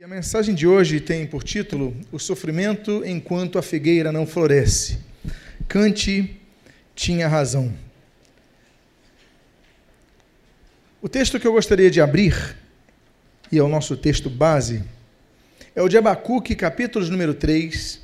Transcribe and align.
A 0.00 0.06
mensagem 0.06 0.54
de 0.54 0.64
hoje 0.64 1.00
tem 1.00 1.26
por 1.26 1.42
título 1.42 1.92
O 2.12 2.20
sofrimento 2.20 3.04
enquanto 3.04 3.58
a 3.58 3.62
figueira 3.62 4.12
não 4.12 4.24
floresce. 4.24 5.00
Kant 5.66 6.40
tinha 6.94 7.26
razão. 7.26 7.74
O 11.02 11.08
texto 11.08 11.40
que 11.40 11.48
eu 11.48 11.52
gostaria 11.52 11.90
de 11.90 12.00
abrir, 12.00 12.56
e 13.50 13.58
é 13.58 13.62
o 13.62 13.66
nosso 13.66 13.96
texto 13.96 14.30
base, 14.30 14.84
é 15.74 15.82
o 15.82 15.88
de 15.88 15.98
Abacuque, 15.98 16.54
capítulos 16.54 17.10
número 17.10 17.34
3, 17.34 18.00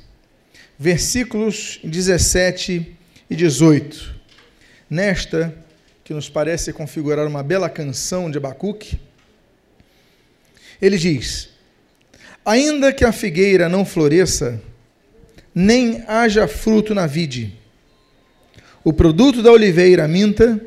versículos 0.77 1.79
17 1.81 2.93
e 3.29 3.35
18. 3.37 4.15
Nesta, 4.89 5.57
que 6.03 6.13
nos 6.13 6.29
parece 6.29 6.73
configurar 6.73 7.25
uma 7.25 7.41
bela 7.41 7.69
canção 7.69 8.29
de 8.29 8.37
Abacuque, 8.37 8.99
ele 10.81 10.97
diz: 10.97 11.54
Ainda 12.45 12.93
que 12.93 13.03
a 13.03 13.11
figueira 13.11 13.67
não 13.67 13.83
floresça, 13.83 14.61
nem 15.53 16.03
haja 16.07 16.47
fruto 16.47 16.93
na 16.93 17.07
vide, 17.07 17.53
o 18.83 18.93
produto 18.93 19.41
da 19.41 19.51
oliveira 19.51 20.07
minta, 20.07 20.61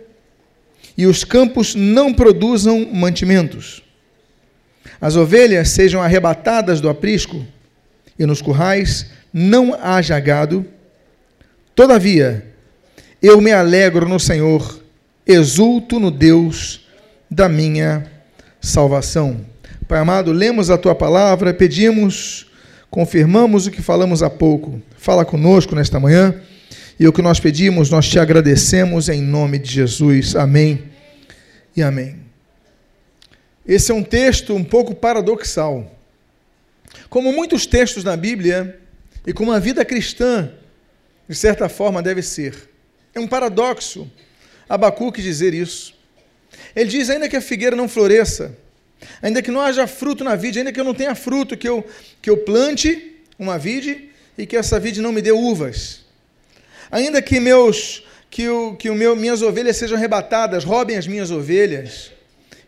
e 0.96 1.06
os 1.06 1.22
campos 1.22 1.76
não 1.76 2.12
produzam 2.12 2.84
mantimentos. 2.92 3.84
As 5.00 5.14
ovelhas 5.14 5.68
sejam 5.68 6.02
arrebatadas 6.02 6.80
do 6.80 6.88
aprisco, 6.88 7.46
e 8.18 8.26
nos 8.26 8.42
currais 8.42 9.12
não 9.32 9.72
haja 9.80 10.18
gado. 10.18 10.66
Todavia, 11.76 12.44
eu 13.22 13.40
me 13.40 13.52
alegro 13.52 14.08
no 14.08 14.18
Senhor, 14.18 14.82
exulto 15.24 16.00
no 16.00 16.10
Deus 16.10 16.88
da 17.30 17.48
minha 17.48 18.10
salvação. 18.60 19.46
Pai 19.88 20.00
amado, 20.00 20.32
lemos 20.32 20.68
a 20.68 20.76
tua 20.76 20.94
palavra, 20.94 21.54
pedimos, 21.54 22.46
confirmamos 22.90 23.66
o 23.66 23.70
que 23.70 23.80
falamos 23.80 24.22
há 24.22 24.28
pouco. 24.28 24.82
Fala 24.98 25.24
conosco 25.24 25.74
nesta 25.74 25.98
manhã 25.98 26.42
e 27.00 27.08
o 27.08 27.12
que 27.12 27.22
nós 27.22 27.40
pedimos, 27.40 27.88
nós 27.88 28.06
te 28.06 28.18
agradecemos 28.18 29.08
em 29.08 29.22
nome 29.22 29.58
de 29.58 29.72
Jesus. 29.72 30.36
Amém 30.36 30.84
e 31.74 31.80
amém. 31.80 32.16
Esse 33.66 33.90
é 33.90 33.94
um 33.94 34.02
texto 34.02 34.54
um 34.54 34.62
pouco 34.62 34.94
paradoxal. 34.94 35.90
Como 37.08 37.32
muitos 37.32 37.64
textos 37.64 38.04
na 38.04 38.14
Bíblia 38.14 38.78
e 39.26 39.32
como 39.32 39.52
a 39.52 39.58
vida 39.58 39.86
cristã, 39.86 40.50
de 41.26 41.34
certa 41.34 41.66
forma, 41.66 42.02
deve 42.02 42.20
ser. 42.20 42.68
É 43.14 43.20
um 43.20 43.26
paradoxo 43.26 44.06
Abacuque 44.68 45.22
dizer 45.22 45.54
isso. 45.54 45.94
Ele 46.76 46.90
diz: 46.90 47.08
ainda 47.08 47.26
que 47.26 47.36
a 47.36 47.40
figueira 47.40 47.74
não 47.74 47.88
floresça, 47.88 48.54
Ainda 49.22 49.42
que 49.42 49.50
não 49.50 49.60
haja 49.60 49.86
fruto 49.86 50.24
na 50.24 50.34
vide, 50.34 50.58
ainda 50.58 50.72
que 50.72 50.80
eu 50.80 50.84
não 50.84 50.94
tenha 50.94 51.14
fruto, 51.14 51.56
que 51.56 51.68
eu, 51.68 51.84
que 52.20 52.30
eu 52.30 52.38
plante 52.38 53.16
uma 53.38 53.58
vide 53.58 54.10
e 54.36 54.46
que 54.46 54.56
essa 54.56 54.78
vide 54.78 55.00
não 55.00 55.12
me 55.12 55.22
dê 55.22 55.32
uvas. 55.32 56.04
Ainda 56.90 57.20
que 57.20 57.38
meus 57.38 58.04
que, 58.30 58.48
o, 58.48 58.76
que 58.76 58.90
o 58.90 58.94
meu, 58.94 59.16
minhas 59.16 59.42
ovelhas 59.42 59.76
sejam 59.76 59.96
arrebatadas, 59.96 60.64
roubem 60.64 60.96
as 60.96 61.06
minhas 61.06 61.30
ovelhas, 61.30 62.12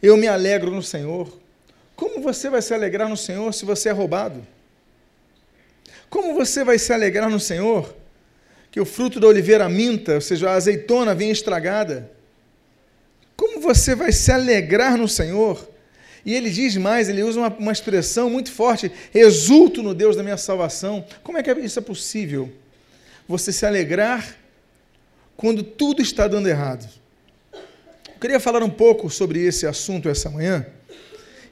eu 0.02 0.16
me 0.16 0.26
alegro 0.26 0.70
no 0.70 0.82
Senhor. 0.82 1.38
Como 1.94 2.20
você 2.20 2.48
vai 2.48 2.62
se 2.62 2.72
alegrar 2.72 3.08
no 3.08 3.16
Senhor 3.16 3.52
se 3.52 3.64
você 3.64 3.90
é 3.90 3.92
roubado? 3.92 4.46
Como 6.08 6.34
você 6.34 6.64
vai 6.64 6.78
se 6.78 6.92
alegrar 6.92 7.30
no 7.30 7.38
Senhor 7.38 7.94
que 8.70 8.80
o 8.80 8.84
fruto 8.84 9.20
da 9.20 9.26
oliveira 9.26 9.68
minta, 9.68 10.14
ou 10.14 10.20
seja, 10.20 10.50
a 10.50 10.54
azeitona, 10.54 11.14
venha 11.14 11.32
estragada? 11.32 12.10
Como 13.36 13.60
você 13.60 13.94
vai 13.94 14.12
se 14.12 14.32
alegrar 14.32 14.96
no 14.96 15.08
Senhor 15.08 15.68
e 16.24 16.34
ele 16.34 16.50
diz 16.50 16.76
mais, 16.76 17.08
ele 17.08 17.22
usa 17.22 17.40
uma, 17.40 17.48
uma, 17.48 17.72
expressão 17.72 18.28
muito 18.28 18.52
forte: 18.52 18.92
exulto 19.14 19.82
no 19.82 19.94
Deus 19.94 20.16
da 20.16 20.22
minha 20.22 20.36
salvação. 20.36 21.04
Como 21.22 21.38
é 21.38 21.42
que 21.42 21.52
isso 21.52 21.78
é 21.78 21.82
possível? 21.82 22.52
Você 23.26 23.52
se 23.52 23.64
alegrar 23.64 24.36
quando 25.36 25.62
tudo 25.62 26.02
está 26.02 26.28
dando 26.28 26.48
errado. 26.48 26.88
Eu 27.52 28.20
queria 28.20 28.40
falar 28.40 28.62
um 28.62 28.68
pouco 28.68 29.08
sobre 29.08 29.40
esse 29.42 29.66
assunto 29.66 30.08
essa 30.08 30.28
manhã. 30.28 30.66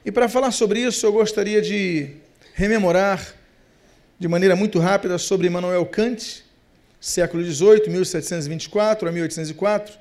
E 0.05 0.11
para 0.11 0.29
falar 0.29 0.51
sobre 0.51 0.81
isso, 0.81 1.05
eu 1.05 1.11
gostaria 1.11 1.61
de 1.61 2.11
rememorar 2.53 3.33
de 4.19 4.27
maneira 4.27 4.55
muito 4.55 4.77
rápida 4.79 5.17
sobre 5.17 5.47
Immanuel 5.47 5.85
Kant, 5.85 6.43
século 7.01 7.43
XVIII, 7.43 7.89
1724 7.89 9.09
a 9.09 9.11
1804. 9.11 9.97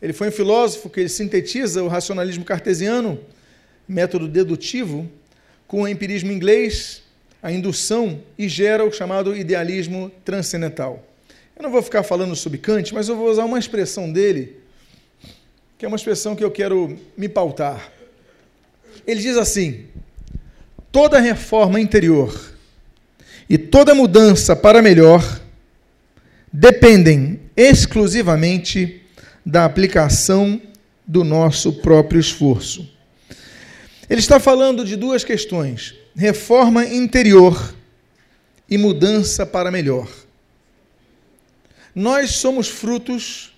Ele 0.00 0.12
foi 0.12 0.28
um 0.28 0.32
filósofo 0.32 0.90
que 0.90 1.08
sintetiza 1.08 1.82
o 1.82 1.88
racionalismo 1.88 2.44
cartesiano 2.44 3.20
método 3.92 4.26
dedutivo, 4.26 5.08
com 5.66 5.82
o 5.82 5.88
empirismo 5.88 6.32
inglês, 6.32 7.02
a 7.42 7.52
indução, 7.52 8.20
e 8.38 8.48
gera 8.48 8.84
o 8.84 8.92
chamado 8.92 9.36
idealismo 9.36 10.10
transcendental. 10.24 11.06
Eu 11.56 11.62
não 11.62 11.70
vou 11.70 11.82
ficar 11.82 12.02
falando 12.02 12.34
sobre 12.34 12.58
Kant, 12.58 12.92
mas 12.94 13.08
eu 13.08 13.16
vou 13.16 13.30
usar 13.30 13.44
uma 13.44 13.58
expressão 13.58 14.10
dele, 14.10 14.56
que 15.76 15.84
é 15.84 15.88
uma 15.88 15.96
expressão 15.96 16.34
que 16.34 16.42
eu 16.42 16.50
quero 16.50 16.98
me 17.16 17.28
pautar. 17.28 17.92
Ele 19.06 19.20
diz 19.20 19.36
assim: 19.36 19.86
toda 20.90 21.20
reforma 21.20 21.80
interior 21.80 22.52
e 23.48 23.58
toda 23.58 23.94
mudança 23.94 24.56
para 24.56 24.80
melhor 24.80 25.40
dependem 26.52 27.40
exclusivamente 27.56 29.02
da 29.44 29.64
aplicação 29.64 30.60
do 31.06 31.24
nosso 31.24 31.72
próprio 31.74 32.20
esforço. 32.20 32.91
Ele 34.12 34.20
está 34.20 34.38
falando 34.38 34.84
de 34.84 34.94
duas 34.94 35.24
questões: 35.24 35.94
reforma 36.14 36.84
interior 36.84 37.74
e 38.68 38.76
mudança 38.76 39.46
para 39.46 39.70
melhor. 39.70 40.06
Nós 41.94 42.32
somos 42.32 42.68
frutos 42.68 43.54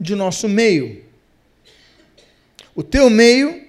de 0.00 0.14
nosso 0.14 0.48
meio. 0.48 1.04
O 2.74 2.82
teu 2.82 3.10
meio 3.10 3.62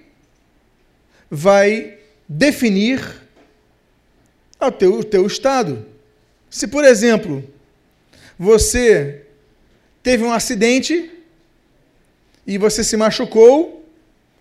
vai 1.30 1.98
definir 2.26 3.04
o 4.58 4.72
teu, 4.72 5.00
o 5.00 5.04
teu 5.04 5.26
estado. 5.26 5.86
Se, 6.48 6.66
por 6.66 6.82
exemplo, 6.82 7.44
você 8.38 9.26
teve 10.02 10.24
um 10.24 10.32
acidente 10.32 11.10
e 12.46 12.56
você 12.56 12.82
se 12.82 12.96
machucou, 12.96 13.79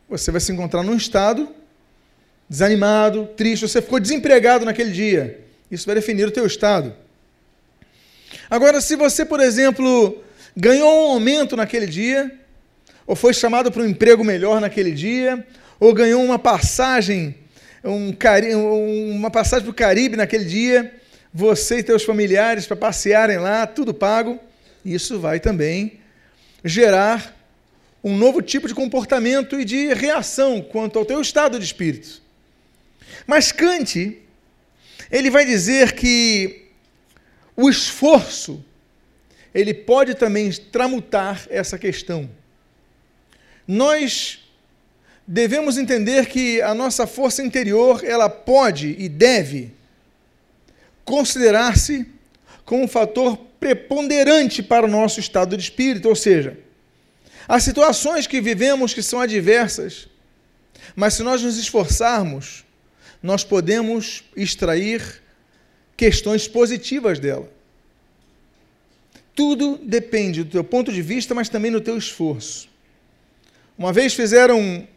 você 0.10 0.32
vai 0.32 0.42
se 0.42 0.52
encontrar 0.52 0.84
num 0.84 0.96
estado 0.96 1.50
desanimado, 2.50 3.28
triste, 3.38 3.68
você 3.68 3.82
ficou 3.82 4.00
desempregado 4.00 4.66
naquele 4.66 4.90
dia. 4.90 5.40
Isso 5.70 5.86
vai 5.86 5.94
definir 5.94 6.28
o 6.28 6.32
teu 6.32 6.48
estado. 6.48 6.96
Agora, 8.50 8.82
se 8.82 8.96
você, 8.96 9.24
por 9.24 9.40
exemplo, 9.40 10.24
ganhou 10.58 10.92
um 10.92 11.12
aumento 11.12 11.56
naquele 11.56 11.86
dia, 11.86 12.32
ou 13.06 13.16
foi 13.16 13.34
chamado 13.34 13.72
para 13.72 13.84
um 13.84 13.86
emprego 13.86 14.24
melhor 14.24 14.60
naquele 14.60 14.92
dia, 14.92 15.46
ou 15.80 15.94
ganhou 15.94 16.24
uma 16.24 16.40
passagem, 16.40 17.36
um, 17.84 18.12
uma 19.12 19.30
passagem 19.30 19.64
para 19.64 19.72
o 19.72 19.76
Caribe 19.76 20.18
naquele 20.18 20.46
dia, 20.46 20.92
você 21.32 21.80
e 21.80 21.84
teus 21.84 22.04
familiares 22.04 22.66
para 22.66 22.76
passearem 22.76 23.38
lá, 23.38 23.68
tudo 23.68 23.94
pago, 23.94 24.40
isso 24.84 25.20
vai 25.20 25.40
também 25.40 26.00
gerar 26.66 27.39
um 28.04 28.16
novo 28.18 28.42
tipo 28.42 28.68
de 28.68 28.74
comportamento 28.74 29.60
e 29.60 29.66
de 29.66 29.94
reação 29.94 30.62
quanto 30.62 30.98
ao 30.98 31.06
teu 31.06 31.20
estado 31.22 31.60
de 31.60 31.66
espírito. 31.66 32.22
Mas 33.28 33.52
Kant, 33.52 34.18
ele 35.12 35.30
vai 35.30 35.46
dizer 35.46 35.94
que 35.94 36.66
o 37.56 37.70
esforço, 37.70 38.64
ele 39.54 39.74
pode 39.74 40.16
também 40.16 40.50
tramutar 40.52 41.46
essa 41.50 41.78
questão. 41.78 42.30
Nós 43.68 44.40
devemos 45.28 45.78
entender 45.78 46.28
que 46.28 46.62
a 46.62 46.74
nossa 46.74 47.06
força 47.06 47.44
interior, 47.44 48.04
ela 48.04 48.30
pode 48.30 48.96
e 48.98 49.10
deve 49.10 49.74
considerar-se 51.04 52.08
como 52.64 52.84
um 52.84 52.88
fator 52.88 53.38
preponderante 53.60 54.64
para 54.64 54.86
o 54.86 54.90
nosso 54.90 55.20
estado 55.20 55.58
de 55.58 55.64
espírito, 55.64 56.08
ou 56.08 56.16
seja, 56.16 56.58
Há 57.50 57.60
situações 57.60 58.28
que 58.28 58.40
vivemos 58.40 58.94
que 58.94 59.02
são 59.02 59.20
adversas, 59.20 60.08
mas 60.96 61.16
se 61.16 61.24
nós 61.24 61.42
nos 61.42 61.58
esforçarmos, 61.58 62.64
nós 63.24 63.44
podemos 63.44 64.24
extrair 64.36 65.02
questões 65.98 66.48
positivas 66.48 67.18
dela. 67.18 67.52
Tudo 69.34 69.80
depende 69.84 70.44
do 70.44 70.52
teu 70.52 70.64
ponto 70.64 70.94
de 70.94 71.02
vista, 71.02 71.34
mas 71.34 71.50
também 71.50 71.72
do 71.72 71.82
teu 71.82 71.98
esforço. 71.98 72.70
Uma 73.76 73.92
vez 73.92 74.14
fizeram 74.14 74.88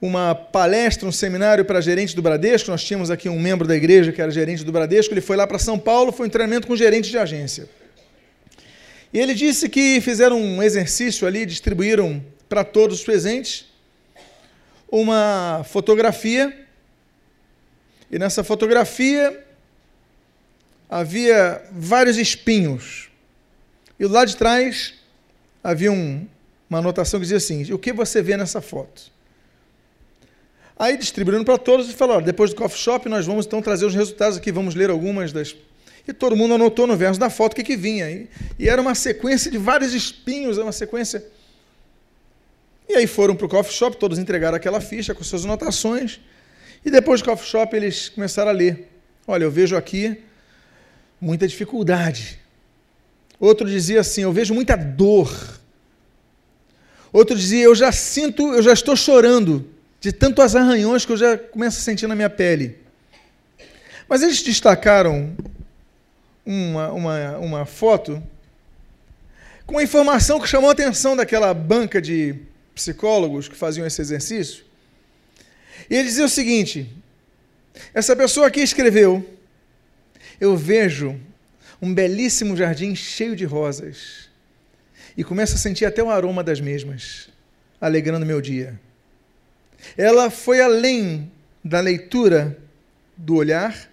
uma 0.00 0.34
palestra, 0.34 1.06
um 1.06 1.12
seminário 1.12 1.66
para 1.66 1.82
gerente 1.82 2.16
do 2.16 2.22
Bradesco. 2.22 2.70
Nós 2.70 2.82
tínhamos 2.82 3.10
aqui 3.10 3.28
um 3.28 3.38
membro 3.38 3.68
da 3.68 3.76
igreja 3.76 4.10
que 4.10 4.22
era 4.22 4.30
gerente 4.30 4.64
do 4.64 4.72
Bradesco. 4.72 5.12
Ele 5.12 5.20
foi 5.20 5.36
lá 5.36 5.46
para 5.46 5.58
São 5.58 5.78
Paulo, 5.78 6.12
foi 6.12 6.28
um 6.28 6.30
treinamento 6.30 6.66
com 6.66 6.74
gerente 6.74 7.10
de 7.10 7.18
agência. 7.18 7.68
E 9.12 9.18
ele 9.18 9.34
disse 9.34 9.68
que 9.68 10.00
fizeram 10.00 10.40
um 10.40 10.62
exercício 10.62 11.26
ali, 11.26 11.44
distribuíram 11.44 12.24
para 12.48 12.64
todos 12.64 12.98
os 12.98 13.04
presentes 13.04 13.66
uma 14.90 15.64
fotografia 15.64 16.66
E 18.10 18.18
nessa 18.18 18.44
fotografia 18.44 19.42
havia 20.88 21.62
vários 21.72 22.18
espinhos. 22.18 23.08
E 23.98 24.04
lado 24.04 24.28
de 24.28 24.36
trás 24.36 24.92
havia 25.64 25.90
um, 25.90 26.26
uma 26.68 26.80
anotação 26.80 27.18
que 27.18 27.24
dizia 27.24 27.38
assim: 27.38 27.72
O 27.72 27.78
que 27.78 27.92
você 27.92 28.20
vê 28.20 28.36
nessa 28.36 28.60
foto? 28.60 29.10
Aí 30.78 30.96
distribuindo 30.96 31.44
para 31.44 31.56
todos 31.56 31.88
e 31.88 31.94
falou: 31.94 32.20
depois 32.20 32.50
do 32.50 32.56
coffee 32.56 32.78
shop 32.78 33.08
nós 33.08 33.24
vamos 33.24 33.46
então 33.46 33.62
trazer 33.62 33.86
os 33.86 33.94
resultados 33.94 34.36
aqui, 34.36 34.52
vamos 34.52 34.74
ler 34.74 34.90
algumas 34.90 35.32
das. 35.32 35.56
E 36.06 36.12
todo 36.12 36.36
mundo 36.36 36.54
anotou 36.54 36.86
no 36.86 36.96
verso 36.96 37.18
da 37.18 37.30
foto 37.30 37.52
o 37.52 37.56
que, 37.56 37.62
que 37.62 37.76
vinha. 37.76 38.10
E, 38.10 38.28
e 38.58 38.68
era 38.68 38.80
uma 38.80 38.94
sequência 38.94 39.50
de 39.50 39.58
vários 39.58 39.94
espinhos, 39.94 40.58
uma 40.58 40.72
sequência. 40.72 41.24
E 42.88 42.94
aí 42.94 43.06
foram 43.06 43.36
para 43.36 43.46
o 43.46 43.48
coffee 43.48 43.72
shop, 43.72 43.96
todos 43.96 44.18
entregaram 44.18 44.56
aquela 44.56 44.80
ficha 44.80 45.14
com 45.14 45.22
suas 45.22 45.44
anotações. 45.44 46.20
E 46.84 46.90
depois 46.90 47.22
do 47.22 47.26
coffee 47.26 47.48
shop 47.48 47.76
eles 47.76 48.08
começaram 48.08 48.50
a 48.50 48.54
ler. 48.54 48.88
Olha, 49.26 49.44
eu 49.44 49.50
vejo 49.50 49.76
aqui 49.76 50.18
muita 51.20 51.46
dificuldade. 51.46 52.40
Outro 53.38 53.68
dizia 53.68 54.00
assim: 54.00 54.22
Eu 54.22 54.32
vejo 54.32 54.52
muita 54.52 54.76
dor. 54.76 55.32
Outro 57.12 57.36
dizia: 57.36 57.64
Eu 57.64 57.74
já 57.74 57.92
sinto, 57.92 58.42
eu 58.54 58.62
já 58.62 58.72
estou 58.72 58.96
chorando 58.96 59.68
de 60.00 60.12
tantos 60.12 60.56
arranhões 60.56 61.06
que 61.06 61.12
eu 61.12 61.16
já 61.16 61.38
começo 61.38 61.78
a 61.78 61.82
sentir 61.82 62.08
na 62.08 62.16
minha 62.16 62.30
pele. 62.30 62.78
Mas 64.08 64.22
eles 64.22 64.42
destacaram 64.42 65.34
uma, 66.44 66.92
uma, 66.92 67.38
uma 67.38 67.66
foto 67.66 68.22
com 69.66 69.74
uma 69.74 69.82
informação 69.82 70.40
que 70.40 70.48
chamou 70.48 70.68
a 70.70 70.72
atenção 70.72 71.16
daquela 71.16 71.54
banca 71.54 72.00
de 72.00 72.34
psicólogos 72.74 73.48
que 73.48 73.54
faziam 73.54 73.86
esse 73.86 74.00
exercício. 74.00 74.64
E 75.88 75.94
ele 75.94 76.04
dizia 76.04 76.24
o 76.24 76.28
seguinte: 76.28 76.90
essa 77.94 78.16
pessoa 78.16 78.46
aqui 78.46 78.60
escreveu 78.60 79.28
eu 80.42 80.56
vejo 80.56 81.20
um 81.80 81.94
belíssimo 81.94 82.56
jardim 82.56 82.96
cheio 82.96 83.36
de 83.36 83.44
rosas 83.44 84.28
e 85.16 85.22
começo 85.22 85.54
a 85.54 85.58
sentir 85.58 85.84
até 85.84 86.02
o 86.02 86.10
aroma 86.10 86.42
das 86.42 86.60
mesmas, 86.60 87.28
alegrando 87.80 88.26
meu 88.26 88.40
dia. 88.40 88.76
Ela 89.96 90.30
foi 90.30 90.60
além 90.60 91.30
da 91.64 91.78
leitura 91.78 92.58
do 93.16 93.36
olhar, 93.36 93.88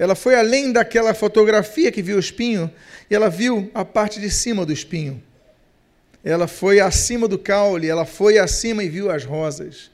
ela 0.00 0.14
foi 0.14 0.34
além 0.34 0.72
daquela 0.72 1.12
fotografia 1.12 1.92
que 1.92 2.00
viu 2.00 2.16
o 2.16 2.20
espinho, 2.20 2.72
e 3.10 3.14
ela 3.14 3.28
viu 3.28 3.70
a 3.74 3.84
parte 3.84 4.18
de 4.18 4.30
cima 4.30 4.64
do 4.64 4.72
espinho. 4.72 5.22
Ela 6.24 6.48
foi 6.48 6.80
acima 6.80 7.28
do 7.28 7.38
caule, 7.38 7.86
ela 7.86 8.06
foi 8.06 8.38
acima 8.38 8.82
e 8.82 8.88
viu 8.88 9.10
as 9.10 9.26
rosas. 9.26 9.90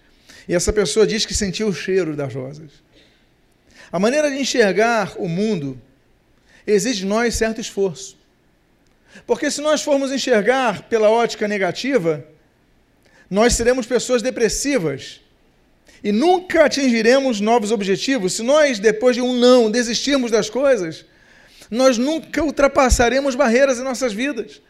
E 0.46 0.54
essa 0.54 0.72
pessoa 0.72 1.08
diz 1.08 1.26
que 1.26 1.34
sentiu 1.34 1.66
o 1.66 1.74
cheiro 1.74 2.14
das 2.14 2.32
rosas. 2.32 2.70
A 3.90 3.98
maneira 3.98 4.30
de 4.30 4.36
enxergar 4.36 5.14
o 5.18 5.28
mundo 5.28 5.76
exige 6.64 7.00
de 7.00 7.06
nós 7.06 7.34
certo 7.34 7.60
esforço. 7.60 8.16
Porque 9.26 9.50
se 9.50 9.60
nós 9.60 9.82
formos 9.82 10.12
enxergar 10.12 10.82
pela 10.82 11.10
ótica 11.10 11.48
negativa, 11.48 12.24
nós 13.28 13.54
seremos 13.54 13.86
pessoas 13.86 14.22
depressivas 14.22 15.20
e 16.06 16.12
nunca 16.12 16.66
atingiremos 16.66 17.40
novos 17.40 17.72
objetivos. 17.72 18.34
Se 18.34 18.42
nós, 18.44 18.78
depois 18.78 19.16
de 19.16 19.20
um 19.20 19.32
não, 19.32 19.68
desistirmos 19.68 20.30
das 20.30 20.48
coisas, 20.48 21.04
nós 21.68 21.98
nunca 21.98 22.44
ultrapassaremos 22.44 23.34
barreiras 23.34 23.80
em 23.80 23.82
nossas 23.82 24.12
vidas. 24.12 24.62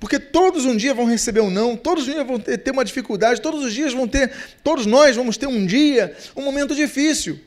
Porque 0.00 0.18
todos 0.18 0.64
um 0.64 0.76
dia 0.76 0.92
vão 0.92 1.04
receber 1.04 1.38
um 1.38 1.50
não, 1.50 1.76
todos 1.76 2.04
os 2.04 2.12
dias 2.12 2.26
vão 2.26 2.40
ter 2.40 2.72
uma 2.72 2.84
dificuldade, 2.84 3.40
todos 3.40 3.64
os 3.64 3.72
dias 3.72 3.92
vão 3.92 4.08
ter, 4.08 4.32
todos 4.64 4.86
nós 4.86 5.14
vamos 5.14 5.36
ter 5.36 5.46
um 5.46 5.64
dia, 5.64 6.16
um 6.34 6.42
momento 6.42 6.74
difícil. 6.74 7.38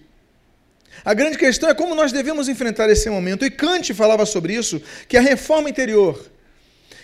A 1.04 1.14
grande 1.14 1.38
questão 1.38 1.70
é 1.70 1.74
como 1.74 1.94
nós 1.96 2.14
devemos 2.14 2.48
enfrentar 2.48 2.90
esse 2.90 3.10
momento. 3.10 3.44
E 3.44 3.52
Kant 3.52 3.94
falava 3.94 4.26
sobre 4.26 4.54
isso, 4.54 4.82
que 5.10 5.18
a 5.18 5.22
reforma 5.22 5.70
interior 5.70 6.26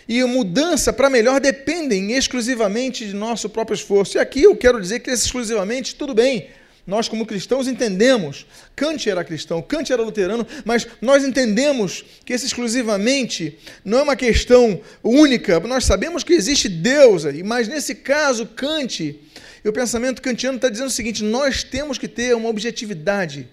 e 0.07 0.23
mudança 0.23 0.93
para 0.93 1.09
melhor 1.09 1.39
dependem 1.39 2.13
exclusivamente 2.13 3.05
de 3.05 3.13
nosso 3.13 3.49
próprio 3.49 3.75
esforço. 3.75 4.17
E 4.17 4.19
aqui 4.19 4.43
eu 4.43 4.55
quero 4.55 4.79
dizer 4.79 4.99
que 4.99 5.09
exclusivamente, 5.09 5.95
tudo 5.95 6.13
bem, 6.13 6.49
nós 6.85 7.09
como 7.09 7.25
cristãos 7.25 7.67
entendemos. 7.67 8.45
Kant 8.75 9.09
era 9.09 9.23
cristão, 9.23 9.61
Kant 9.61 9.91
era 9.91 10.01
luterano, 10.03 10.45
mas 10.63 10.87
nós 11.01 11.23
entendemos 11.23 12.05
que 12.23 12.33
esse 12.33 12.45
exclusivamente 12.45 13.57
não 13.83 13.99
é 13.99 14.03
uma 14.03 14.15
questão 14.15 14.79
única. 15.03 15.59
Nós 15.61 15.85
sabemos 15.85 16.23
que 16.23 16.33
existe 16.33 16.69
Deus 16.69 17.23
mas 17.43 17.67
nesse 17.67 17.95
caso, 17.95 18.45
Kant, 18.45 19.19
e 19.63 19.69
o 19.69 19.73
pensamento 19.73 20.21
kantiano 20.21 20.57
está 20.57 20.69
dizendo 20.69 20.87
o 20.87 20.91
seguinte: 20.91 21.23
nós 21.23 21.63
temos 21.63 21.97
que 21.97 22.07
ter 22.07 22.35
uma 22.35 22.49
objetividade 22.49 23.47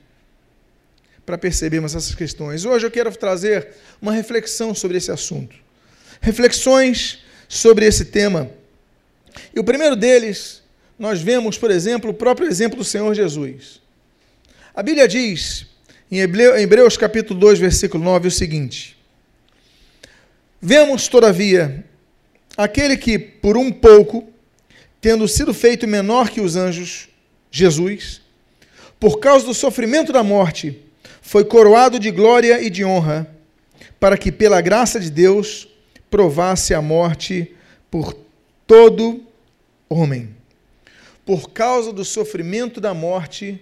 para 1.24 1.38
percebermos 1.38 1.94
essas 1.94 2.14
questões. 2.14 2.66
Hoje 2.66 2.84
eu 2.84 2.90
quero 2.90 3.10
trazer 3.16 3.68
uma 4.00 4.12
reflexão 4.12 4.74
sobre 4.74 4.98
esse 4.98 5.10
assunto. 5.10 5.61
Reflexões 6.22 7.18
sobre 7.48 7.84
esse 7.84 8.06
tema. 8.06 8.50
E 9.54 9.60
o 9.60 9.64
primeiro 9.64 9.94
deles, 9.94 10.62
nós 10.98 11.20
vemos, 11.20 11.58
por 11.58 11.70
exemplo, 11.70 12.10
o 12.10 12.14
próprio 12.14 12.48
exemplo 12.48 12.78
do 12.78 12.84
Senhor 12.84 13.12
Jesus. 13.12 13.82
A 14.74 14.82
Bíblia 14.82 15.06
diz, 15.06 15.66
em 16.10 16.20
Hebreus 16.20 16.96
capítulo 16.96 17.38
2, 17.38 17.58
versículo 17.58 18.02
9, 18.04 18.28
o 18.28 18.30
seguinte: 18.30 18.96
Vemos, 20.60 21.08
todavia, 21.08 21.84
aquele 22.56 22.96
que, 22.96 23.18
por 23.18 23.56
um 23.56 23.72
pouco, 23.72 24.28
tendo 25.00 25.26
sido 25.26 25.52
feito 25.52 25.88
menor 25.88 26.30
que 26.30 26.40
os 26.40 26.54
anjos, 26.54 27.08
Jesus, 27.50 28.22
por 29.00 29.18
causa 29.18 29.44
do 29.44 29.52
sofrimento 29.52 30.12
da 30.12 30.22
morte, 30.22 30.80
foi 31.20 31.44
coroado 31.44 31.98
de 31.98 32.12
glória 32.12 32.62
e 32.62 32.70
de 32.70 32.84
honra, 32.84 33.26
para 33.98 34.16
que, 34.16 34.30
pela 34.30 34.60
graça 34.60 35.00
de 35.00 35.10
Deus, 35.10 35.68
provasse 36.12 36.74
a 36.74 36.82
morte 36.82 37.56
por 37.90 38.14
todo 38.66 39.24
homem. 39.88 40.36
Por 41.24 41.50
causa 41.52 41.90
do 41.90 42.04
sofrimento 42.04 42.82
da 42.82 42.92
morte, 42.92 43.58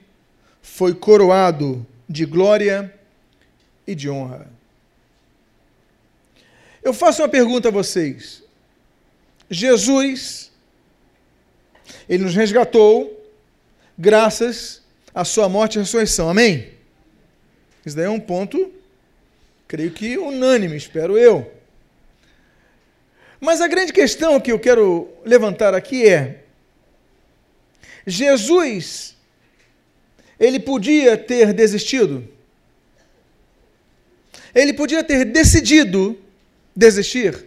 foi 0.61 0.93
coroado 0.93 1.87
de 2.09 2.27
glória 2.27 2.93
e 3.87 3.95
de 3.95 4.11
honra. 4.11 4.51
Eu 6.83 6.93
faço 6.93 7.23
uma 7.23 7.29
pergunta 7.29 7.69
a 7.69 7.71
vocês. 7.71 8.43
Jesus, 9.49 10.51
ele 12.09 12.25
nos 12.25 12.35
resgatou 12.35 13.17
graças 13.97 14.83
à 15.15 15.25
sua 15.25 15.49
morte 15.49 15.77
e 15.77 15.79
ressurreição. 15.79 16.29
Amém? 16.29 16.73
Isso 17.87 17.95
daí 17.95 18.07
é 18.07 18.11
um 18.11 18.19
ponto, 18.19 18.73
creio 19.69 19.93
que 19.93 20.19
unânime, 20.19 20.77
espero 20.77 21.17
eu. 21.17 21.60
Mas 23.41 23.61
a 23.63 23.67
grande 23.67 23.93
questão 23.93 24.39
que 24.39 24.53
eu 24.53 24.59
quero 24.59 25.09
levantar 25.25 25.75
aqui 25.75 26.07
é: 26.07 26.45
Jesus, 28.07 29.17
ele 30.39 30.61
podia 30.61 31.17
ter 31.17 31.55
desistido? 31.55 32.29
Ele 34.55 34.75
podia 34.75 35.03
ter 35.03 35.25
decidido 35.25 36.19
desistir? 36.77 37.47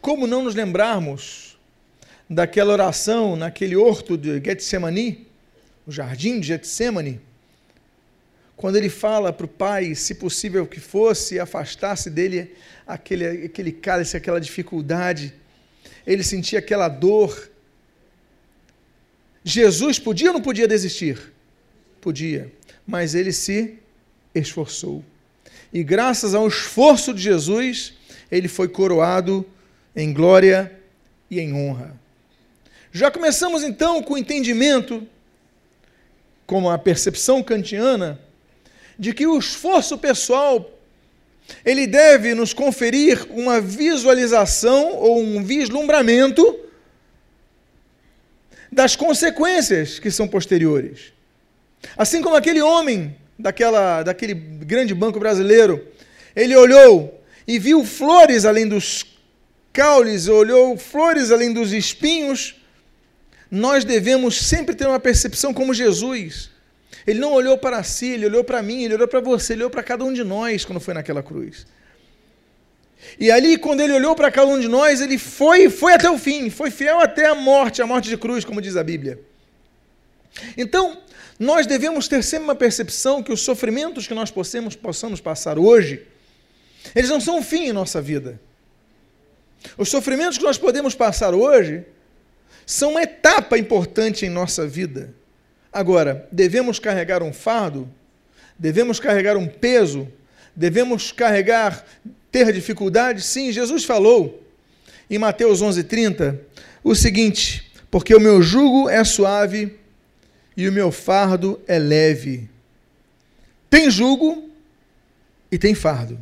Como 0.00 0.26
não 0.26 0.42
nos 0.42 0.54
lembrarmos 0.54 1.56
daquela 2.28 2.72
oração 2.72 3.36
naquele 3.36 3.76
horto 3.76 4.18
de 4.18 4.42
Getsemani, 4.44 5.26
o 5.86 5.92
jardim 5.92 6.40
de 6.40 6.48
Getsemani? 6.48 7.20
Quando 8.56 8.76
ele 8.76 8.88
fala 8.88 9.32
para 9.32 9.46
o 9.46 9.48
pai, 9.48 9.94
se 9.94 10.14
possível 10.14 10.66
que 10.66 10.80
fosse, 10.80 11.40
afastasse 11.40 12.08
dele 12.08 12.54
aquele, 12.86 13.46
aquele 13.46 13.72
cálice, 13.72 14.16
aquela 14.16 14.40
dificuldade, 14.40 15.34
ele 16.06 16.22
sentia 16.22 16.58
aquela 16.58 16.88
dor. 16.88 17.50
Jesus 19.42 19.98
podia 19.98 20.28
ou 20.28 20.34
não 20.34 20.40
podia 20.40 20.68
desistir? 20.68 21.32
Podia, 22.00 22.52
mas 22.86 23.14
ele 23.14 23.32
se 23.32 23.78
esforçou. 24.34 25.04
E 25.72 25.82
graças 25.82 26.34
ao 26.34 26.46
esforço 26.46 27.12
de 27.12 27.22
Jesus, 27.22 27.94
ele 28.30 28.46
foi 28.46 28.68
coroado 28.68 29.44
em 29.96 30.12
glória 30.12 30.72
e 31.30 31.40
em 31.40 31.52
honra. 31.52 31.98
Já 32.92 33.10
começamos 33.10 33.64
então 33.64 34.00
com 34.02 34.14
o 34.14 34.18
entendimento, 34.18 35.06
como 36.46 36.70
a 36.70 36.78
percepção 36.78 37.42
kantiana, 37.42 38.20
de 38.98 39.12
que 39.12 39.26
o 39.26 39.38
esforço 39.38 39.98
pessoal 39.98 40.70
ele 41.64 41.86
deve 41.86 42.34
nos 42.34 42.52
conferir 42.52 43.26
uma 43.30 43.60
visualização 43.60 44.94
ou 44.96 45.22
um 45.22 45.42
vislumbramento 45.44 46.60
das 48.72 48.96
consequências 48.96 49.98
que 49.98 50.10
são 50.10 50.26
posteriores. 50.26 51.12
Assim 51.96 52.22
como 52.22 52.34
aquele 52.34 52.62
homem 52.62 53.14
daquela, 53.38 54.02
daquele 54.02 54.34
grande 54.34 54.94
banco 54.94 55.20
brasileiro, 55.20 55.86
ele 56.34 56.56
olhou 56.56 57.22
e 57.46 57.58
viu 57.58 57.84
flores 57.84 58.44
além 58.44 58.66
dos 58.66 59.04
caules, 59.72 60.28
olhou 60.28 60.76
flores 60.76 61.30
além 61.30 61.52
dos 61.52 61.72
espinhos. 61.72 62.56
Nós 63.50 63.84
devemos 63.84 64.36
sempre 64.40 64.74
ter 64.74 64.86
uma 64.86 64.98
percepção 64.98 65.52
como 65.52 65.74
Jesus 65.74 66.50
Ele 67.06 67.18
não 67.18 67.32
olhou 67.32 67.58
para 67.58 67.82
si, 67.82 68.10
ele 68.10 68.26
olhou 68.26 68.44
para 68.44 68.62
mim, 68.62 68.84
ele 68.84 68.94
olhou 68.94 69.08
para 69.08 69.20
você, 69.20 69.52
ele 69.52 69.62
olhou 69.62 69.70
para 69.70 69.82
cada 69.82 70.04
um 70.04 70.12
de 70.12 70.24
nós 70.24 70.64
quando 70.64 70.80
foi 70.80 70.94
naquela 70.94 71.22
cruz. 71.22 71.66
E 73.18 73.30
ali, 73.30 73.58
quando 73.58 73.80
ele 73.80 73.92
olhou 73.92 74.14
para 74.14 74.30
cada 74.30 74.46
um 74.46 74.58
de 74.58 74.68
nós, 74.68 75.00
ele 75.00 75.18
foi, 75.18 75.68
foi 75.68 75.92
até 75.92 76.10
o 76.10 76.18
fim, 76.18 76.50
foi 76.50 76.70
fiel 76.70 77.00
até 77.00 77.26
a 77.26 77.34
morte, 77.34 77.82
a 77.82 77.86
morte 77.86 78.08
de 78.08 78.16
cruz, 78.16 78.44
como 78.44 78.60
diz 78.60 78.76
a 78.76 78.82
Bíblia. 78.82 79.20
Então, 80.56 81.02
nós 81.38 81.66
devemos 81.66 82.08
ter 82.08 82.22
sempre 82.22 82.44
uma 82.44 82.54
percepção 82.54 83.22
que 83.22 83.32
os 83.32 83.40
sofrimentos 83.40 84.06
que 84.06 84.14
nós 84.14 84.30
possamos, 84.30 84.74
possamos 84.74 85.20
passar 85.20 85.58
hoje, 85.58 86.06
eles 86.94 87.10
não 87.10 87.20
são 87.20 87.38
um 87.38 87.42
fim 87.42 87.68
em 87.68 87.72
nossa 87.72 88.00
vida. 88.00 88.40
Os 89.78 89.88
sofrimentos 89.88 90.38
que 90.38 90.44
nós 90.44 90.58
podemos 90.58 90.94
passar 90.94 91.34
hoje 91.34 91.84
são 92.66 92.92
uma 92.92 93.02
etapa 93.02 93.58
importante 93.58 94.26
em 94.26 94.28
nossa 94.28 94.66
vida. 94.66 95.14
Agora, 95.74 96.28
devemos 96.30 96.78
carregar 96.78 97.20
um 97.20 97.32
fardo, 97.32 97.90
devemos 98.56 99.00
carregar 99.00 99.36
um 99.36 99.48
peso, 99.48 100.06
devemos 100.54 101.10
carregar, 101.10 101.84
ter 102.30 102.52
dificuldade? 102.52 103.20
Sim, 103.22 103.50
Jesus 103.50 103.84
falou 103.84 104.40
em 105.10 105.18
Mateus 105.18 105.60
11:30 105.60 106.38
o 106.84 106.94
seguinte: 106.94 107.72
porque 107.90 108.14
o 108.14 108.20
meu 108.20 108.40
jugo 108.40 108.88
é 108.88 109.02
suave 109.02 109.76
e 110.56 110.68
o 110.68 110.72
meu 110.72 110.92
fardo 110.92 111.60
é 111.66 111.76
leve. 111.76 112.48
Tem 113.68 113.90
jugo 113.90 114.48
e 115.50 115.58
tem 115.58 115.74
fardo. 115.74 116.16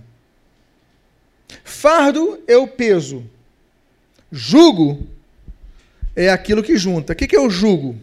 Fardo 1.62 2.42
é 2.46 2.56
o 2.56 2.66
peso. 2.66 3.22
Jugo 4.30 5.06
é 6.16 6.30
aquilo 6.30 6.62
que 6.62 6.78
junta. 6.78 7.12
O 7.12 7.16
que 7.16 7.36
é 7.36 7.40
o 7.40 7.50
jugo? 7.50 7.98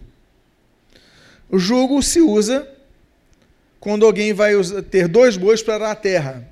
O 1.49 1.57
jugo 1.57 2.01
se 2.03 2.21
usa 2.21 2.67
quando 3.79 4.05
alguém 4.05 4.33
vai 4.33 4.53
ter 4.89 5.07
dois 5.07 5.37
bois 5.37 5.63
para 5.63 5.75
arar 5.75 5.91
a 5.91 5.95
terra. 5.95 6.47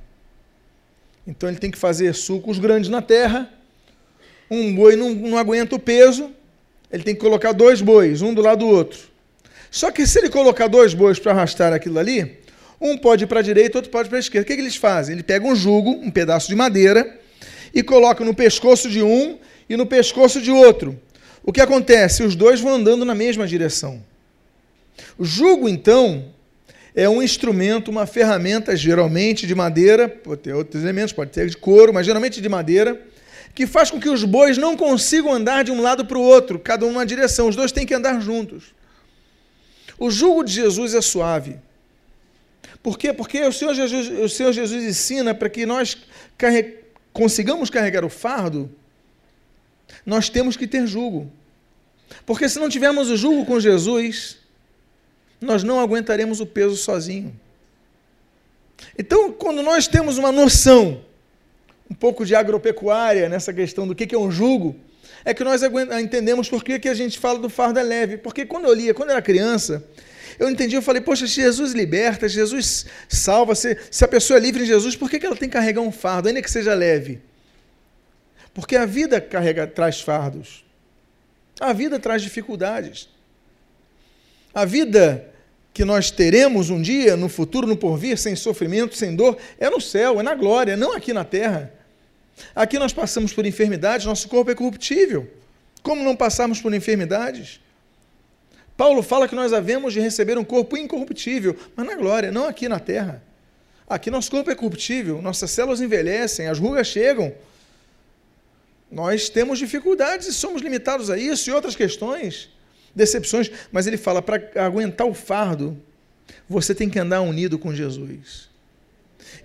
Então 1.27 1.49
ele 1.49 1.59
tem 1.59 1.69
que 1.69 1.77
fazer 1.77 2.13
sulcos 2.15 2.57
grandes 2.57 2.89
na 2.89 3.01
terra. 3.01 3.51
Um 4.49 4.73
boi 4.73 4.95
não, 4.95 5.13
não 5.13 5.37
aguenta 5.37 5.75
o 5.75 5.79
peso, 5.79 6.31
ele 6.91 7.03
tem 7.03 7.13
que 7.13 7.19
colocar 7.19 7.51
dois 7.51 7.81
bois, 7.81 8.21
um 8.21 8.33
do 8.33 8.41
lado 8.41 8.59
do 8.59 8.67
outro. 8.67 8.99
Só 9.69 9.91
que 9.91 10.07
se 10.07 10.19
ele 10.19 10.29
colocar 10.29 10.67
dois 10.67 10.93
bois 10.93 11.19
para 11.19 11.33
arrastar 11.33 11.73
aquilo 11.73 11.99
ali, 11.99 12.39
um 12.79 12.97
pode 12.97 13.25
ir 13.25 13.27
para 13.27 13.41
a 13.41 13.43
direita, 13.43 13.77
outro 13.77 13.91
pode 13.91 14.07
para 14.07 14.17
a 14.17 14.21
esquerda. 14.21 14.45
O 14.45 14.47
que, 14.47 14.55
que 14.55 14.61
eles 14.61 14.77
fazem? 14.77 15.13
Ele 15.13 15.23
pega 15.23 15.45
um 15.45 15.55
jugo, 15.55 15.91
um 15.91 16.09
pedaço 16.09 16.47
de 16.47 16.55
madeira, 16.55 17.19
e 17.73 17.83
coloca 17.83 18.23
no 18.23 18.33
pescoço 18.33 18.89
de 18.89 19.03
um 19.03 19.37
e 19.69 19.75
no 19.75 19.85
pescoço 19.85 20.41
de 20.41 20.49
outro. 20.49 20.97
O 21.43 21.51
que 21.51 21.59
acontece? 21.59 22.23
Os 22.23 22.35
dois 22.35 22.61
vão 22.61 22.75
andando 22.75 23.03
na 23.03 23.13
mesma 23.13 23.45
direção. 23.45 24.01
O 25.17 25.25
jugo, 25.25 25.67
então, 25.67 26.25
é 26.95 27.07
um 27.07 27.21
instrumento, 27.21 27.89
uma 27.89 28.07
ferramenta, 28.07 28.75
geralmente 28.75 29.45
de 29.45 29.53
madeira, 29.53 30.09
pode 30.09 30.41
ter 30.41 30.53
outros 30.53 30.81
elementos, 30.83 31.13
pode 31.13 31.31
ter 31.31 31.47
de 31.47 31.55
couro, 31.55 31.93
mas 31.93 32.05
geralmente 32.05 32.41
de 32.41 32.49
madeira, 32.49 32.99
que 33.53 33.67
faz 33.67 33.91
com 33.91 33.99
que 33.99 34.09
os 34.09 34.23
bois 34.23 34.57
não 34.57 34.75
consigam 34.75 35.31
andar 35.31 35.63
de 35.63 35.71
um 35.71 35.81
lado 35.81 36.05
para 36.05 36.17
o 36.17 36.21
outro, 36.21 36.57
cada 36.59 36.85
um 36.85 36.89
uma 36.89 37.05
direção. 37.05 37.47
Os 37.47 37.55
dois 37.55 37.71
têm 37.71 37.85
que 37.85 37.93
andar 37.93 38.19
juntos. 38.21 38.75
O 39.99 40.09
jugo 40.09 40.43
de 40.43 40.53
Jesus 40.53 40.93
é 40.93 41.01
suave. 41.01 41.59
Por 42.81 42.97
quê? 42.97 43.11
Porque 43.11 43.43
o 43.43 43.51
Senhor 43.51 43.73
Jesus, 43.73 44.09
o 44.19 44.29
Senhor 44.29 44.53
Jesus 44.53 44.83
ensina 44.83 45.33
para 45.33 45.49
que 45.49 45.65
nós 45.65 45.97
carre... 46.37 46.75
consigamos 47.11 47.69
carregar 47.69 48.05
o 48.05 48.09
fardo, 48.09 48.71
nós 50.05 50.29
temos 50.29 50.55
que 50.55 50.67
ter 50.67 50.85
jugo. 50.87 51.31
Porque 52.25 52.47
se 52.47 52.59
não 52.59 52.69
tivermos 52.69 53.09
o 53.09 53.17
jugo 53.17 53.45
com 53.45 53.59
Jesus, 53.59 54.37
nós 55.39 55.63
não 55.63 55.79
aguentaremos 55.79 56.39
o 56.39 56.46
peso 56.46 56.75
sozinho. 56.75 57.38
Então, 58.98 59.32
quando 59.32 59.62
nós 59.62 59.88
temos 59.88 60.17
uma 60.17 60.32
noção 60.32 61.03
um 61.89 61.96
pouco 61.96 62.25
de 62.25 62.36
agropecuária 62.36 63.29
nessa 63.29 63.53
questão 63.53 63.88
do 63.88 63.96
que 63.96 64.13
é 64.13 64.17
um 64.17 64.29
jugo, 64.29 64.75
é 65.24 65.34
que 65.34 65.44
nós 65.44 65.62
entendemos 66.01 66.50
por 66.50 66.63
que 66.63 66.88
a 66.88 66.94
gente 66.94 67.20
fala 67.20 67.39
do 67.39 67.50
fardo 67.50 67.79
é 67.79 67.84
leve. 67.84 68.17
Porque 68.17 68.46
quando 68.46 68.65
eu 68.65 68.74
lia, 68.74 68.94
quando 68.94 69.10
eu 69.10 69.13
era 69.13 69.22
criança, 69.22 69.84
eu 70.39 70.50
entendi, 70.50 70.75
eu 70.75 70.82
falei, 70.82 71.01
poxa, 71.01 71.25
Jesus 71.25 71.74
liberta, 71.74 72.27
Jesus 72.27 72.86
salva, 73.10 73.56
se, 73.56 73.77
se 73.89 74.06
a 74.06 74.08
pessoa 74.08 74.38
é 74.38 74.41
livre 74.41 74.63
em 74.63 74.65
Jesus, 74.65 74.96
por 74.96 75.10
que, 75.10 75.20
que 75.20 75.25
ela 75.25 75.36
tem 75.36 75.50
que 75.50 75.53
carregar 75.53 75.82
um 75.82 75.91
fardo, 75.91 76.27
ainda 76.27 76.41
que 76.41 76.51
seja 76.51 76.74
leve? 76.74 77.22
Porque 78.53 78.75
a 78.75 78.86
vida 78.86 79.20
carrega, 79.20 79.67
traz 79.67 80.01
fardos. 80.01 80.65
A 81.60 81.74
vida 81.74 82.00
traz 82.00 82.22
dificuldades. 82.22 83.10
A 84.57 84.65
vida 84.65 85.23
que 85.71 85.85
nós 85.85 86.09
teremos 86.09 86.71
um 86.71 86.81
dia, 86.81 87.15
no 87.15 87.29
futuro, 87.29 87.67
no 87.67 87.77
porvir, 87.77 88.17
sem 88.17 88.35
sofrimento, 88.35 88.97
sem 88.97 89.15
dor, 89.15 89.37
é 89.59 89.69
no 89.69 89.79
céu, 89.79 90.19
é 90.19 90.23
na 90.23 90.33
glória, 90.33 90.75
não 90.75 90.97
aqui 90.97 91.13
na 91.13 91.23
terra. 91.23 91.71
Aqui 92.55 92.79
nós 92.79 92.91
passamos 92.91 93.31
por 93.31 93.45
enfermidades, 93.45 94.07
nosso 94.07 94.27
corpo 94.27 94.49
é 94.49 94.55
corruptível. 94.55 95.29
Como 95.83 96.03
não 96.03 96.15
passarmos 96.15 96.59
por 96.59 96.73
enfermidades? 96.73 97.61
Paulo 98.75 99.03
fala 99.03 99.27
que 99.27 99.35
nós 99.35 99.53
havemos 99.53 99.93
de 99.93 99.99
receber 99.99 100.39
um 100.39 100.43
corpo 100.43 100.75
incorruptível, 100.75 101.55
mas 101.75 101.85
na 101.85 101.93
glória, 101.93 102.31
não 102.31 102.47
aqui 102.47 102.67
na 102.67 102.79
terra. 102.79 103.21
Aqui 103.87 104.09
nosso 104.09 104.31
corpo 104.31 104.49
é 104.49 104.55
corruptível, 104.55 105.21
nossas 105.21 105.51
células 105.51 105.81
envelhecem, 105.81 106.47
as 106.47 106.57
rugas 106.57 106.87
chegam. 106.87 107.31
Nós 108.91 109.29
temos 109.29 109.59
dificuldades 109.59 110.25
e 110.25 110.33
somos 110.33 110.63
limitados 110.63 111.11
a 111.11 111.17
isso 111.19 111.47
e 111.47 111.53
outras 111.53 111.75
questões, 111.75 112.49
decepções, 112.97 113.49
mas 113.71 113.87
ele 113.87 113.97
fala 113.97 114.21
para 114.21 114.41
aguentar 114.55 115.07
o 115.07 115.13
fardo, 115.13 115.77
você 116.49 116.75
tem 116.75 116.89
que 116.89 116.99
andar 116.99 117.21
unido 117.21 117.57
com 117.57 117.73
Jesus. 117.73 118.49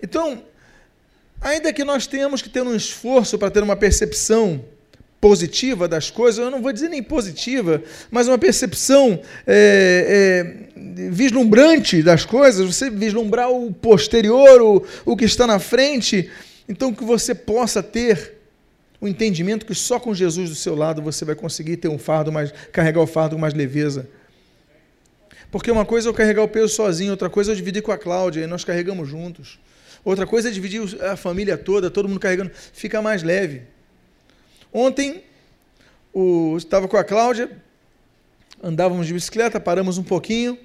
Então, 0.03 0.43
Ainda 1.43 1.73
que 1.73 1.83
nós 1.83 2.07
tenhamos 2.07 2.41
que 2.41 2.49
ter 2.49 2.63
um 2.63 2.75
esforço 2.75 3.37
para 3.37 3.51
ter 3.51 3.63
uma 3.63 3.75
percepção 3.75 4.65
positiva 5.21 5.89
das 5.89 6.09
coisas, 6.09 6.45
eu 6.45 6.51
não 6.51 6.63
vou 6.63 6.73
dizer 6.73 6.89
nem 6.89 7.03
positiva, 7.03 7.83
mas 8.11 8.29
uma 8.29 8.39
percepção 8.39 9.21
é, 9.47 10.67
é, 10.77 11.11
vislumbrante 11.11 12.03
das 12.03 12.25
coisas, 12.25 12.65
você 12.75 12.89
vislumbrar 12.89 13.51
o 13.51 13.73
posterior, 13.73 14.63
o, 14.63 14.87
o 15.05 15.17
que 15.17 15.25
está 15.25 15.47
na 15.47 15.59
frente, 15.59 16.31
então 16.69 16.95
que 16.95 17.05
você 17.05 17.35
possa 17.35 17.83
ter 17.83 18.35
o 19.03 19.09
entendimento 19.09 19.67
que 19.67 19.75
só 19.75 19.99
com 19.99 20.15
Jesus 20.15 20.49
do 20.49 20.55
seu 20.55 20.77
lado 20.77 21.03
você 21.03 21.25
vai 21.25 21.35
conseguir 21.35 21.77
ter 21.77 21.89
um 21.89 21.99
fardo 21.99 22.31
mais, 22.31 22.53
carregar 22.71 23.01
o 23.01 23.07
fardo 23.07 23.35
com 23.35 23.41
mais 23.41 23.53
leveza. 23.53 24.09
Porque 25.51 25.73
uma 25.73 25.85
coisa 25.85 26.09
é 26.09 26.11
eu 26.11 26.15
carregar 26.15 26.41
o 26.45 26.49
peso 26.49 26.69
sozinho, 26.69 27.11
outra 27.11 27.29
coisa 27.29 27.51
é 27.51 27.53
eu 27.53 27.57
dividir 27.57 27.83
com 27.83 27.91
a 27.91 27.99
Cláudia, 27.99 28.45
e 28.45 28.47
nós 28.47 28.65
carregamos 28.65 29.09
juntos. 29.09 29.59
Outra 30.05 30.25
coisa 30.25 30.51
é 30.51 30.53
dividir 30.53 31.03
a 31.03 31.17
família 31.17 31.59
toda, 31.59 31.91
todo 31.91 32.09
mundo 32.09 32.21
carregando, 32.21 32.53
fica 32.73 33.03
mais 33.03 33.25
leve. 33.25 33.63
Ontem, 34.73 35.25
o, 36.15 36.57
estava 36.57 36.87
com 36.87 36.97
a 36.97 37.03
Cláudia, 37.03 37.51
andávamos 38.63 39.09
de 39.09 39.15
bicicleta, 39.15 39.59
paramos 39.59 39.99
um 39.99 40.05
pouquinho, 40.05 40.57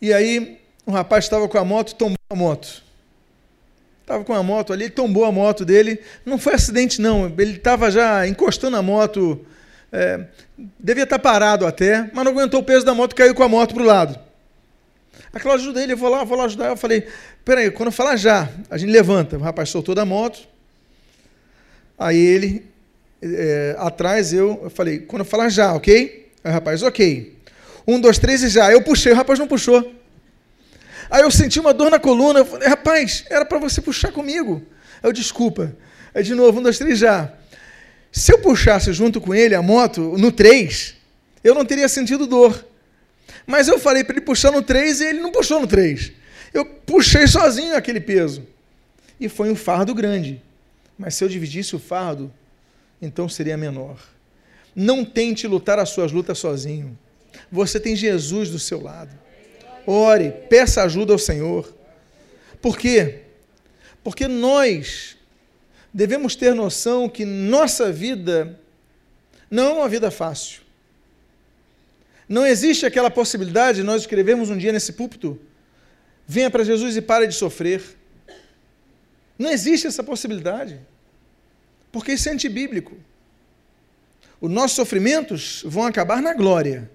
e 0.00 0.14
aí 0.14 0.58
um 0.86 0.92
rapaz 0.92 1.26
estava 1.26 1.46
com 1.46 1.58
a 1.58 1.64
moto, 1.64 1.94
tombou 1.94 2.16
a 2.30 2.34
moto. 2.34 2.83
Estava 4.04 4.22
com 4.22 4.34
a 4.34 4.42
moto 4.42 4.70
ali, 4.70 4.90
tombou 4.90 5.24
a 5.24 5.32
moto 5.32 5.64
dele. 5.64 5.98
Não 6.26 6.36
foi 6.36 6.52
acidente, 6.52 7.00
não. 7.00 7.32
Ele 7.38 7.52
estava 7.52 7.90
já 7.90 8.28
encostando 8.28 8.76
a 8.76 8.82
moto. 8.82 9.40
É, 9.90 10.26
devia 10.78 11.04
estar 11.04 11.18
parado 11.18 11.66
até, 11.66 12.10
mas 12.12 12.22
não 12.22 12.32
aguentou 12.32 12.60
o 12.60 12.62
peso 12.62 12.84
da 12.84 12.92
moto 12.92 13.14
caiu 13.14 13.34
com 13.34 13.42
a 13.42 13.48
moto 13.48 13.72
para 13.72 13.82
o 13.82 13.86
lado. 13.86 14.18
A 15.32 15.40
Cláudia 15.40 15.64
ajuda 15.64 15.82
ele, 15.82 15.94
eu 15.94 15.96
vou 15.96 16.10
lá, 16.10 16.22
vou 16.22 16.36
lá 16.36 16.44
ajudar. 16.44 16.66
Eu 16.66 16.76
falei, 16.76 17.08
peraí, 17.46 17.70
quando 17.70 17.86
eu 17.86 17.92
falar 17.92 18.16
já, 18.16 18.50
a 18.68 18.76
gente 18.76 18.92
levanta. 18.92 19.38
O 19.38 19.40
rapaz 19.40 19.70
soltou 19.70 19.94
da 19.94 20.04
moto. 20.04 20.46
Aí 21.98 22.18
ele, 22.18 22.66
é, 23.22 23.74
atrás, 23.78 24.34
eu, 24.34 24.60
eu 24.64 24.70
falei, 24.70 24.98
quando 24.98 25.20
eu 25.20 25.26
falar 25.26 25.48
já, 25.48 25.72
ok? 25.72 26.30
Aí 26.44 26.50
o 26.50 26.52
rapaz, 26.52 26.82
ok. 26.82 27.38
Um, 27.86 27.98
dois, 27.98 28.18
três 28.18 28.42
e 28.42 28.50
já. 28.50 28.70
Eu 28.70 28.82
puxei, 28.82 29.12
o 29.12 29.16
rapaz 29.16 29.38
não 29.38 29.48
puxou. 29.48 30.03
Aí 31.10 31.22
eu 31.22 31.30
senti 31.30 31.60
uma 31.60 31.72
dor 31.72 31.90
na 31.90 31.98
coluna. 31.98 32.40
Eu 32.40 32.44
falei, 32.44 32.68
rapaz, 32.68 33.24
era 33.30 33.44
para 33.44 33.58
você 33.58 33.80
puxar 33.80 34.12
comigo. 34.12 34.62
Eu, 35.02 35.12
desculpa. 35.12 35.76
Aí 36.14 36.22
de 36.22 36.34
novo, 36.34 36.60
um, 36.60 36.62
dois, 36.62 36.78
três, 36.78 36.98
já. 36.98 37.32
Se 38.10 38.32
eu 38.32 38.38
puxasse 38.38 38.92
junto 38.92 39.20
com 39.20 39.34
ele 39.34 39.54
a 39.54 39.62
moto 39.62 40.16
no 40.16 40.30
três, 40.30 40.94
eu 41.42 41.54
não 41.54 41.64
teria 41.64 41.88
sentido 41.88 42.26
dor. 42.26 42.64
Mas 43.46 43.68
eu 43.68 43.78
falei 43.78 44.02
para 44.02 44.16
ele 44.16 44.24
puxar 44.24 44.50
no 44.50 44.62
3 44.62 45.00
e 45.00 45.04
ele 45.04 45.20
não 45.20 45.30
puxou 45.30 45.60
no 45.60 45.66
3. 45.66 46.12
Eu 46.52 46.64
puxei 46.64 47.26
sozinho 47.26 47.76
aquele 47.76 48.00
peso. 48.00 48.46
E 49.20 49.28
foi 49.28 49.50
um 49.50 49.56
fardo 49.56 49.94
grande. 49.94 50.40
Mas 50.98 51.14
se 51.14 51.24
eu 51.24 51.28
dividisse 51.28 51.76
o 51.76 51.78
fardo, 51.78 52.32
então 53.00 53.28
seria 53.28 53.56
menor. 53.56 53.98
Não 54.74 55.04
tente 55.04 55.46
lutar 55.46 55.78
as 55.78 55.90
suas 55.90 56.10
lutas 56.10 56.38
sozinho. 56.38 56.98
Você 57.50 57.78
tem 57.78 57.94
Jesus 57.94 58.50
do 58.50 58.58
seu 58.58 58.80
lado. 58.80 59.10
Ore, 59.86 60.30
peça 60.48 60.82
ajuda 60.82 61.12
ao 61.12 61.18
Senhor. 61.18 61.72
Por 62.60 62.78
quê? 62.78 63.20
Porque 64.02 64.26
nós 64.26 65.16
devemos 65.92 66.34
ter 66.34 66.54
noção 66.54 67.08
que 67.08 67.24
nossa 67.24 67.92
vida 67.92 68.58
não 69.50 69.66
é 69.66 69.72
uma 69.72 69.88
vida 69.88 70.10
fácil. 70.10 70.62
Não 72.28 72.46
existe 72.46 72.86
aquela 72.86 73.10
possibilidade, 73.10 73.82
nós 73.82 74.02
escrevemos 74.02 74.50
um 74.50 74.56
dia 74.56 74.72
nesse 74.72 74.94
púlpito, 74.94 75.38
venha 76.26 76.50
para 76.50 76.64
Jesus 76.64 76.96
e 76.96 77.02
pare 77.02 77.26
de 77.26 77.34
sofrer. 77.34 77.82
Não 79.38 79.50
existe 79.50 79.86
essa 79.86 80.02
possibilidade, 80.02 80.80
porque 81.92 82.12
isso 82.12 82.28
é 82.28 82.32
antibíblico. 82.32 82.96
Os 84.40 84.50
nossos 84.50 84.76
sofrimentos 84.76 85.62
vão 85.66 85.84
acabar 85.84 86.20
na 86.20 86.34
glória. 86.34 86.90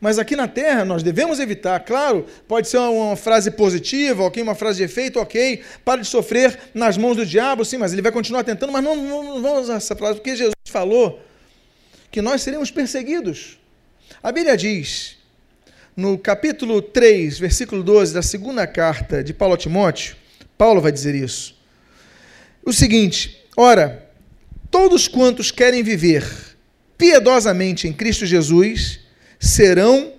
Mas 0.00 0.18
aqui 0.18 0.36
na 0.36 0.46
terra 0.46 0.84
nós 0.84 1.02
devemos 1.02 1.40
evitar, 1.40 1.80
claro, 1.80 2.26
pode 2.46 2.68
ser 2.68 2.78
uma 2.78 3.16
frase 3.16 3.50
positiva, 3.50 4.24
ok, 4.24 4.42
uma 4.42 4.54
frase 4.54 4.78
de 4.78 4.84
efeito, 4.84 5.18
ok, 5.18 5.62
para 5.84 6.02
de 6.02 6.06
sofrer 6.06 6.58
nas 6.74 6.98
mãos 6.98 7.16
do 7.16 7.24
diabo, 7.24 7.64
sim, 7.64 7.78
mas 7.78 7.92
ele 7.92 8.02
vai 8.02 8.12
continuar 8.12 8.44
tentando, 8.44 8.72
mas 8.72 8.84
não, 8.84 8.94
não, 8.94 9.42
vamos 9.42 9.62
usar 9.62 9.76
essa 9.76 9.96
frase, 9.96 10.16
porque 10.16 10.36
Jesus 10.36 10.52
falou 10.66 11.20
que 12.10 12.20
nós 12.20 12.42
seremos 12.42 12.70
perseguidos. 12.70 13.58
A 14.22 14.30
Bíblia 14.30 14.56
diz, 14.56 15.16
no 15.96 16.18
capítulo 16.18 16.82
3, 16.82 17.38
versículo 17.38 17.82
12 17.82 18.12
da 18.12 18.22
segunda 18.22 18.66
carta 18.66 19.24
de 19.24 19.32
Paulo 19.32 19.54
a 19.54 19.58
Timóteo, 19.58 20.14
Paulo 20.58 20.80
vai 20.80 20.92
dizer 20.92 21.14
isso. 21.14 21.56
O 22.64 22.72
seguinte: 22.72 23.44
ora, 23.56 24.10
todos 24.70 25.08
quantos 25.08 25.50
querem 25.50 25.82
viver 25.82 26.24
piedosamente 26.98 27.86
em 27.86 27.92
Cristo 27.92 28.26
Jesus 28.26 29.05
serão 29.38 30.12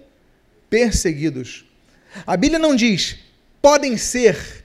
perseguidos. 0.70 1.66
A 2.26 2.36
Bíblia 2.36 2.60
não 2.60 2.76
diz 2.76 3.18
podem 3.62 3.98
ser 3.98 4.64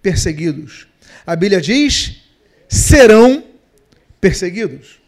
perseguidos. 0.00 0.86
A 1.26 1.36
Bíblia 1.36 1.60
diz 1.60 2.22
serão 2.68 3.44
perseguidos. 4.20 5.00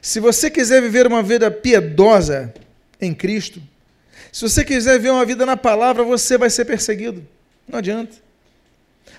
Se 0.00 0.18
você 0.18 0.50
quiser 0.50 0.82
viver 0.82 1.06
uma 1.06 1.22
vida 1.22 1.48
piedosa 1.48 2.52
em 3.00 3.14
Cristo, 3.14 3.62
se 4.32 4.42
você 4.42 4.64
quiser 4.64 4.98
viver 4.98 5.10
uma 5.10 5.24
vida 5.24 5.46
na 5.46 5.56
palavra, 5.56 6.02
você 6.02 6.36
vai 6.36 6.50
ser 6.50 6.64
perseguido. 6.64 7.24
Não 7.68 7.78
adianta. 7.78 8.16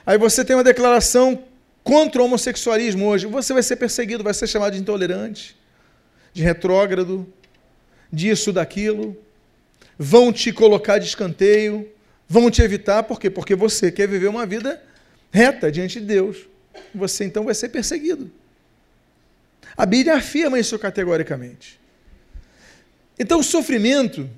Aí 0.05 0.17
você 0.17 0.43
tem 0.43 0.55
uma 0.55 0.63
declaração 0.63 1.41
contra 1.83 2.21
o 2.21 2.25
homossexualismo 2.25 3.05
hoje, 3.05 3.27
você 3.27 3.53
vai 3.53 3.63
ser 3.63 3.77
perseguido, 3.77 4.23
vai 4.23 4.33
ser 4.33 4.47
chamado 4.47 4.73
de 4.73 4.79
intolerante, 4.79 5.55
de 6.33 6.41
retrógrado, 6.41 7.31
disso, 8.11 8.51
daquilo. 8.51 9.15
Vão 9.97 10.33
te 10.33 10.51
colocar 10.51 10.97
de 10.97 11.05
escanteio, 11.05 11.87
vão 12.27 12.49
te 12.49 12.61
evitar, 12.61 13.03
por 13.03 13.19
quê? 13.19 13.29
Porque 13.29 13.55
você 13.55 13.91
quer 13.91 14.07
viver 14.07 14.27
uma 14.27 14.45
vida 14.45 14.81
reta 15.31 15.71
diante 15.71 15.99
de 15.99 16.05
Deus. 16.05 16.47
Você 16.93 17.23
então 17.23 17.45
vai 17.45 17.53
ser 17.53 17.69
perseguido. 17.69 18.31
A 19.75 19.85
Bíblia 19.85 20.15
afirma 20.15 20.59
isso 20.59 20.77
categoricamente. 20.77 21.79
Então, 23.17 23.39
o 23.39 23.43
sofrimento, 23.43 24.29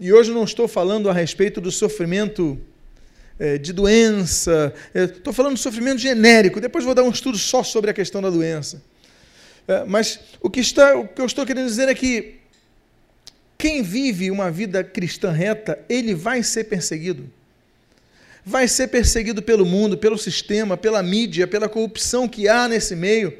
e 0.00 0.12
hoje 0.12 0.30
não 0.30 0.44
estou 0.44 0.66
falando 0.66 1.08
a 1.08 1.12
respeito 1.12 1.60
do 1.60 1.70
sofrimento 1.70 2.58
é, 3.38 3.58
de 3.58 3.72
doença, 3.72 4.72
é, 4.94 5.04
estou 5.04 5.32
falando 5.32 5.54
do 5.54 5.58
sofrimento 5.58 5.98
genérico, 5.98 6.60
depois 6.60 6.84
vou 6.84 6.94
dar 6.94 7.02
um 7.02 7.10
estudo 7.10 7.36
só 7.36 7.62
sobre 7.62 7.90
a 7.90 7.94
questão 7.94 8.22
da 8.22 8.30
doença. 8.30 8.82
É, 9.66 9.84
mas 9.84 10.20
o 10.40 10.50
que, 10.50 10.60
está, 10.60 10.96
o 10.96 11.06
que 11.06 11.20
eu 11.20 11.26
estou 11.26 11.46
querendo 11.46 11.66
dizer 11.66 11.88
é 11.88 11.94
que 11.94 12.36
quem 13.56 13.82
vive 13.82 14.30
uma 14.30 14.50
vida 14.50 14.82
cristã 14.82 15.30
reta, 15.30 15.78
ele 15.88 16.14
vai 16.14 16.42
ser 16.42 16.64
perseguido. 16.64 17.30
Vai 18.44 18.66
ser 18.66 18.88
perseguido 18.88 19.40
pelo 19.40 19.64
mundo, 19.64 19.96
pelo 19.96 20.18
sistema, 20.18 20.76
pela 20.76 21.02
mídia, 21.02 21.46
pela 21.46 21.68
corrupção 21.68 22.28
que 22.28 22.48
há 22.48 22.66
nesse 22.66 22.96
meio 22.96 23.36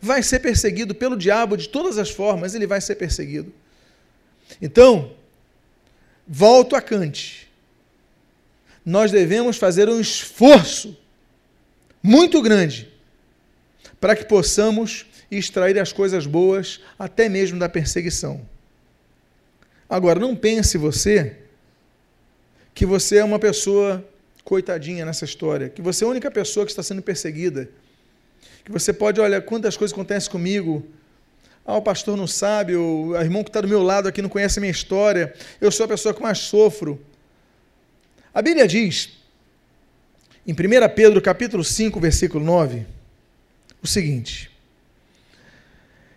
vai 0.00 0.22
ser 0.22 0.40
perseguido 0.40 0.94
pelo 0.94 1.16
diabo 1.16 1.56
de 1.56 1.68
todas 1.68 1.98
as 1.98 2.10
formas, 2.10 2.54
ele 2.54 2.66
vai 2.66 2.80
ser 2.80 2.96
perseguido. 2.96 3.52
Então, 4.62 5.14
volto 6.26 6.76
a 6.76 6.80
Kant. 6.80 7.48
Nós 8.84 9.10
devemos 9.10 9.56
fazer 9.56 9.88
um 9.88 10.00
esforço 10.00 10.96
muito 12.02 12.40
grande 12.40 12.88
para 14.00 14.14
que 14.14 14.24
possamos 14.24 15.04
extrair 15.30 15.78
as 15.78 15.92
coisas 15.92 16.26
boas 16.26 16.80
até 16.98 17.28
mesmo 17.28 17.58
da 17.58 17.68
perseguição. 17.68 18.40
Agora, 19.88 20.18
não 20.20 20.34
pense 20.36 20.78
você 20.78 21.36
que 22.74 22.86
você 22.86 23.18
é 23.18 23.24
uma 23.24 23.38
pessoa 23.38 24.06
coitadinha 24.44 25.04
nessa 25.04 25.24
história, 25.24 25.68
que 25.68 25.82
você 25.82 26.04
é 26.04 26.06
a 26.06 26.10
única 26.10 26.30
pessoa 26.30 26.64
que 26.64 26.72
está 26.72 26.82
sendo 26.82 27.02
perseguida 27.02 27.68
que 28.68 28.72
você 28.72 28.92
pode, 28.92 29.18
olha, 29.18 29.40
quantas 29.40 29.78
coisas 29.78 29.94
acontecem 29.94 30.30
comigo. 30.30 30.86
Ah, 31.64 31.78
o 31.78 31.82
pastor 31.82 32.18
não 32.18 32.26
sabe, 32.26 32.76
o 32.76 33.18
irmão 33.18 33.42
que 33.42 33.48
está 33.48 33.62
do 33.62 33.68
meu 33.68 33.82
lado 33.82 34.06
aqui 34.06 34.20
não 34.20 34.28
conhece 34.28 34.58
a 34.58 34.60
minha 34.60 34.70
história, 34.70 35.34
eu 35.58 35.72
sou 35.72 35.84
a 35.84 35.88
pessoa 35.88 36.12
que 36.12 36.20
mais 36.20 36.38
sofro. 36.38 37.02
A 38.32 38.42
Bíblia 38.42 38.68
diz, 38.68 39.10
em 40.46 40.52
1 40.52 40.56
Pedro 40.94 41.20
capítulo 41.22 41.64
5, 41.64 41.98
versículo 41.98 42.44
9, 42.44 42.84
o 43.82 43.86
seguinte: 43.86 44.47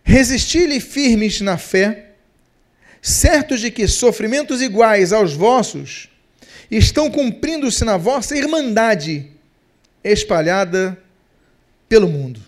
Resisti-lhe 0.03 0.79
firmes 0.79 1.41
na 1.41 1.57
fé, 1.57 2.11
certos 3.01 3.59
de 3.59 3.71
que 3.71 3.87
sofrimentos 3.87 4.61
iguais 4.61 5.13
aos 5.13 5.33
vossos 5.33 6.09
estão 6.69 7.09
cumprindo-se 7.09 7.83
na 7.83 7.97
vossa 7.97 8.37
irmandade 8.37 9.31
espalhada 10.03 10.97
pelo 11.87 12.07
mundo. 12.07 12.41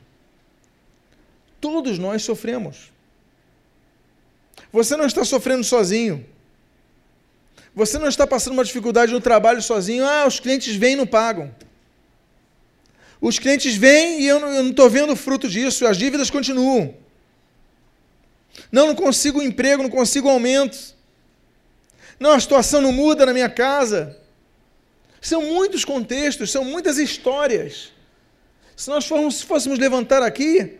Todos 1.60 1.98
nós 1.98 2.24
sofremos. 2.24 2.92
Você 4.72 4.96
não 4.96 5.06
está 5.06 5.24
sofrendo 5.24 5.64
sozinho. 5.64 6.26
Você 7.76 7.98
não 7.98 8.08
está 8.08 8.26
passando 8.28 8.54
uma 8.54 8.64
dificuldade 8.64 9.12
no 9.12 9.22
trabalho 9.22 9.62
sozinho. 9.62 10.06
Ah, 10.06 10.26
os 10.28 10.40
clientes 10.40 10.76
vêm 10.76 10.94
e 10.94 10.96
não 10.96 11.08
pagam. 11.08 11.54
Os 13.20 13.40
clientes 13.40 13.76
vêm 13.76 14.22
e 14.22 14.28
eu 14.28 14.40
não 14.40 14.70
estou 14.70 14.90
vendo 14.90 15.14
o 15.14 15.16
fruto 15.16 15.48
disso, 15.48 15.88
as 15.88 15.98
dívidas 15.98 16.30
continuam. 16.30 16.94
Não, 18.72 18.88
não 18.88 18.96
consigo 18.96 19.40
um 19.40 19.44
emprego, 19.44 19.84
não 19.84 19.90
consigo 19.90 20.28
um 20.28 20.32
aumento. 20.32 20.96
Não, 22.20 22.32
a 22.32 22.40
situação 22.40 22.82
não 22.82 22.92
muda 22.92 23.26
na 23.26 23.34
minha 23.34 23.50
casa. 23.50 24.18
São 25.22 25.42
muitos 25.42 25.86
contextos, 25.86 26.52
são 26.52 26.64
muitas 26.64 26.98
histórias. 26.98 27.92
Se 28.76 28.90
nós 28.90 29.06
formos, 29.06 29.42
fôssemos 29.42 29.80
levantar 29.80 30.22
aqui, 30.22 30.80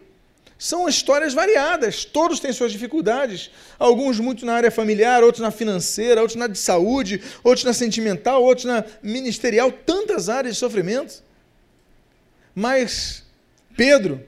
são 0.58 0.88
histórias 0.88 1.34
variadas, 1.34 2.06
todos 2.06 2.40
têm 2.40 2.54
suas 2.54 2.72
dificuldades. 2.72 3.52
Alguns 3.78 4.20
muito 4.20 4.46
na 4.46 4.54
área 4.54 4.72
familiar, 4.72 5.24
outros 5.24 5.42
na 5.42 5.52
financeira, 5.52 6.22
outros 6.22 6.38
na 6.38 6.48
de 6.48 6.58
saúde, 6.58 7.22
outros 7.44 7.66
na 7.66 7.74
sentimental, 7.74 8.44
outros 8.44 8.66
na 8.66 8.84
ministerial, 9.02 9.72
tantas 9.72 10.30
áreas 10.30 10.56
de 10.56 10.60
sofrimento. 10.60 11.24
Mas 12.56 13.24
Pedro, 13.76 14.24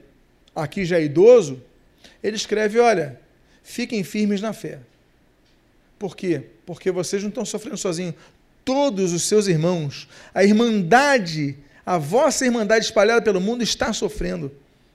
aqui 0.54 0.84
já 0.84 0.98
idoso, 1.00 1.62
ele 2.22 2.36
escreve: 2.36 2.78
olha, 2.78 3.20
fiquem 3.66 4.02
firmes 4.02 4.40
na 4.40 4.52
fé. 4.52 4.78
Por 5.98 6.16
quê? 6.16 6.42
Porque 6.64 6.90
vocês 6.90 7.22
não 7.22 7.28
estão 7.28 7.44
sofrendo 7.44 7.76
sozinhos. 7.76 8.14
Todos 8.64 9.12
os 9.12 9.22
seus 9.22 9.46
irmãos, 9.46 10.08
a 10.34 10.42
irmandade 10.42 11.56
a 11.86 11.98
vossa 11.98 12.44
irmandade 12.44 12.84
espalhada 12.84 13.22
pelo 13.22 13.40
mundo 13.40 13.62
está 13.62 13.92
sofrendo. 13.92 14.50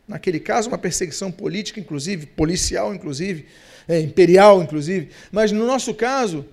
Naquele 0.05 0.41
caso, 0.41 0.67
uma 0.67 0.77
perseguição 0.77 1.31
política, 1.31 1.79
inclusive, 1.79 2.25
policial, 2.25 2.93
inclusive, 2.93 3.45
é, 3.87 4.01
imperial, 4.01 4.61
inclusive. 4.61 5.07
Mas 5.31 5.53
no 5.53 5.65
nosso 5.65 5.93
caso, 5.93 6.45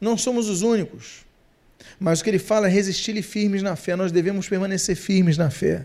não 0.00 0.16
somos 0.16 0.48
os 0.48 0.62
únicos. 0.62 1.24
Mas 1.98 2.20
o 2.20 2.24
que 2.24 2.30
ele 2.30 2.38
fala 2.38 2.68
é 2.68 2.70
resistir-lhe 2.70 3.20
firmes 3.20 3.64
na 3.64 3.74
fé. 3.74 3.96
Nós 3.96 4.12
devemos 4.12 4.48
permanecer 4.48 4.94
firmes 4.94 5.36
na 5.36 5.50
fé. 5.50 5.84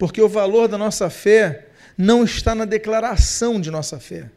Porque 0.00 0.20
o 0.20 0.28
valor 0.28 0.66
da 0.66 0.76
nossa 0.76 1.08
fé 1.08 1.66
não 1.96 2.24
está 2.24 2.56
na 2.56 2.64
declaração 2.64 3.60
de 3.60 3.70
nossa 3.70 4.00
fé, 4.00 4.28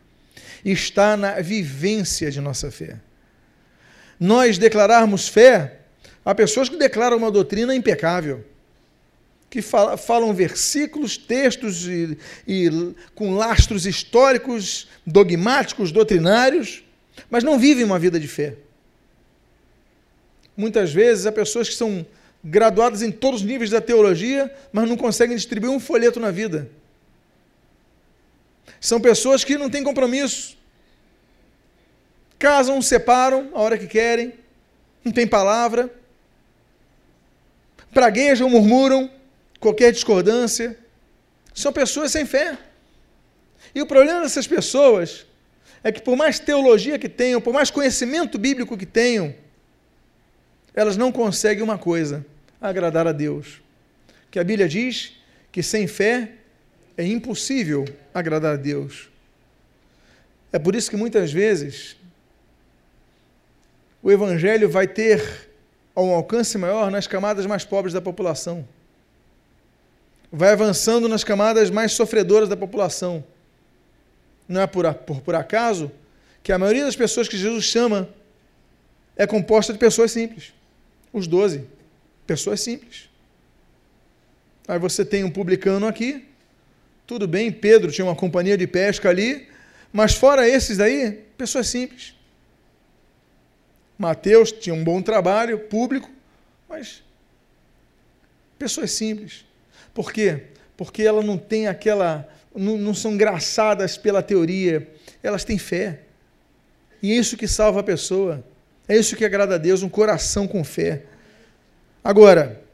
está 0.72 1.16
na 1.16 1.40
vivência 1.42 2.32
de 2.32 2.42
nossa 2.42 2.72
fé. 2.72 2.98
Nós 4.20 4.58
declararmos 4.58 5.28
fé, 5.28 5.80
há 6.24 6.34
pessoas 6.34 6.68
que 6.68 6.78
declaram 6.78 7.18
uma 7.18 7.30
doutrina 7.30 7.76
impecável 7.76 8.44
que 9.50 9.62
falam 9.62 10.34
versículos, 10.34 11.18
textos 11.18 11.88
e, 11.88 12.18
e 12.46 12.70
com 13.14 13.36
lastros 13.36 13.86
históricos, 13.86 14.90
dogmáticos, 15.08 15.94
doutrinários, 15.94 16.84
mas 17.30 17.42
não 17.42 17.58
vivem 17.58 17.86
uma 17.86 17.98
vida 17.98 18.20
de 18.20 18.28
fé. 18.28 18.56
Muitas 20.58 20.92
vezes 20.92 21.26
há 21.26 21.32
pessoas 21.32 21.70
que 21.70 21.76
são 21.76 22.06
graduadas 22.44 23.02
em 23.02 23.12
todos 23.12 23.42
os 23.42 23.46
níveis 23.48 23.70
da 23.70 23.80
teologia, 23.80 24.54
mas 24.74 24.90
não 24.90 24.98
conseguem 24.98 25.38
distribuir 25.38 25.72
um 25.72 25.80
folheto 25.80 26.20
na 26.20 26.32
vida. 26.32 26.70
São 28.80 29.00
pessoas 29.00 29.44
que 29.44 29.58
não 29.58 29.70
têm 29.70 29.84
compromisso. 29.84 30.58
Casam, 32.38 32.82
separam 32.82 33.50
a 33.54 33.62
hora 33.62 33.78
que 33.78 33.88
querem, 33.88 34.34
não 35.04 35.12
tem 35.12 35.26
palavra, 35.26 35.90
praguejam, 37.94 38.50
murmuram, 38.50 39.10
qualquer 39.60 39.92
discordância. 39.92 40.78
São 41.54 41.72
pessoas 41.72 42.12
sem 42.12 42.26
fé. 42.26 42.58
E 43.74 43.82
o 43.82 43.86
problema 43.86 44.22
dessas 44.22 44.46
pessoas 44.46 45.26
é 45.84 45.92
que 45.92 46.02
por 46.02 46.16
mais 46.16 46.40
teologia 46.40 47.00
que 47.00 47.08
tenham, 47.08 47.40
por 47.40 47.54
mais 47.54 47.72
conhecimento 47.72 48.38
bíblico 48.38 48.78
que 48.78 48.86
tenham, 48.86 49.34
elas 50.74 50.98
não 50.98 51.12
conseguem 51.12 51.64
uma 51.64 51.78
coisa: 51.78 52.26
agradar 52.60 53.08
a 53.08 53.12
Deus. 53.12 53.62
Que 54.30 54.40
a 54.40 54.44
Bíblia 54.44 54.68
diz 54.68 55.14
que 55.52 55.64
sem 55.64 55.88
fé 55.88 56.34
é 56.98 57.06
impossível 57.06 57.86
agradar 58.14 58.54
a 58.54 58.58
Deus. 58.58 59.10
É 60.52 60.60
por 60.60 60.76
isso 60.76 60.90
que 60.90 60.96
muitas 60.96 61.32
vezes 61.32 61.98
o 64.02 64.12
Evangelho 64.12 64.70
vai 64.70 64.88
ter 64.88 65.50
um 65.96 66.14
alcance 66.14 66.58
maior 66.58 66.92
nas 66.92 67.08
camadas 67.08 67.46
mais 67.46 67.64
pobres 67.66 67.94
da 67.94 68.02
população. 68.02 68.68
Vai 70.32 70.52
avançando 70.52 71.08
nas 71.08 71.24
camadas 71.24 71.70
mais 71.70 71.94
sofredoras 71.94 72.50
da 72.50 72.58
população. 72.58 73.24
Não 74.48 74.62
é 74.62 74.68
por, 74.68 74.94
por, 74.94 75.22
por 75.22 75.36
acaso 75.36 75.92
que 76.44 76.52
a 76.52 76.58
maioria 76.58 76.86
das 76.86 76.96
pessoas 76.96 77.28
que 77.28 77.38
Jesus 77.38 77.64
chama 77.66 78.08
é 79.16 79.26
composta 79.26 79.74
de 79.74 79.80
pessoas 79.80 80.12
simples. 80.12 80.54
Os 81.12 81.26
doze. 81.26 81.66
Pessoas 82.28 82.62
simples. 82.62 83.10
Aí 84.68 84.78
você 84.78 85.06
tem 85.06 85.24
um 85.24 85.32
publicano 85.32 85.88
aqui. 85.88 86.26
Tudo 87.08 87.28
bem, 87.28 87.52
Pedro 87.52 87.92
tinha 87.92 88.06
uma 88.06 88.16
companhia 88.16 88.58
de 88.58 88.66
pesca 88.66 89.10
ali. 89.10 89.48
Mas 89.94 90.14
fora 90.14 90.48
esses 90.48 90.78
daí, 90.78 91.24
pessoas 91.38 91.68
simples. 91.68 92.16
Mateus 93.98 94.52
tinha 94.52 94.74
um 94.74 94.84
bom 94.84 95.02
trabalho 95.02 95.58
público, 95.60 96.10
mas 96.68 97.02
pessoas 98.60 98.92
simples. 98.92 99.46
Por 99.94 100.12
quê? 100.12 100.48
Porque 100.76 101.04
ela 101.04 101.24
não 101.24 101.38
tem 101.38 101.68
aquela. 101.68 102.28
Não, 102.54 102.78
não 102.78 102.94
são 102.94 103.14
engraçadas 103.14 103.98
pela 103.98 104.22
teoria, 104.22 104.90
elas 105.22 105.44
têm 105.44 105.58
fé. 105.58 106.02
E 107.02 107.12
é 107.12 107.16
isso 107.16 107.38
que 107.38 107.48
salva 107.48 107.82
a 107.82 107.84
pessoa. 107.84 108.44
É 108.88 108.98
isso 108.98 109.16
que 109.16 109.26
agrada 109.26 109.56
a 109.56 109.58
Deus, 109.58 109.84
um 109.84 109.90
coração 109.90 110.48
com 110.48 110.64
fé. 110.64 111.04
Agora, 112.04 112.65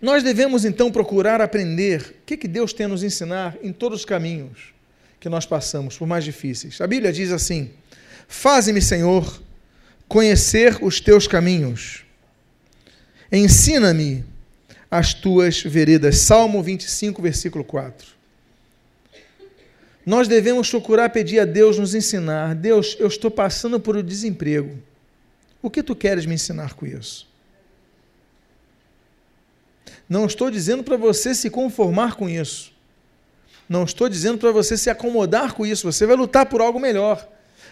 nós 0.00 0.22
devemos 0.22 0.64
então 0.64 0.90
procurar 0.90 1.40
aprender 1.40 2.00
o 2.22 2.26
que, 2.26 2.36
que 2.36 2.48
Deus 2.48 2.72
tem 2.72 2.86
a 2.86 2.88
nos 2.88 3.02
ensinar 3.02 3.56
em 3.62 3.72
todos 3.72 4.00
os 4.00 4.04
caminhos 4.04 4.74
que 5.20 5.28
nós 5.28 5.46
passamos, 5.46 5.96
por 5.96 6.06
mais 6.06 6.24
difíceis. 6.24 6.80
A 6.80 6.86
Bíblia 6.86 7.12
diz 7.12 7.32
assim: 7.32 7.70
Faze-me, 8.28 8.82
Senhor, 8.82 9.42
conhecer 10.08 10.78
os 10.82 11.00
teus 11.00 11.26
caminhos. 11.26 12.04
Ensina-me 13.30 14.24
as 14.90 15.14
tuas 15.14 15.62
veredas. 15.62 16.18
Salmo 16.18 16.62
25, 16.62 17.20
versículo 17.22 17.64
4. 17.64 18.16
Nós 20.04 20.28
devemos 20.28 20.70
procurar 20.70 21.10
pedir 21.10 21.40
a 21.40 21.44
Deus 21.44 21.78
nos 21.78 21.94
ensinar. 21.94 22.54
Deus, 22.54 22.96
eu 23.00 23.08
estou 23.08 23.30
passando 23.30 23.80
por 23.80 23.96
um 23.96 24.02
desemprego. 24.02 24.78
O 25.60 25.68
que 25.68 25.82
tu 25.82 25.96
queres 25.96 26.24
me 26.24 26.34
ensinar 26.34 26.74
com 26.74 26.86
isso? 26.86 27.28
Não 30.08 30.26
estou 30.26 30.50
dizendo 30.50 30.84
para 30.84 30.96
você 30.96 31.34
se 31.34 31.50
conformar 31.50 32.14
com 32.14 32.28
isso. 32.28 32.72
Não 33.68 33.84
estou 33.84 34.08
dizendo 34.08 34.38
para 34.38 34.52
você 34.52 34.76
se 34.76 34.88
acomodar 34.88 35.54
com 35.54 35.66
isso. 35.66 35.90
Você 35.90 36.06
vai 36.06 36.16
lutar 36.16 36.46
por 36.46 36.60
algo 36.60 36.78
melhor. 36.78 37.26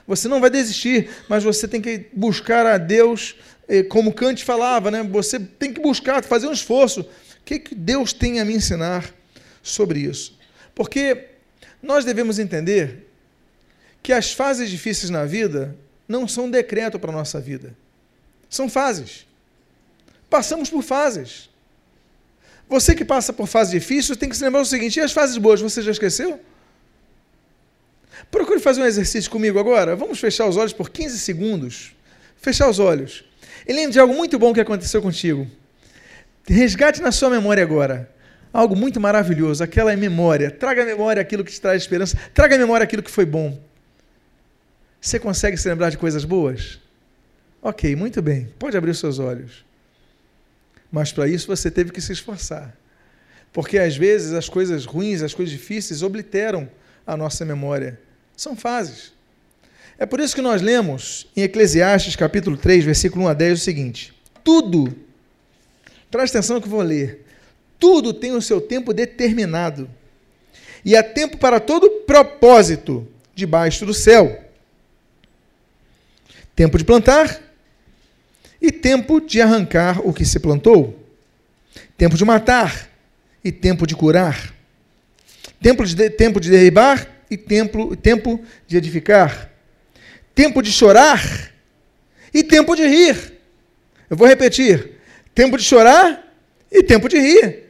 Você 0.07 0.29
não 0.29 0.41
vai 0.41 0.51
desistir, 0.51 1.09
mas 1.29 1.45
você 1.45 1.67
tem 1.67 1.81
que 1.81 2.07
buscar 2.13 2.67
a 2.67 2.77
Deus, 2.77 3.37
eh, 3.69 3.83
como 3.83 4.13
Kant 4.13 4.45
falava, 4.45 4.91
né? 4.91 5.03
Você 5.03 5.39
tem 5.39 5.73
que 5.73 5.81
buscar, 5.81 6.23
fazer 6.25 6.47
um 6.47 6.53
esforço. 6.53 7.01
O 7.01 7.07
que, 7.45 7.59
que 7.59 7.75
Deus 7.75 8.13
tem 8.13 8.41
a 8.41 8.45
me 8.45 8.55
ensinar 8.55 9.13
sobre 9.63 10.01
isso? 10.01 10.39
Porque 10.75 11.27
nós 11.83 12.05
devemos 12.05 12.39
entender 12.39 13.09
que 14.03 14.13
as 14.13 14.33
fases 14.33 14.69
difíceis 14.69 15.09
na 15.11 15.25
vida 15.25 15.77
não 16.07 16.29
são 16.29 16.51
decreto 16.51 16.99
para 16.99 17.11
a 17.11 17.15
nossa 17.15 17.41
vida. 17.41 17.75
São 18.51 18.69
fases. 18.69 19.27
Passamos 20.29 20.69
por 20.69 20.83
fases. 20.83 21.49
Você 22.75 22.93
que 22.93 23.05
passa 23.05 23.33
por 23.33 23.47
fases 23.47 23.71
difíceis 23.71 24.19
tem 24.19 24.29
que 24.29 24.37
se 24.37 24.43
lembrar 24.43 24.61
o 24.61 24.65
seguinte: 24.65 24.97
e 24.99 25.01
as 25.01 25.13
fases 25.13 25.39
boas, 25.39 25.61
você 25.61 25.81
já 25.81 25.93
esqueceu? 25.93 26.41
Procure 28.33 28.59
fazer 28.59 28.83
um 28.83 28.85
exercício 28.85 29.31
comigo 29.31 29.61
agora. 29.61 29.95
Vamos 29.95 30.19
fechar 30.19 30.45
os 30.49 30.57
olhos 30.57 30.73
por 30.73 30.91
15 30.91 31.17
segundos. 31.21 31.95
Fechar 32.37 32.69
os 32.69 32.81
olhos. 32.81 33.25
E 33.65 33.73
lembre 33.73 33.93
de 33.93 34.01
algo 34.01 34.13
muito 34.13 34.41
bom 34.41 34.53
que 34.53 34.61
aconteceu 34.61 35.01
contigo. 35.01 35.47
Resgate 36.49 37.01
na 37.01 37.13
sua 37.13 37.31
memória 37.31 37.63
agora. 37.63 38.11
Algo 38.53 38.75
muito 38.75 39.01
maravilhoso, 39.01 39.63
aquela 39.63 39.97
memória. 39.97 40.51
Traga 40.51 40.83
à 40.83 40.85
memória 40.85 41.23
aquilo 41.23 41.45
que 41.45 41.53
te 41.53 41.61
traz 41.61 41.81
esperança. 41.81 42.19
Traga 42.35 42.57
à 42.57 42.59
memória 42.59 42.83
aquilo 42.83 43.05
que 43.05 43.11
foi 43.11 43.25
bom. 43.25 43.57
Você 45.01 45.21
consegue 45.21 45.57
se 45.57 45.69
lembrar 45.69 45.91
de 45.91 45.97
coisas 45.97 46.25
boas? 46.25 46.81
Ok, 47.63 47.95
muito 47.95 48.21
bem. 48.21 48.49
Pode 48.59 48.77
abrir 48.77 48.91
os 48.91 48.99
seus 48.99 49.21
olhos. 49.21 49.65
Mas 50.95 51.11
para 51.11 51.27
isso 51.27 51.49
você 51.49 51.73
teve 51.73 51.91
que 51.91 52.01
se 52.01 52.13
esforçar. 52.13 52.73
Porque 53.53 53.79
às 53.79 53.97
vezes 53.97 54.33
as 54.33 54.49
coisas 54.49 54.85
ruins, 54.85 55.23
as 55.23 55.35
coisas 55.35 55.53
difíceis 55.53 56.05
obliteram 56.05 56.71
a 57.05 57.17
nossa 57.17 57.45
memória. 57.45 57.99
São 58.37 58.55
fases. 58.55 59.13
É 59.99 60.07
por 60.07 60.21
isso 60.21 60.37
que 60.37 60.41
nós 60.41 60.63
lemos 60.63 61.27
em 61.37 61.43
Eclesiastes 61.43 62.15
capítulo 62.15 62.57
3, 62.57 62.85
versículo 62.85 63.25
1 63.25 63.29
a 63.29 63.35
10 63.35 63.59
o 63.59 63.65
seguinte: 63.65 64.15
Tudo, 64.45 64.97
presta 66.13 66.39
atenção 66.39 66.61
que 66.61 66.69
eu 66.69 66.71
vou 66.71 66.83
ler, 66.83 67.27
tudo 67.77 68.15
tem 68.15 68.31
o 68.31 68.41
seu 68.41 68.61
tempo 68.61 68.95
determinado, 68.95 69.91
e 70.85 70.97
há 70.97 71.03
tempo 71.03 71.39
para 71.39 71.59
todo 71.59 71.91
propósito 72.07 73.05
debaixo 73.35 73.85
do 73.85 73.93
céu. 73.93 74.45
Tempo 76.55 76.79
de 76.79 76.85
plantar 76.85 77.43
e 78.65 78.73
tempo 78.73 79.21
de 79.21 79.43
arrancar 79.43 80.01
o 80.07 80.11
que 80.11 80.25
se 80.25 80.41
plantou. 80.41 80.99
Tempo 81.99 82.17
de 82.17 82.25
matar 82.25 82.89
e 83.45 83.53
tempo 83.53 83.87
de 83.87 83.95
curar. 83.95 84.55
Tempo 85.61 85.85
de, 85.85 86.09
tempo 86.09 86.41
de 86.41 86.49
derribar 86.49 87.07
e 87.31 87.37
tempo, 87.37 87.95
tempo 87.95 88.43
de 88.67 88.79
edificar, 88.79 89.51
tempo 90.35 90.63
de 90.63 90.73
chorar 90.73 91.53
e 92.33 92.43
tempo 92.43 92.75
de 92.75 92.87
rir. 92.87 93.35
Eu 94.09 94.17
vou 94.17 94.27
repetir: 94.27 94.93
tempo 95.35 95.59
de 95.59 95.65
chorar 95.65 96.27
e 96.73 96.83
tempo 96.83 97.07
de 97.07 97.19
rir, 97.19 97.65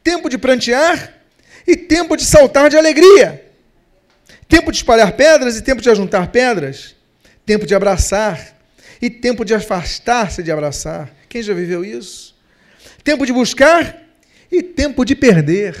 tempo 0.00 0.28
de 0.28 0.38
prantear 0.38 1.12
e 1.66 1.76
tempo 1.76 2.16
de 2.16 2.24
saltar 2.24 2.70
de 2.70 2.76
alegria, 2.76 3.44
tempo 4.46 4.70
de 4.70 4.76
espalhar 4.76 5.12
pedras 5.16 5.56
e 5.56 5.62
tempo 5.62 5.82
de 5.82 5.90
ajuntar 5.90 6.28
pedras, 6.30 6.94
tempo 7.44 7.66
de 7.66 7.74
abraçar 7.74 8.53
e 9.04 9.10
tempo 9.10 9.44
de 9.44 9.54
afastar-se 9.54 10.42
de 10.42 10.50
abraçar. 10.50 11.14
Quem 11.28 11.42
já 11.42 11.52
viveu 11.52 11.84
isso? 11.84 12.34
Tempo 13.02 13.26
de 13.26 13.32
buscar 13.32 14.02
e 14.50 14.62
tempo 14.62 15.04
de 15.04 15.14
perder 15.14 15.74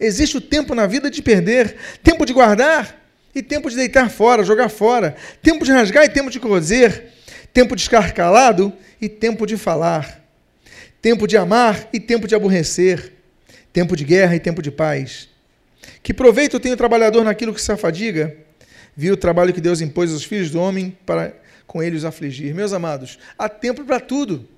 Existe 0.00 0.36
o 0.36 0.40
tempo 0.40 0.74
na 0.74 0.86
vida 0.86 1.10
de 1.10 1.20
perder, 1.20 1.74
tempo 2.02 2.24
de 2.24 2.32
guardar 2.32 2.96
e 3.34 3.42
tempo 3.42 3.68
de 3.68 3.76
deitar 3.76 4.08
fora, 4.10 4.44
jogar 4.44 4.68
fora, 4.68 5.16
tempo 5.42 5.64
de 5.64 5.72
rasgar 5.72 6.04
e 6.04 6.08
tempo 6.08 6.30
de 6.30 6.38
cozer, 6.38 7.06
tempo 7.52 7.74
de 7.74 7.82
ficar 7.82 8.12
calado 8.12 8.72
e 9.00 9.08
tempo 9.08 9.44
de 9.44 9.56
falar, 9.56 10.24
tempo 11.02 11.26
de 11.26 11.36
amar 11.36 11.88
e 11.92 11.98
tempo 11.98 12.28
de 12.28 12.34
aborrecer, 12.34 13.12
tempo 13.72 13.96
de 13.96 14.04
guerra 14.04 14.36
e 14.36 14.40
tempo 14.40 14.62
de 14.62 14.70
paz. 14.70 15.28
Que 16.02 16.14
proveito 16.14 16.60
tem 16.60 16.72
o 16.72 16.76
trabalhador 16.76 17.24
naquilo 17.24 17.52
que 17.52 17.60
se 17.60 17.72
afadiga? 17.72 18.36
Viu 18.96 19.14
o 19.14 19.16
trabalho 19.16 19.52
que 19.52 19.60
Deus 19.60 19.80
impôs 19.80 20.12
aos 20.12 20.24
filhos 20.24 20.50
do 20.50 20.60
homem 20.60 20.96
para 21.04 21.34
com 21.68 21.80
eles 21.80 22.04
afligir. 22.04 22.52
Meus 22.54 22.72
amados, 22.72 23.18
há 23.38 23.48
tempo 23.48 23.84
para 23.84 24.00
tudo. 24.00 24.48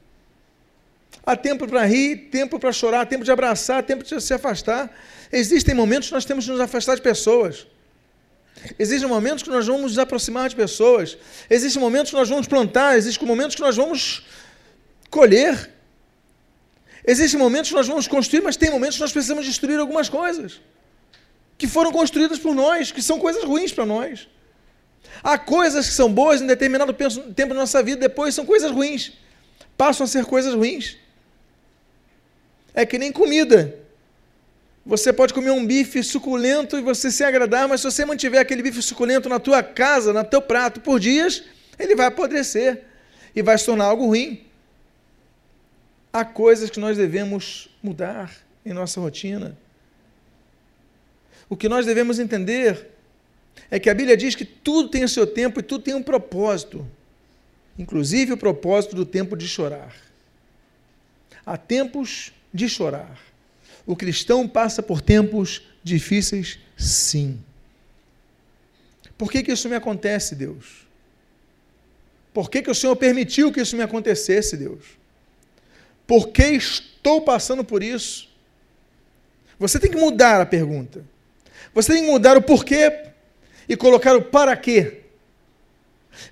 Há 1.26 1.36
tempo 1.36 1.68
para 1.68 1.84
rir, 1.84 2.28
tempo 2.30 2.58
para 2.58 2.72
chorar, 2.72 3.04
tempo 3.04 3.24
de 3.24 3.30
abraçar, 3.30 3.82
tempo 3.82 4.02
de 4.02 4.18
se 4.22 4.32
afastar. 4.32 4.90
Existem 5.30 5.74
momentos 5.74 6.08
que 6.08 6.14
nós 6.14 6.24
temos 6.24 6.46
que 6.46 6.50
nos 6.50 6.60
afastar 6.60 6.94
de 6.94 7.02
pessoas. 7.02 7.66
Existem 8.78 9.08
momentos 9.08 9.42
que 9.42 9.50
nós 9.50 9.66
vamos 9.66 9.82
nos 9.82 9.98
aproximar 9.98 10.48
de 10.48 10.56
pessoas. 10.56 11.18
Existem 11.50 11.82
momentos 11.82 12.10
que 12.10 12.16
nós 12.16 12.28
vamos 12.28 12.46
plantar. 12.46 12.96
Existem 12.96 13.26
momentos 13.26 13.56
que 13.56 13.62
nós 13.62 13.76
vamos 13.76 14.24
colher. 15.10 15.70
Existem 17.04 17.38
momentos 17.38 17.70
que 17.70 17.76
nós 17.76 17.88
vamos 17.88 18.06
construir, 18.06 18.42
mas 18.42 18.56
tem 18.56 18.70
momentos 18.70 18.96
que 18.96 19.02
nós 19.02 19.12
precisamos 19.12 19.44
destruir 19.44 19.78
algumas 19.78 20.08
coisas 20.08 20.60
que 21.58 21.66
foram 21.66 21.92
construídas 21.92 22.38
por 22.38 22.54
nós, 22.54 22.90
que 22.90 23.02
são 23.02 23.18
coisas 23.18 23.44
ruins 23.44 23.72
para 23.72 23.84
nós. 23.84 24.26
Há 25.22 25.38
coisas 25.38 25.88
que 25.88 25.94
são 25.94 26.12
boas 26.12 26.40
em 26.40 26.46
determinado 26.46 26.92
tempo 26.92 27.54
da 27.54 27.60
nossa 27.60 27.82
vida, 27.82 28.00
depois 28.00 28.34
são 28.34 28.46
coisas 28.46 28.70
ruins. 28.70 29.12
Passam 29.76 30.04
a 30.04 30.08
ser 30.08 30.24
coisas 30.24 30.54
ruins. 30.54 30.96
É 32.74 32.86
que 32.86 32.98
nem 32.98 33.12
comida. 33.12 33.76
Você 34.84 35.12
pode 35.12 35.34
comer 35.34 35.50
um 35.50 35.66
bife 35.66 36.02
suculento 36.02 36.78
e 36.78 36.80
você 36.80 37.10
se 37.10 37.22
agradar, 37.22 37.68
mas 37.68 37.80
se 37.80 37.90
você 37.90 38.04
mantiver 38.04 38.40
aquele 38.40 38.62
bife 38.62 38.80
suculento 38.82 39.28
na 39.28 39.38
tua 39.38 39.62
casa, 39.62 40.12
no 40.12 40.24
teu 40.24 40.40
prato 40.40 40.80
por 40.80 40.98
dias, 40.98 41.44
ele 41.78 41.94
vai 41.94 42.06
apodrecer 42.06 42.84
e 43.34 43.42
vai 43.42 43.58
se 43.58 43.66
tornar 43.66 43.84
algo 43.84 44.06
ruim. 44.06 44.44
Há 46.12 46.24
coisas 46.24 46.70
que 46.70 46.80
nós 46.80 46.96
devemos 46.96 47.68
mudar 47.82 48.32
em 48.64 48.72
nossa 48.72 49.00
rotina. 49.00 49.56
O 51.48 51.56
que 51.56 51.68
nós 51.68 51.84
devemos 51.86 52.18
entender 52.18 52.90
é 53.70 53.80
que 53.80 53.90
a 53.90 53.94
Bíblia 53.94 54.16
diz 54.16 54.34
que 54.34 54.44
tudo 54.44 54.88
tem 54.88 55.02
o 55.02 55.08
seu 55.08 55.26
tempo 55.26 55.58
e 55.58 55.62
tudo 55.62 55.82
tem 55.82 55.94
um 55.94 56.02
propósito, 56.02 56.86
inclusive 57.78 58.32
o 58.32 58.36
propósito 58.36 58.94
do 58.94 59.04
tempo 59.04 59.36
de 59.36 59.48
chorar. 59.48 59.94
Há 61.44 61.56
tempos 61.56 62.32
de 62.52 62.68
chorar. 62.68 63.18
O 63.86 63.96
cristão 63.96 64.46
passa 64.46 64.82
por 64.82 65.00
tempos 65.00 65.62
difíceis, 65.82 66.58
sim. 66.76 67.40
Por 69.16 69.30
que, 69.30 69.42
que 69.42 69.52
isso 69.52 69.68
me 69.68 69.74
acontece, 69.74 70.34
Deus? 70.34 70.86
Por 72.32 72.50
que, 72.50 72.62
que 72.62 72.70
o 72.70 72.74
Senhor 72.74 72.94
permitiu 72.96 73.52
que 73.52 73.60
isso 73.60 73.76
me 73.76 73.82
acontecesse, 73.82 74.56
Deus? 74.56 74.84
Por 76.06 76.28
que 76.28 76.44
estou 76.44 77.22
passando 77.22 77.64
por 77.64 77.82
isso? 77.82 78.28
Você 79.58 79.78
tem 79.78 79.90
que 79.90 79.96
mudar 79.96 80.40
a 80.40 80.46
pergunta. 80.46 81.04
Você 81.74 81.92
tem 81.92 82.02
que 82.02 82.10
mudar 82.10 82.36
o 82.36 82.42
porquê 82.42 83.09
e 83.70 83.76
colocar 83.76 84.16
o 84.16 84.22
para 84.22 84.56
quê. 84.56 85.02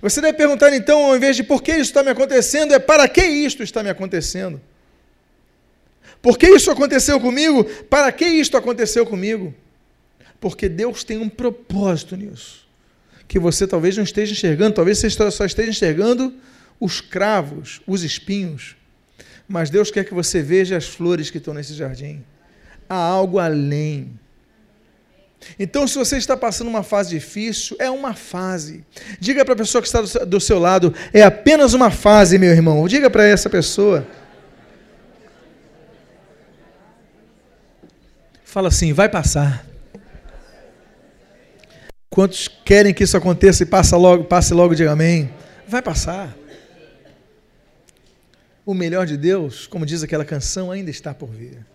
Você 0.01 0.19
deve 0.19 0.37
perguntar 0.37 0.73
então, 0.73 1.05
ao 1.05 1.15
invés 1.15 1.37
de 1.37 1.43
por 1.43 1.63
que 1.63 1.71
isso 1.71 1.83
está 1.83 2.03
me 2.03 2.09
acontecendo, 2.09 2.73
é 2.73 2.79
para 2.79 3.07
que 3.07 3.23
isto 3.23 3.63
está 3.63 3.81
me 3.81 3.89
acontecendo. 3.89 4.59
Por 6.21 6.37
que 6.37 6.47
isso 6.47 6.69
aconteceu 6.69 7.17
comigo? 7.17 7.63
Para 7.89 8.11
que 8.11 8.25
isto 8.25 8.57
aconteceu 8.57 9.05
comigo? 9.05 9.55
Porque 10.37 10.67
Deus 10.67 11.05
tem 11.05 11.17
um 11.17 11.29
propósito 11.29 12.17
nisso. 12.17 12.67
Que 13.25 13.39
você 13.39 13.65
talvez 13.65 13.95
não 13.95 14.03
esteja 14.03 14.33
enxergando, 14.33 14.75
talvez 14.75 14.97
você 14.97 15.09
só 15.09 15.45
esteja 15.45 15.69
enxergando 15.69 16.33
os 16.77 16.99
cravos, 16.99 17.81
os 17.87 18.03
espinhos. 18.03 18.75
Mas 19.47 19.69
Deus 19.69 19.89
quer 19.89 20.03
que 20.03 20.13
você 20.13 20.41
veja 20.41 20.75
as 20.75 20.87
flores 20.89 21.29
que 21.29 21.37
estão 21.37 21.53
nesse 21.53 21.73
jardim. 21.73 22.21
Há 22.89 22.97
algo 22.97 23.39
além. 23.39 24.19
Então, 25.57 25.87
se 25.87 25.97
você 25.97 26.17
está 26.17 26.35
passando 26.35 26.67
uma 26.67 26.83
fase 26.83 27.09
difícil, 27.09 27.75
é 27.79 27.89
uma 27.89 28.13
fase. 28.13 28.83
Diga 29.19 29.43
para 29.43 29.53
a 29.53 29.57
pessoa 29.57 29.81
que 29.81 29.87
está 29.87 30.01
do 30.25 30.39
seu 30.39 30.59
lado, 30.59 30.93
é 31.13 31.21
apenas 31.21 31.73
uma 31.73 31.89
fase, 31.89 32.37
meu 32.37 32.51
irmão. 32.51 32.87
Diga 32.87 33.09
para 33.09 33.25
essa 33.25 33.49
pessoa. 33.49 34.05
Fala 38.43 38.67
assim, 38.67 38.93
vai 38.93 39.07
passar. 39.07 39.65
Quantos 42.09 42.47
querem 42.47 42.93
que 42.93 43.03
isso 43.03 43.15
aconteça 43.15 43.63
e 43.63 43.65
passe 43.65 43.93
logo, 43.95 44.23
passe 44.23 44.53
logo, 44.53 44.73
diga 44.73 44.91
amém. 44.91 45.31
Vai 45.67 45.81
passar. 45.81 46.35
O 48.65 48.73
melhor 48.73 49.05
de 49.05 49.15
Deus, 49.15 49.67
como 49.67 49.85
diz 49.85 50.03
aquela 50.03 50.25
canção, 50.25 50.71
ainda 50.71 50.89
está 50.89 51.13
por 51.13 51.29
vir. 51.29 51.65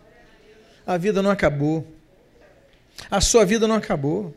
A 0.87 0.99
vida 0.99 1.23
não 1.23 1.31
acabou. 1.31 1.94
A 3.11 3.21
sua 3.21 3.45
vida 3.45 3.67
não 3.67 3.75
acabou. 3.75 4.35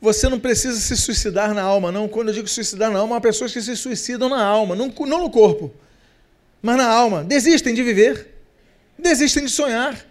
Você 0.00 0.28
não 0.28 0.40
precisa 0.40 0.80
se 0.80 0.96
suicidar 0.96 1.54
na 1.54 1.62
alma, 1.62 1.92
não. 1.92 2.08
Quando 2.08 2.28
eu 2.28 2.34
digo 2.34 2.48
suicidar 2.48 2.90
na 2.90 2.98
alma, 2.98 3.16
há 3.16 3.20
pessoas 3.20 3.52
que 3.52 3.62
se 3.62 3.76
suicidam 3.76 4.28
na 4.28 4.42
alma, 4.42 4.74
não, 4.74 4.88
no 4.88 5.30
corpo, 5.30 5.72
mas 6.60 6.76
na 6.76 6.88
alma. 6.88 7.22
Desistem 7.22 7.72
de 7.72 7.82
viver, 7.84 8.26
desistem 8.98 9.44
de 9.44 9.50
sonhar. 9.50 10.04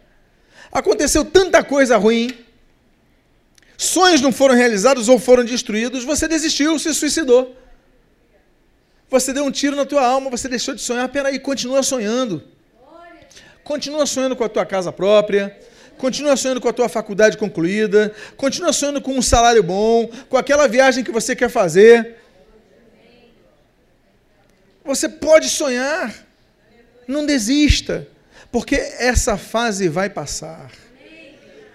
Aconteceu 0.72 1.26
tanta 1.26 1.62
coisa 1.62 1.98
ruim, 1.98 2.34
sonhos 3.78 4.22
não 4.22 4.32
foram 4.32 4.56
realizados 4.56 5.10
ou 5.10 5.20
foram 5.20 5.44
destruídos, 5.44 6.06
você 6.06 6.26
desistiu, 6.26 6.80
se 6.80 6.94
suicidou. 6.94 7.58
Você 9.10 9.34
deu 9.34 9.44
um 9.44 9.52
tiro 9.52 9.76
na 9.76 9.86
tua 9.86 10.06
alma, 10.08 10.30
você 10.30 10.48
deixou 10.48 10.74
de 10.74 10.82
sonhar, 10.82 11.10
peraí, 11.10 11.38
continua 11.38 11.84
sonhando. 11.84 12.42
Continua 13.62 14.06
sonhando 14.06 14.38
com 14.38 14.44
a 14.46 14.50
tua 14.50 14.66
casa 14.66 14.90
própria, 14.90 15.60
continua 15.98 16.36
sonhando 16.36 16.62
com 16.62 16.68
a 16.68 16.74
tua 16.74 16.90
faculdade 16.90 17.38
concluída, 17.38 18.14
continua 18.36 18.74
sonhando 18.74 19.02
com 19.02 19.14
um 19.18 19.22
salário 19.22 19.64
bom, 19.64 20.10
com 20.30 20.38
aquela 20.38 20.68
viagem 20.68 21.04
que 21.04 21.12
você 21.12 21.36
quer 21.36 21.50
fazer. 21.50 22.18
Você 24.84 25.08
pode 25.08 25.48
sonhar, 25.50 26.14
não 27.08 27.26
desista 27.26 28.08
porque 28.52 28.76
essa 28.76 29.38
fase 29.38 29.88
vai 29.88 30.10
passar. 30.10 30.72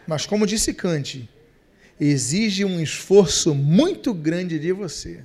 Mas, 0.06 0.26
como 0.26 0.46
disse 0.46 0.74
Kant, 0.74 1.28
exige 1.98 2.64
um 2.64 2.80
esforço 2.80 3.54
muito 3.54 4.12
grande 4.12 4.58
de 4.58 4.72
você. 4.72 5.20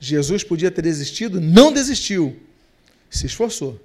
Jesus 0.00 0.42
podia 0.42 0.70
ter 0.70 0.82
desistido, 0.82 1.40
não 1.40 1.72
desistiu, 1.72 2.40
se 3.10 3.26
esforçou. 3.26 3.78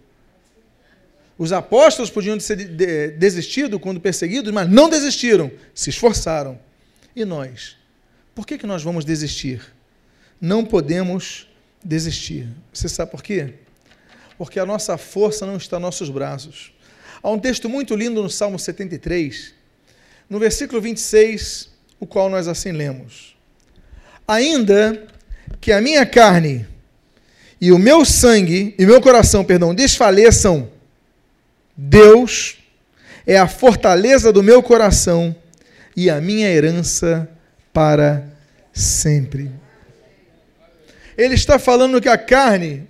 Os 1.37 1.51
apóstolos 1.51 2.09
podiam 2.09 2.37
ter 2.37 3.17
desistido 3.17 3.79
quando 3.79 3.99
perseguidos, 3.99 4.51
mas 4.51 4.69
não 4.69 4.89
desistiram, 4.89 5.51
se 5.73 5.89
esforçaram. 5.89 6.59
E 7.15 7.25
nós? 7.25 7.75
Por 8.35 8.45
que, 8.45 8.57
que 8.57 8.67
nós 8.67 8.83
vamos 8.83 9.03
desistir? 9.03 9.61
Não 10.39 10.63
podemos 10.63 11.47
desistir. 11.83 12.47
Você 12.71 12.87
sabe 12.87 13.11
por 13.11 13.23
quê? 13.23 13.53
porque 14.37 14.59
a 14.59 14.65
nossa 14.65 14.97
força 14.97 15.45
não 15.45 15.57
está 15.57 15.77
nos 15.77 15.83
nossos 15.83 16.09
braços. 16.09 16.73
Há 17.21 17.29
um 17.29 17.39
texto 17.39 17.69
muito 17.69 17.95
lindo 17.95 18.21
no 18.21 18.29
Salmo 18.29 18.59
73, 18.59 19.53
no 20.29 20.37
versículo 20.39 20.81
26, 20.81 21.69
o 21.99 22.05
qual 22.05 22.29
nós 22.29 22.47
assim 22.47 22.71
lemos: 22.71 23.37
Ainda 24.27 25.07
que 25.61 25.71
a 25.71 25.79
minha 25.79 26.05
carne 26.05 26.67
e 27.61 27.71
o 27.71 27.79
meu 27.79 28.03
sangue 28.03 28.75
e 28.77 28.85
meu 28.85 28.99
coração, 28.99 29.45
perdão, 29.45 29.73
desfaleçam, 29.73 30.69
Deus 31.75 32.57
é 33.25 33.37
a 33.37 33.47
fortaleza 33.47 34.31
do 34.31 34.43
meu 34.43 34.61
coração 34.61 35.35
e 35.95 36.09
a 36.09 36.19
minha 36.19 36.49
herança 36.49 37.29
para 37.71 38.27
sempre. 38.71 39.51
Ele 41.17 41.35
está 41.35 41.57
falando 41.59 42.01
que 42.01 42.09
a 42.09 42.17
carne 42.17 42.87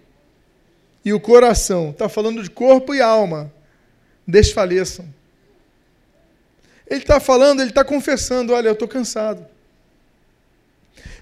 e 1.04 1.14
o 1.14 1.20
coração, 1.20 1.90
está 1.90 2.08
falando 2.08 2.42
de 2.42 2.50
corpo 2.50 2.96
e 2.96 3.02
alma, 3.02 3.52
desfaleçam. 4.26 5.06
Ele 6.88 7.02
está 7.02 7.20
falando, 7.20 7.62
ele 7.62 7.70
está 7.70 7.84
confessando: 7.84 8.54
olha, 8.54 8.68
eu 8.68 8.74
estou 8.74 8.88
cansado. 8.88 9.46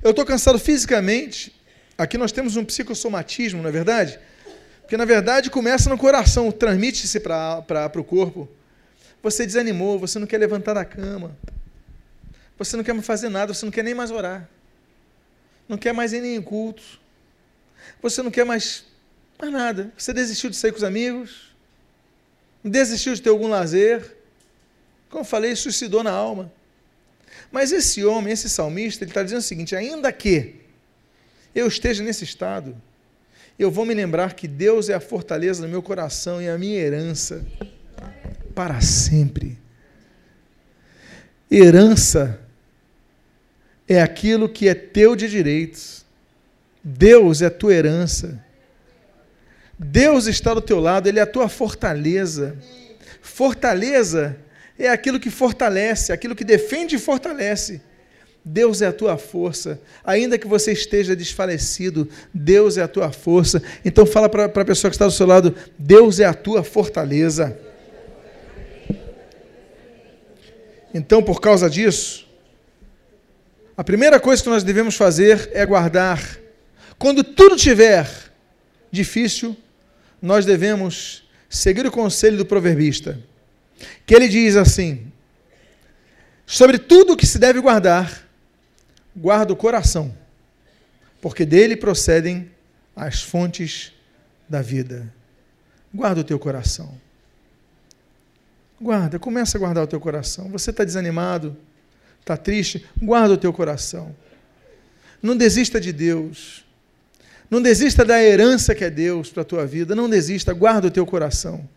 Eu 0.03 0.11
estou 0.11 0.25
cansado 0.25 0.59
fisicamente. 0.59 1.55
Aqui 1.97 2.17
nós 2.17 2.31
temos 2.31 2.55
um 2.55 2.65
psicossomatismo, 2.65 3.61
não 3.61 3.69
é 3.69 3.71
verdade? 3.71 4.19
Porque 4.91 4.97
na 4.97 5.05
verdade 5.05 5.49
começa 5.49 5.89
no 5.89 5.97
coração, 5.97 6.51
transmite-se 6.51 7.17
para 7.21 7.89
o 7.95 8.03
corpo. 8.03 8.49
Você 9.23 9.45
desanimou, 9.45 9.97
você 9.97 10.19
não 10.19 10.27
quer 10.27 10.37
levantar 10.37 10.73
da 10.73 10.83
cama. 10.83 11.33
Você 12.57 12.75
não 12.75 12.83
quer 12.83 13.01
fazer 13.01 13.29
nada, 13.29 13.53
você 13.53 13.63
não 13.63 13.71
quer 13.71 13.85
nem 13.85 13.93
mais 13.93 14.11
orar. 14.11 14.49
Não 15.65 15.77
quer 15.77 15.93
mais 15.93 16.11
ir 16.11 16.19
nem 16.19 16.35
em 16.35 16.41
culto. 16.41 16.83
Você 18.01 18.21
não 18.21 18.29
quer 18.29 18.43
mais 18.43 18.83
mais 19.39 19.53
nada. 19.53 19.93
Você 19.97 20.11
desistiu 20.11 20.49
de 20.49 20.57
sair 20.57 20.73
com 20.73 20.79
os 20.79 20.83
amigos? 20.83 21.55
Desistiu 22.61 23.15
de 23.15 23.21
ter 23.21 23.29
algum 23.29 23.47
lazer? 23.47 24.17
Como 25.09 25.23
falei, 25.23 25.55
suicidou 25.55 26.03
na 26.03 26.11
alma. 26.11 26.51
Mas 27.49 27.71
esse 27.71 28.03
homem, 28.03 28.33
esse 28.33 28.49
salmista, 28.49 29.05
ele 29.05 29.11
está 29.11 29.23
dizendo 29.23 29.39
o 29.39 29.41
seguinte: 29.41 29.73
ainda 29.73 30.11
que 30.11 30.59
eu 31.55 31.65
esteja 31.65 32.03
nesse 32.03 32.25
estado, 32.25 32.75
eu 33.57 33.69
vou 33.69 33.85
me 33.85 33.93
lembrar 33.93 34.33
que 34.33 34.47
Deus 34.47 34.89
é 34.89 34.93
a 34.93 34.99
fortaleza 34.99 35.61
do 35.61 35.67
meu 35.67 35.81
coração 35.81 36.41
e 36.41 36.49
a 36.49 36.57
minha 36.57 36.79
herança 36.79 37.45
para 38.55 38.81
sempre. 38.81 39.57
Herança 41.49 42.39
é 43.87 44.01
aquilo 44.01 44.47
que 44.47 44.67
é 44.67 44.73
teu 44.73 45.15
de 45.15 45.27
direitos. 45.29 46.05
Deus 46.83 47.41
é 47.41 47.47
a 47.47 47.51
tua 47.51 47.73
herança. 47.73 48.43
Deus 49.77 50.27
está 50.27 50.53
do 50.53 50.61
teu 50.61 50.79
lado, 50.79 51.07
Ele 51.07 51.19
é 51.19 51.23
a 51.23 51.27
tua 51.27 51.49
fortaleza. 51.49 52.57
Fortaleza 53.21 54.37
é 54.77 54.89
aquilo 54.89 55.19
que 55.19 55.29
fortalece, 55.29 56.11
aquilo 56.11 56.35
que 56.35 56.43
defende 56.43 56.95
e 56.95 56.99
fortalece. 56.99 57.81
Deus 58.43 58.81
é 58.81 58.87
a 58.87 58.93
tua 58.93 59.17
força. 59.17 59.79
Ainda 60.03 60.37
que 60.37 60.47
você 60.47 60.71
esteja 60.71 61.15
desfalecido, 61.15 62.09
Deus 62.33 62.77
é 62.77 62.81
a 62.81 62.87
tua 62.87 63.11
força. 63.11 63.61
Então 63.85 64.05
fala 64.05 64.27
para 64.27 64.45
a 64.45 64.65
pessoa 64.65 64.89
que 64.89 64.95
está 64.95 65.05
do 65.05 65.11
seu 65.11 65.27
lado, 65.27 65.55
Deus 65.77 66.19
é 66.19 66.25
a 66.25 66.33
tua 66.33 66.63
fortaleza. 66.63 67.57
Então, 70.93 71.23
por 71.23 71.39
causa 71.39 71.69
disso, 71.69 72.27
a 73.77 73.83
primeira 73.83 74.19
coisa 74.19 74.43
que 74.43 74.49
nós 74.49 74.63
devemos 74.63 74.95
fazer 74.95 75.49
é 75.53 75.65
guardar. 75.65 76.21
Quando 76.97 77.23
tudo 77.23 77.55
tiver 77.55 78.09
difícil, 78.91 79.55
nós 80.21 80.45
devemos 80.45 81.23
seguir 81.49 81.85
o 81.85 81.91
conselho 81.91 82.37
do 82.37 82.45
proverbista, 82.45 83.19
que 84.05 84.13
ele 84.13 84.27
diz 84.27 84.55
assim: 84.57 85.11
sobre 86.45 86.77
tudo 86.77 87.13
o 87.13 87.17
que 87.17 87.25
se 87.25 87.39
deve 87.39 87.61
guardar, 87.61 88.27
guarda 89.15 89.53
o 89.53 89.55
coração, 89.55 90.15
porque 91.21 91.45
dele 91.45 91.75
procedem 91.75 92.49
as 92.95 93.21
fontes 93.21 93.93
da 94.47 94.61
vida. 94.61 95.11
Guarda 95.93 96.21
o 96.21 96.23
teu 96.23 96.39
coração. 96.39 96.93
Guarda, 98.79 99.19
começa 99.19 99.57
a 99.57 99.59
guardar 99.59 99.83
o 99.83 99.87
teu 99.87 99.99
coração. 99.99 100.49
Você 100.49 100.71
está 100.71 100.83
desanimado, 100.83 101.55
está 102.19 102.35
triste, 102.35 102.85
guarda 103.01 103.33
o 103.33 103.37
teu 103.37 103.53
coração. 103.53 104.15
Não 105.21 105.37
desista 105.37 105.79
de 105.79 105.91
Deus. 105.93 106.65
Não 107.49 107.61
desista 107.61 108.03
da 108.03 108.23
herança 108.23 108.73
que 108.73 108.83
é 108.83 108.89
Deus 108.89 109.29
para 109.29 109.41
a 109.41 109.45
tua 109.45 109.65
vida. 109.65 109.93
Não 109.93 110.09
desista, 110.09 110.53
guarda 110.53 110.87
o 110.87 110.91
teu 110.91 111.05
coração. 111.05 111.67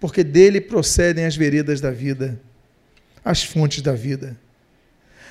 Porque 0.00 0.24
dele 0.24 0.60
procedem 0.60 1.26
as 1.26 1.36
veredas 1.36 1.80
da 1.80 1.90
vida, 1.90 2.40
as 3.24 3.42
fontes 3.42 3.82
da 3.82 3.92
vida. 3.92 4.36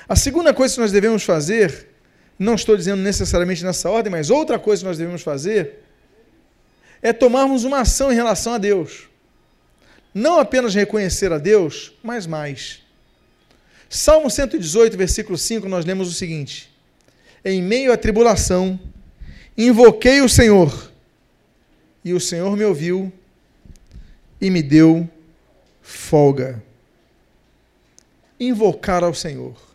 A 0.08 0.16
segunda 0.16 0.54
coisa 0.54 0.74
que 0.74 0.80
nós 0.80 0.90
devemos 0.90 1.22
fazer, 1.22 1.88
não 2.38 2.54
estou 2.54 2.76
dizendo 2.76 3.02
necessariamente 3.02 3.62
nessa 3.62 3.90
ordem, 3.90 4.10
mas 4.10 4.30
outra 4.30 4.58
coisa 4.58 4.80
que 4.80 4.88
nós 4.88 4.96
devemos 4.96 5.20
fazer, 5.20 5.80
é 7.02 7.12
tomarmos 7.12 7.64
uma 7.64 7.80
ação 7.80 8.10
em 8.10 8.14
relação 8.14 8.54
a 8.54 8.58
Deus. 8.58 9.06
Não 10.14 10.38
apenas 10.38 10.74
reconhecer 10.74 11.30
a 11.30 11.38
Deus, 11.38 11.92
mas 12.02 12.26
mais. 12.26 12.82
Salmo 13.90 14.30
118, 14.30 14.96
versículo 14.96 15.36
5, 15.36 15.68
nós 15.68 15.84
lemos 15.84 16.08
o 16.08 16.12
seguinte: 16.12 16.70
Em 17.44 17.62
meio 17.62 17.92
à 17.92 17.96
tribulação, 17.96 18.80
invoquei 19.56 20.22
o 20.22 20.28
Senhor, 20.28 20.90
e 22.02 22.14
o 22.14 22.20
Senhor 22.20 22.56
me 22.56 22.64
ouviu 22.64 23.12
e 24.40 24.48
me 24.50 24.62
deu 24.62 25.08
folga. 25.82 26.62
Invocar 28.40 29.04
ao 29.04 29.12
Senhor. 29.12 29.67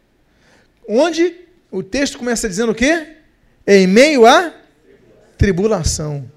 Onde 0.88 1.48
o 1.72 1.82
texto 1.82 2.17
começa 2.17 2.48
dizendo 2.48 2.72
o 2.72 2.76
quê? 2.76 3.17
Em 3.65 3.88
meio 3.88 4.26
à 4.26 4.54
tribulação. 5.38 6.30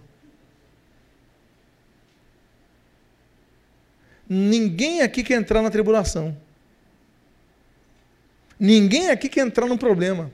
Ninguém 4.28 5.02
aqui 5.02 5.22
quer 5.22 5.35
entrar 5.35 5.62
na 5.62 5.70
tribulação. 5.70 6.37
Ninguém 8.59 9.11
aqui 9.11 9.28
quer 9.28 9.46
entrar 9.46 9.66
no 9.66 9.78
problema. 9.78 10.32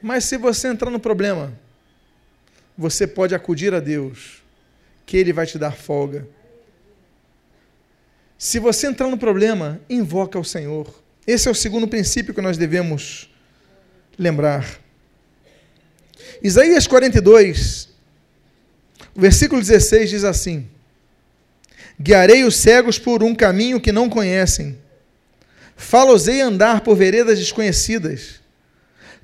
Mas 0.00 0.24
se 0.24 0.36
você 0.36 0.68
entrar 0.68 0.90
no 0.90 1.00
problema, 1.00 1.52
você 2.76 3.06
pode 3.06 3.34
acudir 3.34 3.74
a 3.74 3.80
Deus, 3.80 4.42
que 5.04 5.16
Ele 5.16 5.32
vai 5.32 5.46
te 5.46 5.58
dar 5.58 5.72
folga. 5.72 6.28
Se 8.36 8.60
você 8.60 8.86
entrar 8.86 9.08
no 9.08 9.18
problema, 9.18 9.80
invoca 9.90 10.38
o 10.38 10.44
Senhor. 10.44 11.02
Esse 11.28 11.46
é 11.46 11.50
o 11.50 11.54
segundo 11.54 11.86
princípio 11.86 12.32
que 12.32 12.40
nós 12.40 12.56
devemos 12.56 13.28
lembrar. 14.18 14.66
Isaías 16.42 16.86
42, 16.86 17.90
versículo 19.14 19.60
16 19.60 20.08
diz 20.08 20.24
assim: 20.24 20.66
Guiarei 22.00 22.44
os 22.44 22.56
cegos 22.56 22.98
por 22.98 23.22
um 23.22 23.34
caminho 23.34 23.78
que 23.78 23.92
não 23.92 24.08
conhecem. 24.08 24.78
Falosei 25.76 26.40
andar 26.40 26.80
por 26.80 26.96
veredas 26.96 27.38
desconhecidas. 27.38 28.40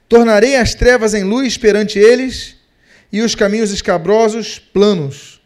Tornarei 0.07 0.57
as 0.57 0.75
trevas 0.75 1.15
em 1.15 1.25
luz 1.25 1.57
perante 1.57 1.99
eles 1.99 2.57
e 3.11 3.23
os 3.23 3.35
caminhos 3.35 3.71
escabrosos 3.71 4.59
planos. 4.59 5.41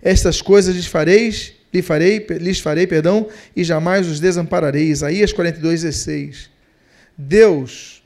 Estas 0.00 0.40
coisas 0.40 0.74
lhes 0.74 0.86
fareis, 0.86 1.52
farei, 1.82 2.26
lhes 2.40 2.60
farei, 2.60 2.86
perdão, 2.86 3.28
e 3.54 3.64
jamais 3.64 4.06
os 4.06 4.20
desampararei. 4.20 4.88
Isaías 4.88 5.32
42, 5.32 5.82
16. 5.82 6.50
Deus, 7.16 8.02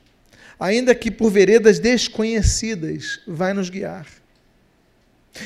ainda 0.59 0.93
que 0.95 1.11
por 1.11 1.29
veredas 1.29 1.79
desconhecidas, 1.79 3.21
vai 3.27 3.53
nos 3.53 3.69
guiar. 3.69 4.07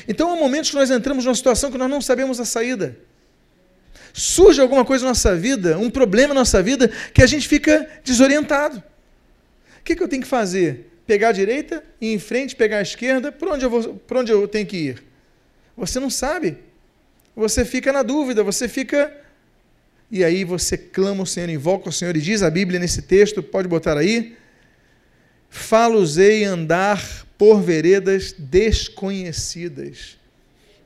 Então 0.07 0.31
há 0.31 0.35
momentos 0.35 0.69
que 0.69 0.75
nós 0.75 0.91
entramos 0.91 1.25
numa 1.25 1.35
situação 1.35 1.71
que 1.71 1.77
nós 1.77 1.89
não 1.89 2.01
sabemos 2.01 2.39
a 2.39 2.45
saída 2.45 2.97
surge 4.17 4.59
alguma 4.59 4.83
coisa 4.83 5.05
na 5.05 5.11
nossa 5.11 5.35
vida, 5.35 5.77
um 5.77 5.91
problema 5.91 6.33
na 6.33 6.41
nossa 6.41 6.61
vida, 6.61 6.89
que 7.13 7.21
a 7.21 7.27
gente 7.27 7.47
fica 7.47 7.87
desorientado. 8.03 8.83
O 9.79 9.83
que, 9.83 9.95
que 9.95 10.01
eu 10.01 10.07
tenho 10.07 10.23
que 10.23 10.27
fazer? 10.27 10.91
Pegar 11.05 11.29
a 11.29 11.31
direita, 11.31 11.83
ir 12.01 12.13
em 12.13 12.19
frente, 12.19 12.55
pegar 12.55 12.79
a 12.79 12.81
esquerda, 12.81 13.31
por 13.31 13.47
onde 13.47 13.63
eu, 13.63 13.69
vou, 13.69 13.93
por 13.93 14.17
onde 14.17 14.31
eu 14.31 14.47
tenho 14.47 14.65
que 14.65 14.75
ir? 14.75 15.03
Você 15.77 15.99
não 15.99 16.09
sabe. 16.09 16.57
Você 17.37 17.63
fica 17.63 17.93
na 17.93 18.01
dúvida, 18.01 18.43
você 18.43 18.67
fica. 18.67 19.15
E 20.09 20.23
aí 20.23 20.43
você 20.43 20.75
clama 20.75 21.21
o 21.21 21.25
Senhor, 21.25 21.47
invoca 21.49 21.87
o 21.87 21.91
Senhor 21.93 22.17
e 22.17 22.21
diz 22.21 22.41
a 22.41 22.49
Bíblia 22.49 22.79
nesse 22.79 23.03
texto, 23.03 23.43
pode 23.43 23.67
botar 23.67 23.95
aí. 23.95 24.35
Falosei 25.47 26.43
andar 26.43 26.99
por 27.37 27.61
veredas 27.61 28.33
desconhecidas. 28.37 30.17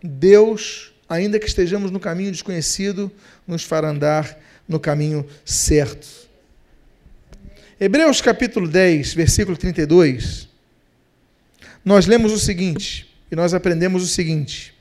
Deus 0.03 0.91
ainda 1.07 1.39
que 1.39 1.45
estejamos 1.45 1.89
no 1.91 1.99
caminho 1.99 2.31
desconhecido, 2.31 3.11
nos 3.47 3.63
fará 3.63 3.89
andar 3.89 4.37
no 4.67 4.79
caminho 4.79 5.25
certo. 5.45 6.07
Hebreus 7.79 8.21
capítulo 8.21 8.67
10, 8.67 9.13
versículo 9.13 9.57
32, 9.57 10.47
nós 11.83 12.05
lemos 12.05 12.31
o 12.31 12.39
seguinte, 12.39 13.09
e 13.29 13.35
nós 13.35 13.53
aprendemos 13.53 14.03
o 14.03 14.07
seguinte: 14.07 14.73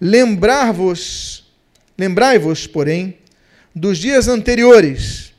Lembrar-vos, 0.00 1.44
lembrai-vos, 1.96 2.66
porém, 2.66 3.18
dos 3.74 3.98
dias 3.98 4.28
anteriores, 4.28 5.32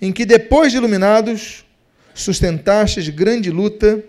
em 0.00 0.12
que 0.12 0.24
depois 0.24 0.72
de 0.72 0.78
iluminados, 0.78 1.64
sustentastes 2.14 3.08
grande 3.08 3.50
luta 3.50 4.02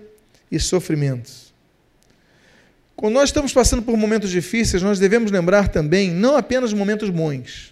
e 0.52 0.60
sofrimentos 0.60 1.47
quando 2.97 3.13
nós 3.13 3.30
estamos 3.30 3.54
passando 3.54 3.84
por 3.84 3.95
momentos 3.95 4.32
difíceis, 4.32 4.82
nós 4.82 4.97
devemos 4.97 5.30
lembrar 5.30 5.67
também, 5.67 6.10
não 6.10 6.36
apenas 6.36 6.73
momentos 6.73 7.12
bons, 7.12 7.71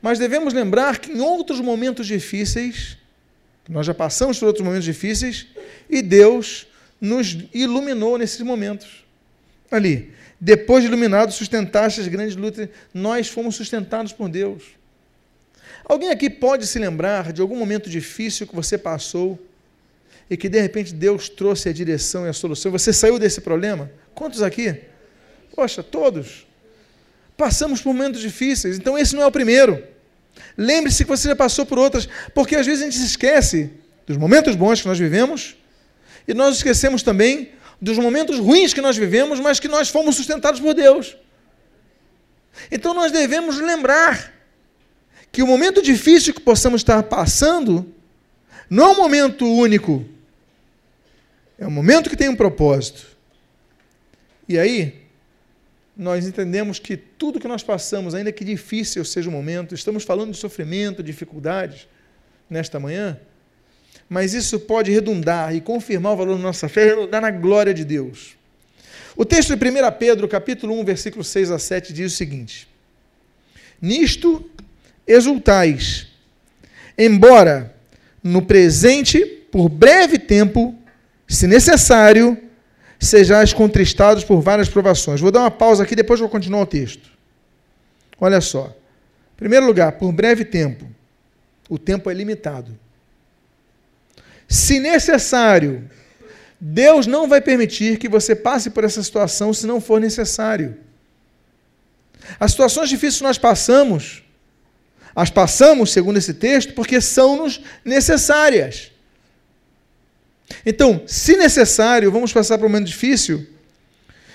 mas 0.00 0.18
devemos 0.18 0.54
lembrar 0.54 0.98
que 0.98 1.12
em 1.12 1.20
outros 1.20 1.60
momentos 1.60 2.06
difíceis, 2.06 2.96
nós 3.68 3.84
já 3.84 3.92
passamos 3.92 4.38
por 4.38 4.46
outros 4.46 4.64
momentos 4.64 4.86
difíceis, 4.86 5.48
e 5.88 6.00
Deus 6.00 6.66
nos 6.98 7.36
iluminou 7.52 8.16
nesses 8.16 8.40
momentos. 8.40 9.04
Ali, 9.70 10.12
depois 10.40 10.82
de 10.82 10.88
iluminado, 10.88 11.32
sustentaste 11.32 12.00
as 12.00 12.08
grandes 12.08 12.36
lutas, 12.36 12.68
nós 12.92 13.28
fomos 13.28 13.56
sustentados 13.56 14.12
por 14.12 14.28
Deus. 14.28 14.62
Alguém 15.84 16.10
aqui 16.10 16.28
pode 16.30 16.66
se 16.66 16.78
lembrar 16.78 17.32
de 17.32 17.40
algum 17.40 17.56
momento 17.56 17.88
difícil 17.90 18.46
que 18.46 18.54
você 18.54 18.76
passou? 18.78 19.38
e 20.30 20.36
que 20.36 20.48
de 20.48 20.60
repente 20.60 20.94
Deus 20.94 21.28
trouxe 21.28 21.68
a 21.68 21.72
direção 21.72 22.24
e 22.24 22.28
a 22.28 22.32
solução. 22.32 22.70
Você 22.70 22.92
saiu 22.92 23.18
desse 23.18 23.40
problema? 23.40 23.90
Quantos 24.14 24.42
aqui? 24.42 24.76
Poxa, 25.52 25.82
todos. 25.82 26.46
Passamos 27.36 27.82
por 27.82 27.92
momentos 27.92 28.20
difíceis, 28.20 28.78
então 28.78 28.96
esse 28.96 29.16
não 29.16 29.22
é 29.22 29.26
o 29.26 29.32
primeiro. 29.32 29.82
Lembre-se 30.56 31.04
que 31.04 31.10
você 31.10 31.28
já 31.28 31.34
passou 31.34 31.66
por 31.66 31.78
outras, 31.78 32.08
porque 32.32 32.54
às 32.54 32.64
vezes 32.64 32.82
a 32.82 32.84
gente 32.84 32.96
se 32.96 33.06
esquece 33.06 33.70
dos 34.06 34.16
momentos 34.16 34.54
bons 34.54 34.80
que 34.80 34.86
nós 34.86 34.98
vivemos 34.98 35.56
e 36.28 36.32
nós 36.32 36.56
esquecemos 36.56 37.02
também 37.02 37.50
dos 37.80 37.98
momentos 37.98 38.38
ruins 38.38 38.74
que 38.74 38.80
nós 38.80 38.96
vivemos, 38.96 39.40
mas 39.40 39.58
que 39.58 39.68
nós 39.68 39.88
fomos 39.88 40.16
sustentados 40.16 40.60
por 40.60 40.74
Deus. 40.74 41.16
Então 42.70 42.92
nós 42.92 43.10
devemos 43.10 43.58
lembrar 43.58 44.32
que 45.32 45.42
o 45.42 45.46
momento 45.46 45.80
difícil 45.80 46.34
que 46.34 46.40
possamos 46.40 46.80
estar 46.80 47.02
passando 47.04 47.94
não 48.68 48.84
é 48.84 48.92
um 48.92 48.96
momento 48.96 49.46
único, 49.46 50.04
é 51.58 51.66
um 51.66 51.70
momento 51.70 52.10
que 52.10 52.16
tem 52.16 52.28
um 52.28 52.36
propósito. 52.36 53.06
E 54.48 54.58
aí, 54.58 55.00
nós 55.96 56.26
entendemos 56.26 56.78
que 56.78 56.96
tudo 56.96 57.38
que 57.38 57.46
nós 57.46 57.62
passamos, 57.62 58.14
ainda 58.14 58.32
que 58.32 58.44
difícil 58.44 59.04
seja 59.04 59.28
o 59.28 59.32
momento, 59.32 59.74
estamos 59.74 60.02
falando 60.02 60.32
de 60.32 60.38
sofrimento, 60.38 61.02
dificuldades 61.02 61.86
nesta 62.48 62.80
manhã, 62.80 63.20
mas 64.10 64.34
isso 64.34 64.58
pode 64.58 64.90
redundar 64.90 65.54
e 65.54 65.60
confirmar 65.60 66.14
o 66.14 66.16
valor 66.16 66.36
da 66.36 66.42
nossa 66.42 66.68
fé, 66.68 66.86
redundar 66.86 67.22
na 67.22 67.30
glória 67.30 67.72
de 67.72 67.84
Deus. 67.84 68.36
O 69.16 69.24
texto 69.24 69.54
de 69.54 69.70
1 69.70 69.92
Pedro, 70.00 70.26
capítulo 70.26 70.76
1, 70.80 70.84
versículo 70.84 71.22
6 71.22 71.52
a 71.52 71.60
7, 71.60 71.92
diz 71.92 72.12
o 72.12 72.16
seguinte: 72.16 72.68
Nisto 73.80 74.44
exultais, 75.06 76.08
embora 76.98 77.72
no 78.20 78.42
presente, 78.42 79.24
por 79.52 79.68
breve 79.68 80.18
tempo, 80.18 80.74
se 81.28 81.46
necessário, 81.46 82.36
sejais 82.98 83.52
contristados 83.52 84.24
por 84.24 84.40
várias 84.40 84.68
provações. 84.68 85.20
Vou 85.20 85.30
dar 85.30 85.40
uma 85.40 85.50
pausa 85.52 85.84
aqui, 85.84 85.94
depois 85.94 86.18
vou 86.18 86.28
continuar 86.28 86.62
o 86.62 86.66
texto. 86.66 87.08
Olha 88.20 88.40
só. 88.40 88.66
Em 89.34 89.36
primeiro 89.36 89.66
lugar, 89.66 89.92
por 89.92 90.12
breve 90.12 90.44
tempo. 90.44 90.84
O 91.68 91.78
tempo 91.78 92.10
é 92.10 92.14
limitado. 92.14 92.76
Se 94.50 94.80
necessário, 94.80 95.88
Deus 96.60 97.06
não 97.06 97.28
vai 97.28 97.40
permitir 97.40 97.98
que 97.98 98.08
você 98.08 98.34
passe 98.34 98.68
por 98.68 98.82
essa 98.82 99.00
situação 99.00 99.54
se 99.54 99.64
não 99.64 99.80
for 99.80 100.00
necessário. 100.00 100.76
As 102.38 102.50
situações 102.50 102.88
difíceis 102.88 103.20
nós 103.20 103.38
passamos, 103.38 104.24
as 105.14 105.30
passamos, 105.30 105.92
segundo 105.92 106.16
esse 106.16 106.34
texto, 106.34 106.74
porque 106.74 107.00
são-nos 107.00 107.60
necessárias. 107.84 108.90
Então, 110.66 111.04
se 111.06 111.36
necessário, 111.36 112.10
vamos 112.10 112.32
passar 112.32 112.58
por 112.58 112.66
um 112.66 112.68
momento 112.68 112.88
difícil 112.88 113.46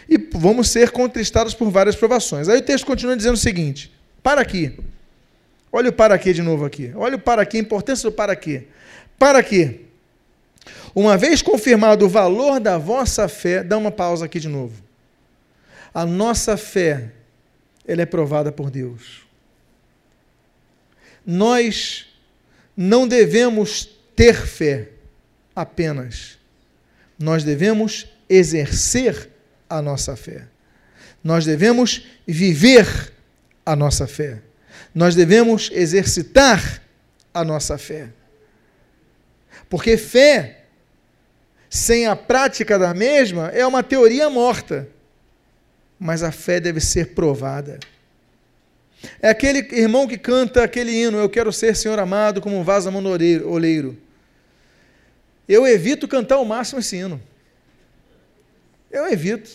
e 0.07 0.17
vamos 0.17 0.69
ser 0.69 0.91
contristados 0.91 1.53
por 1.53 1.69
várias 1.69 1.95
provações. 1.95 2.47
Aí 2.47 2.59
o 2.59 2.63
texto 2.63 2.85
continua 2.85 3.17
dizendo 3.17 3.33
o 3.33 3.37
seguinte: 3.37 3.91
para 4.23 4.39
aqui. 4.39 4.79
Olha 5.73 5.89
o 5.89 5.93
para 5.93 6.17
quê 6.17 6.31
de 6.31 6.41
novo 6.41 6.63
aqui. 6.63 6.93
Olha 6.95 7.17
o 7.17 7.19
para 7.19 7.45
quê, 7.45 7.57
a 7.57 7.59
importância 7.59 8.09
do 8.09 8.15
para 8.15 8.33
quê. 8.33 8.63
Para 9.19 9.43
quê? 9.43 9.84
Uma 10.95 11.17
vez 11.17 11.41
confirmado 11.41 12.05
o 12.05 12.09
valor 12.09 12.57
da 12.61 12.77
vossa 12.77 13.27
fé, 13.27 13.61
dá 13.61 13.77
uma 13.77 13.91
pausa 13.91 14.25
aqui 14.25 14.39
de 14.39 14.47
novo. 14.47 14.81
A 15.93 16.05
nossa 16.05 16.55
fé, 16.55 17.11
ela 17.85 18.01
é 18.01 18.05
provada 18.05 18.49
por 18.49 18.71
Deus. 18.71 19.27
Nós 21.25 22.07
não 22.77 23.05
devemos 23.05 23.89
ter 24.15 24.35
fé 24.35 24.89
apenas. 25.53 26.37
Nós 27.19 27.43
devemos 27.43 28.07
exercer 28.29 29.29
a 29.69 29.81
nossa 29.81 30.15
fé. 30.15 30.47
Nós 31.21 31.45
devemos 31.45 32.05
viver 32.25 33.11
a 33.65 33.75
nossa 33.75 34.07
fé. 34.07 34.41
Nós 34.93 35.13
devemos 35.13 35.69
exercitar 35.73 36.81
a 37.33 37.43
nossa 37.43 37.77
fé. 37.77 38.09
Porque 39.69 39.97
fé, 39.97 40.64
sem 41.75 42.07
a 42.07 42.15
prática 42.15 42.79
da 42.79 42.93
mesma, 42.93 43.49
é 43.49 43.67
uma 43.67 43.83
teoria 43.83 44.29
morta. 44.29 44.87
Mas 45.99 46.23
a 46.23 46.31
fé 46.31 46.59
deve 46.59 46.79
ser 46.79 47.13
provada. 47.13 47.79
É 49.21 49.29
aquele 49.29 49.59
irmão 49.77 50.07
que 50.07 50.17
canta 50.17 50.63
aquele 50.63 50.91
hino, 50.91 51.17
Eu 51.17 51.29
quero 51.29 51.51
ser, 51.51 51.75
Senhor 51.75 51.99
amado, 51.99 52.41
como 52.41 52.57
um 52.57 52.63
vaso 52.63 52.89
oleiro. 53.45 53.97
Eu 55.47 55.67
evito 55.67 56.07
cantar 56.07 56.35
ao 56.35 56.45
máximo 56.45 56.79
esse 56.79 56.95
hino. 56.95 57.21
Eu 58.89 59.07
evito. 59.11 59.51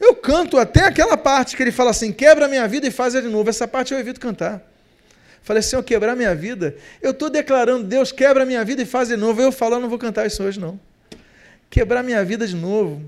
Eu 0.00 0.16
canto 0.16 0.58
até 0.58 0.84
aquela 0.84 1.16
parte 1.16 1.56
que 1.56 1.62
ele 1.62 1.72
fala 1.72 1.90
assim: 1.90 2.12
quebra 2.12 2.48
minha 2.48 2.66
vida 2.66 2.88
e 2.88 2.90
faz 2.90 3.14
de 3.14 3.22
novo. 3.22 3.48
Essa 3.48 3.68
parte 3.68 3.94
eu 3.94 4.00
evito 4.00 4.18
cantar. 4.18 4.60
Falei, 5.42 5.62
Senhor, 5.62 5.82
quebrar 5.82 6.16
minha 6.16 6.34
vida. 6.34 6.76
Eu 7.00 7.12
estou 7.12 7.30
declarando, 7.30 7.84
Deus, 7.84 8.10
quebra 8.10 8.44
minha 8.44 8.64
vida 8.64 8.82
e 8.82 8.84
faz 8.84 9.08
de 9.08 9.16
novo. 9.16 9.40
Eu 9.40 9.52
falo, 9.52 9.76
eu 9.76 9.80
não 9.80 9.88
vou 9.88 9.98
cantar 9.98 10.26
isso 10.26 10.42
hoje, 10.42 10.58
não. 10.58 10.78
Quebrar 11.72 12.02
minha 12.02 12.22
vida 12.22 12.46
de 12.46 12.54
novo. 12.54 13.02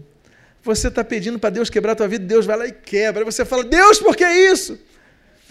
Você 0.63 0.89
está 0.89 1.05
pedindo 1.05 1.39
para 1.39 1.51
Deus 1.51 1.69
quebrar 1.69 1.93
a 1.93 1.97
tua 1.97 2.09
vida, 2.09 2.25
Deus 2.25 2.47
vai 2.47 2.57
lá 2.57 2.67
e 2.67 2.73
quebra. 2.73 3.21
Aí 3.21 3.25
você 3.27 3.45
fala, 3.45 3.63
Deus, 3.63 3.99
por 3.99 4.17
que 4.17 4.25
isso? 4.25 4.79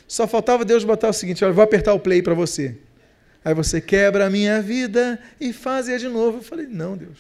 Só 0.07 0.27
faltava 0.27 0.65
Deus 0.65 0.83
botar 0.83 1.09
o 1.09 1.13
seguinte: 1.13 1.45
olha, 1.45 1.53
vou 1.53 1.63
apertar 1.63 1.93
o 1.93 1.99
play 1.99 2.23
para 2.23 2.33
você. 2.33 2.75
Aí 3.45 3.53
você 3.53 3.79
quebra 3.79 4.25
a 4.25 4.31
minha 4.31 4.59
vida 4.63 5.19
e 5.39 5.53
faz 5.53 5.85
de 5.85 6.07
novo. 6.07 6.39
Eu 6.39 6.41
falei: 6.41 6.65
não, 6.65 6.97
Deus. 6.97 7.19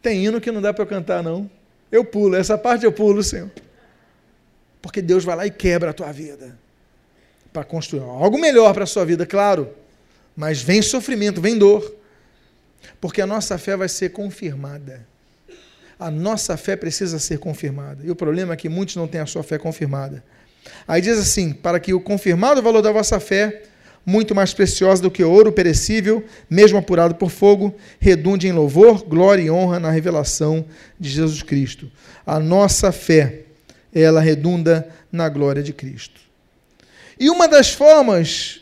Tem 0.00 0.24
hino 0.24 0.40
que 0.40 0.50
não 0.50 0.62
dá 0.62 0.72
para 0.72 0.82
eu 0.82 0.88
cantar, 0.88 1.22
não. 1.22 1.50
Eu 1.92 2.02
pulo, 2.02 2.36
essa 2.36 2.56
parte 2.56 2.86
eu 2.86 2.92
pulo, 2.92 3.22
Senhor. 3.22 3.50
Porque 4.80 5.02
Deus 5.02 5.24
vai 5.24 5.36
lá 5.36 5.46
e 5.46 5.50
quebra 5.50 5.90
a 5.90 5.92
tua 5.92 6.10
vida. 6.10 6.58
Para 7.52 7.64
construir 7.64 8.00
algo 8.00 8.38
melhor 8.38 8.72
para 8.72 8.84
a 8.84 8.86
sua 8.86 9.04
vida, 9.04 9.26
claro. 9.26 9.68
Mas 10.34 10.62
vem 10.62 10.80
sofrimento, 10.80 11.38
vem 11.38 11.58
dor. 11.58 11.99
Porque 13.00 13.20
a 13.20 13.26
nossa 13.26 13.58
fé 13.58 13.76
vai 13.76 13.88
ser 13.88 14.10
confirmada. 14.10 15.06
A 15.98 16.10
nossa 16.10 16.56
fé 16.56 16.76
precisa 16.76 17.18
ser 17.18 17.38
confirmada. 17.38 18.04
E 18.04 18.10
o 18.10 18.16
problema 18.16 18.54
é 18.54 18.56
que 18.56 18.68
muitos 18.68 18.96
não 18.96 19.06
têm 19.06 19.20
a 19.20 19.26
sua 19.26 19.42
fé 19.42 19.58
confirmada. 19.58 20.24
Aí 20.86 21.00
diz 21.00 21.18
assim: 21.18 21.52
para 21.52 21.78
que 21.78 21.92
o 21.92 22.00
confirmado 22.00 22.62
valor 22.62 22.82
da 22.82 22.90
vossa 22.90 23.20
fé, 23.20 23.62
muito 24.04 24.34
mais 24.34 24.54
preciosa 24.54 25.02
do 25.02 25.10
que 25.10 25.22
ouro 25.22 25.52
perecível, 25.52 26.24
mesmo 26.48 26.78
apurado 26.78 27.14
por 27.14 27.30
fogo, 27.30 27.74
redunde 27.98 28.48
em 28.48 28.52
louvor, 28.52 29.04
glória 29.04 29.42
e 29.42 29.50
honra 29.50 29.78
na 29.78 29.90
revelação 29.90 30.64
de 30.98 31.10
Jesus 31.10 31.42
Cristo. 31.42 31.90
A 32.24 32.38
nossa 32.38 32.90
fé, 32.92 33.42
ela 33.94 34.20
redunda 34.20 34.88
na 35.12 35.28
glória 35.28 35.62
de 35.62 35.72
Cristo. 35.72 36.20
E 37.18 37.28
uma 37.28 37.46
das 37.46 37.70
formas 37.70 38.60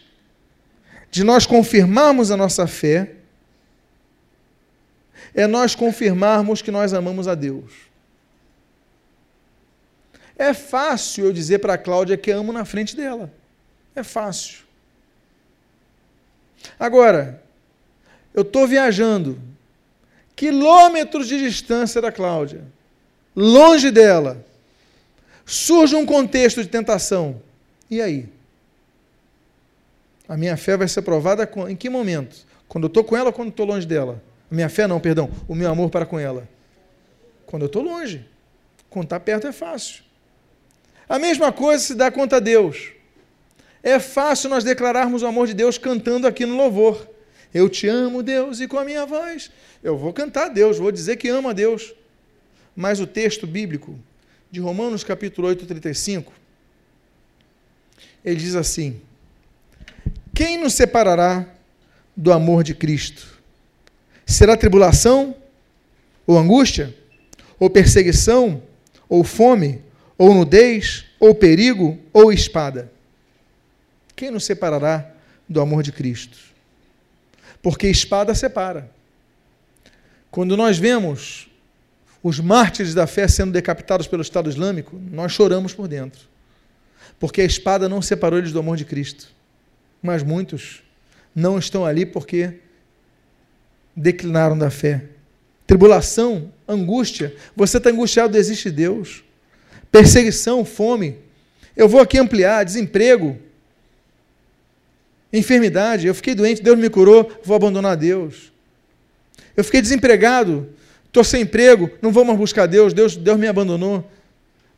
de 1.10 1.22
nós 1.22 1.46
confirmarmos 1.46 2.30
a 2.30 2.36
nossa 2.36 2.66
fé 2.66 3.12
é 5.38 5.46
nós 5.46 5.72
confirmarmos 5.76 6.60
que 6.60 6.70
nós 6.72 6.92
amamos 6.92 7.28
a 7.28 7.34
Deus. 7.36 7.72
É 10.36 10.52
fácil 10.52 11.26
eu 11.26 11.32
dizer 11.32 11.60
para 11.60 11.74
a 11.74 11.78
Cláudia 11.78 12.16
que 12.16 12.32
amo 12.32 12.52
na 12.52 12.64
frente 12.64 12.96
dela. 12.96 13.32
É 13.94 14.02
fácil. 14.02 14.64
Agora, 16.76 17.40
eu 18.34 18.42
estou 18.42 18.66
viajando 18.66 19.40
quilômetros 20.34 21.28
de 21.28 21.38
distância 21.38 22.00
da 22.02 22.10
Cláudia, 22.10 22.64
longe 23.36 23.92
dela. 23.92 24.44
Surge 25.46 25.94
um 25.94 26.04
contexto 26.04 26.64
de 26.64 26.68
tentação. 26.68 27.40
E 27.88 28.02
aí? 28.02 28.28
A 30.28 30.36
minha 30.36 30.56
fé 30.56 30.76
vai 30.76 30.88
ser 30.88 31.02
provada 31.02 31.48
em 31.68 31.76
que 31.76 31.88
momento? 31.88 32.44
Quando 32.66 32.84
eu 32.84 32.88
estou 32.88 33.04
com 33.04 33.16
ela 33.16 33.28
ou 33.28 33.32
quando 33.32 33.50
estou 33.50 33.64
longe 33.64 33.86
dela? 33.86 34.20
A 34.50 34.54
minha 34.54 34.68
fé 34.68 34.86
não, 34.86 35.00
perdão. 35.00 35.30
O 35.46 35.54
meu 35.54 35.70
amor 35.70 35.90
para 35.90 36.06
com 36.06 36.18
ela. 36.18 36.48
Quando 37.46 37.62
eu 37.62 37.66
estou 37.66 37.82
longe. 37.82 38.24
Quando 38.88 39.04
está 39.04 39.20
perto 39.20 39.46
é 39.46 39.52
fácil. 39.52 40.02
A 41.08 41.18
mesma 41.18 41.52
coisa 41.52 41.82
se 41.82 41.94
dá 41.94 42.10
conta 42.10 42.36
a 42.36 42.40
Deus. 42.40 42.92
É 43.82 43.98
fácil 43.98 44.50
nós 44.50 44.64
declararmos 44.64 45.22
o 45.22 45.26
amor 45.26 45.46
de 45.46 45.54
Deus 45.54 45.78
cantando 45.78 46.26
aqui 46.26 46.44
no 46.44 46.56
louvor. 46.56 47.08
Eu 47.52 47.68
te 47.68 47.88
amo, 47.88 48.22
Deus, 48.22 48.60
e 48.60 48.68
com 48.68 48.78
a 48.78 48.84
minha 48.84 49.06
voz 49.06 49.50
eu 49.82 49.96
vou 49.96 50.12
cantar 50.12 50.46
a 50.46 50.48
Deus, 50.48 50.78
vou 50.78 50.90
dizer 50.90 51.16
que 51.16 51.28
amo 51.28 51.48
a 51.48 51.52
Deus. 51.52 51.94
Mas 52.74 53.00
o 53.00 53.06
texto 53.06 53.46
bíblico 53.46 53.98
de 54.50 54.60
Romanos 54.60 55.04
capítulo 55.04 55.48
8, 55.48 55.66
35, 55.66 56.32
ele 58.24 58.36
diz 58.36 58.54
assim: 58.54 59.00
Quem 60.34 60.58
nos 60.58 60.74
separará 60.74 61.46
do 62.16 62.32
amor 62.32 62.62
de 62.62 62.74
Cristo? 62.74 63.37
Será 64.28 64.58
tribulação, 64.58 65.34
ou 66.26 66.36
angústia, 66.36 66.94
ou 67.58 67.70
perseguição, 67.70 68.62
ou 69.08 69.24
fome, 69.24 69.82
ou 70.18 70.34
nudez, 70.34 71.06
ou 71.18 71.34
perigo, 71.34 71.98
ou 72.12 72.30
espada. 72.30 72.92
Quem 74.14 74.30
nos 74.30 74.44
separará 74.44 75.10
do 75.48 75.62
amor 75.62 75.82
de 75.82 75.92
Cristo? 75.92 76.36
Porque 77.62 77.88
espada 77.88 78.34
separa. 78.34 78.90
Quando 80.30 80.58
nós 80.58 80.76
vemos 80.76 81.48
os 82.22 82.38
mártires 82.38 82.92
da 82.92 83.06
fé 83.06 83.26
sendo 83.26 83.52
decapitados 83.52 84.06
pelo 84.06 84.20
Estado 84.20 84.50
Islâmico, 84.50 85.00
nós 85.10 85.32
choramos 85.32 85.72
por 85.72 85.88
dentro. 85.88 86.20
Porque 87.18 87.40
a 87.40 87.46
espada 87.46 87.88
não 87.88 88.02
separou 88.02 88.38
eles 88.38 88.52
do 88.52 88.58
amor 88.58 88.76
de 88.76 88.84
Cristo. 88.84 89.28
Mas 90.02 90.22
muitos 90.22 90.82
não 91.34 91.58
estão 91.58 91.86
ali 91.86 92.04
porque 92.04 92.60
declinaram 93.98 94.56
da 94.56 94.70
fé. 94.70 95.04
Tribulação, 95.66 96.52
angústia. 96.66 97.34
Você 97.54 97.76
está 97.78 97.90
angustiado, 97.90 98.36
existe 98.36 98.70
Deus 98.70 99.22
perseguição, 99.90 100.64
fome. 100.64 101.16
Eu 101.76 101.88
vou 101.88 102.00
aqui 102.00 102.18
ampliar: 102.18 102.64
desemprego, 102.64 103.38
enfermidade. 105.32 106.06
Eu 106.06 106.14
fiquei 106.14 106.34
doente, 106.34 106.62
Deus 106.62 106.78
me 106.78 106.88
curou, 106.88 107.30
vou 107.44 107.56
abandonar 107.56 107.96
Deus. 107.96 108.52
Eu 109.56 109.64
fiquei 109.64 109.82
desempregado, 109.82 110.68
estou 111.06 111.24
sem 111.24 111.42
emprego, 111.42 111.90
não 112.00 112.12
vou 112.12 112.24
mais 112.24 112.38
buscar 112.38 112.66
Deus, 112.66 112.92
Deus, 112.92 113.16
Deus 113.16 113.38
me 113.38 113.48
abandonou. 113.48 114.08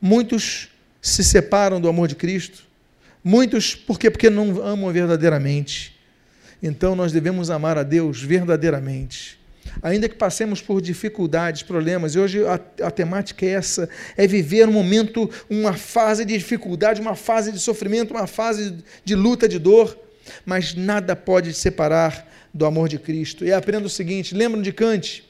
Muitos 0.00 0.68
se 1.02 1.22
separam 1.22 1.80
do 1.80 1.88
amor 1.88 2.08
de 2.08 2.14
Cristo. 2.14 2.64
Muitos, 3.22 3.74
por 3.74 3.98
quê? 3.98 4.10
Porque 4.10 4.30
não 4.30 4.62
amam 4.62 4.90
verdadeiramente. 4.90 5.99
Então 6.62 6.94
nós 6.94 7.12
devemos 7.12 7.50
amar 7.50 7.78
a 7.78 7.82
Deus 7.82 8.22
verdadeiramente 8.22 9.40
ainda 9.82 10.08
que 10.08 10.14
passemos 10.14 10.60
por 10.60 10.80
dificuldades, 10.80 11.62
problemas, 11.62 12.14
e 12.14 12.18
hoje 12.18 12.44
a, 12.44 12.54
a, 12.82 12.90
temática 12.90 13.44
é 13.44 13.50
essa: 13.50 13.88
é 14.16 14.26
viver 14.26 14.68
um 14.68 14.72
momento, 14.72 15.30
uma 15.48 15.74
fase 15.74 16.24
de 16.24 16.36
dificuldade, 16.36 17.00
uma 17.00 17.14
fase 17.14 17.52
de 17.52 17.58
sofrimento, 17.58 18.12
uma 18.12 18.26
fase 18.26 18.74
de 19.04 19.14
luta, 19.14 19.48
de 19.48 19.58
dor, 19.58 19.96
mas 20.44 20.74
nada 20.74 21.14
pode 21.14 21.52
separar 21.52 22.28
do 22.52 22.66
amor 22.66 22.88
de 22.88 22.98
Cristo. 22.98 23.44
E 23.44 23.52
aprenda 23.52 23.86
o 23.86 23.90
seguinte: 23.90 24.34
lembram 24.34 24.62
de 24.62 24.72
Kant? 24.72 25.24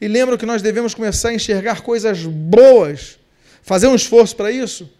E 0.00 0.08
lembram 0.08 0.36
que 0.36 0.46
nós 0.46 0.62
devemos 0.62 0.94
começar 0.94 1.30
a 1.30 1.34
enxergar 1.34 1.82
coisas 1.82 2.24
boas, 2.24 3.18
fazer 3.62 3.86
um 3.86 3.94
esforço 3.94 4.36
para 4.36 4.50
isso? 4.50 4.90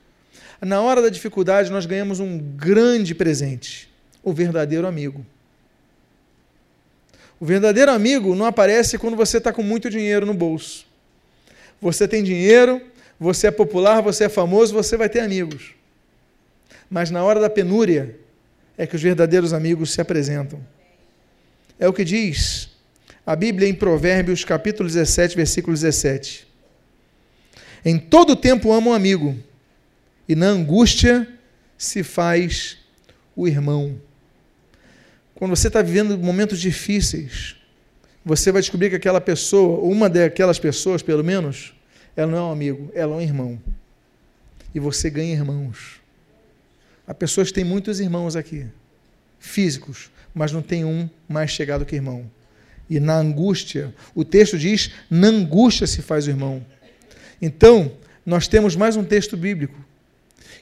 Na 0.61 0.83
hora 0.83 1.01
da 1.01 1.09
dificuldade, 1.09 1.71
nós 1.71 1.87
ganhamos 1.87 2.21
um 2.21 2.39
grande 2.39 3.15
presente: 3.15 3.90
o 4.23 4.33
verdadeiro 4.33 4.87
amigo. 4.87 5.25
O 7.39 7.47
verdadeiro 7.47 7.91
amigo 7.91 8.35
não 8.35 8.45
aparece 8.45 8.99
quando 8.99 9.17
você 9.17 9.39
está 9.39 9.53
com 9.53 9.63
muito 9.63 9.89
dinheiro 9.89 10.27
no 10.27 10.35
bolso. 10.35 10.87
Você 11.81 12.07
tem 12.07 12.23
dinheiro, 12.23 12.83
você 13.19 13.47
é 13.47 13.51
popular, 13.51 14.03
você 14.03 14.25
é 14.25 14.29
famoso, 14.29 14.75
você 14.75 14.97
vai 14.97 15.09
ter 15.09 15.21
amigos. 15.21 15.75
Mas 16.91 17.11
na 17.11 17.25
hora 17.25 17.41
da 17.41 17.49
penúria 17.49 18.19
é 18.77 18.87
que 18.87 18.97
os 18.97 19.03
verdadeiros 19.03 19.53
amigos 19.53 19.93
se 19.93 20.01
apresentam. 20.01 20.61
É 21.79 21.89
o 21.89 21.93
que 21.93 22.05
diz 22.05 22.69
a 23.25 23.37
Bíblia 23.37 23.69
em 23.69 23.75
Provérbios, 23.75 24.45
capítulo 24.45 24.89
17, 24.89 25.37
versículo 25.37 25.75
17. 25.75 26.47
Em 27.85 27.99
todo 27.99 28.37
tempo 28.37 28.73
ama 28.73 28.91
um 28.91 28.93
amigo, 28.93 29.39
e 30.29 30.35
na 30.35 30.47
angústia 30.47 31.27
se 31.79 32.03
faz 32.03 32.79
o 33.35 33.49
irmão. 33.49 34.01
Quando 35.41 35.57
você 35.57 35.69
está 35.69 35.81
vivendo 35.81 36.19
momentos 36.19 36.61
difíceis, 36.61 37.57
você 38.23 38.53
vai 38.53 38.61
descobrir 38.61 38.91
que 38.91 38.97
aquela 38.97 39.23
pessoa, 39.23 39.81
uma 39.81 40.07
daquelas 40.07 40.59
pessoas, 40.59 41.01
pelo 41.01 41.25
menos, 41.25 41.73
ela 42.15 42.31
não 42.31 42.39
é 42.39 42.43
um 42.43 42.53
amigo, 42.53 42.93
ela 42.95 43.15
é 43.15 43.17
um 43.17 43.21
irmão. 43.23 43.59
E 44.75 44.79
você 44.79 45.09
ganha 45.09 45.33
irmãos. 45.33 45.99
Há 47.07 47.15
pessoas 47.15 47.49
que 47.49 47.55
têm 47.55 47.65
muitos 47.65 48.01
irmãos 48.01 48.37
aqui, 48.37 48.67
físicos, 49.39 50.11
mas 50.35 50.53
não 50.53 50.61
tem 50.61 50.85
um 50.85 51.09
mais 51.27 51.51
chegado 51.51 51.87
que 51.87 51.97
irmão. 51.97 52.31
E 52.91 53.01
na 53.01 53.17
angústia, 53.17 53.95
o 54.15 54.27
texto 54.27 54.59
diz: 54.59 54.91
na 55.09 55.29
angústia 55.29 55.87
se 55.87 56.03
faz 56.03 56.27
o 56.27 56.31
irmão. 56.31 56.63
Então, 57.41 57.93
nós 58.27 58.47
temos 58.47 58.77
mais 58.77 58.95
um 58.95 59.05
texto 59.05 59.39
bíblico 59.39 59.83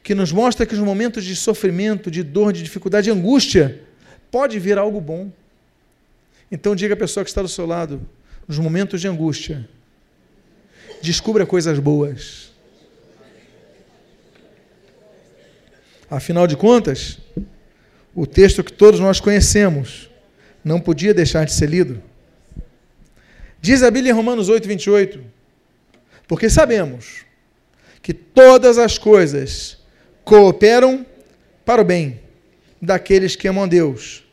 que 0.04 0.14
nos 0.14 0.30
mostra 0.30 0.64
que 0.64 0.76
nos 0.76 0.84
momentos 0.84 1.24
de 1.24 1.34
sofrimento, 1.34 2.12
de 2.12 2.22
dor, 2.22 2.52
de 2.52 2.62
dificuldade, 2.62 3.06
de 3.06 3.10
angústia, 3.10 3.88
pode 4.30 4.58
vir 4.58 4.78
algo 4.78 5.00
bom. 5.00 5.30
Então 6.50 6.74
diga 6.74 6.94
à 6.94 6.96
pessoa 6.96 7.24
que 7.24 7.30
está 7.30 7.42
do 7.42 7.48
seu 7.48 7.66
lado, 7.66 8.00
nos 8.46 8.58
momentos 8.58 9.00
de 9.00 9.08
angústia, 9.08 9.68
descubra 11.02 11.44
coisas 11.44 11.78
boas. 11.78 12.50
Afinal 16.10 16.46
de 16.46 16.56
contas, 16.56 17.18
o 18.14 18.26
texto 18.26 18.64
que 18.64 18.72
todos 18.72 18.98
nós 18.98 19.20
conhecemos 19.20 20.08
não 20.64 20.80
podia 20.80 21.12
deixar 21.12 21.44
de 21.44 21.52
ser 21.52 21.68
lido. 21.68 22.02
Diz 23.60 23.82
a 23.82 23.90
Bíblia 23.90 24.12
em 24.12 24.14
Romanos 24.14 24.48
8, 24.48 24.66
28, 24.66 25.24
porque 26.26 26.48
sabemos 26.48 27.26
que 28.00 28.14
todas 28.14 28.78
as 28.78 28.96
coisas 28.96 29.78
cooperam 30.24 31.04
para 31.64 31.82
o 31.82 31.84
bem 31.84 32.20
daqueles 32.80 33.36
que 33.36 33.48
amam 33.48 33.64
a 33.64 33.66
Deus, 33.66 34.24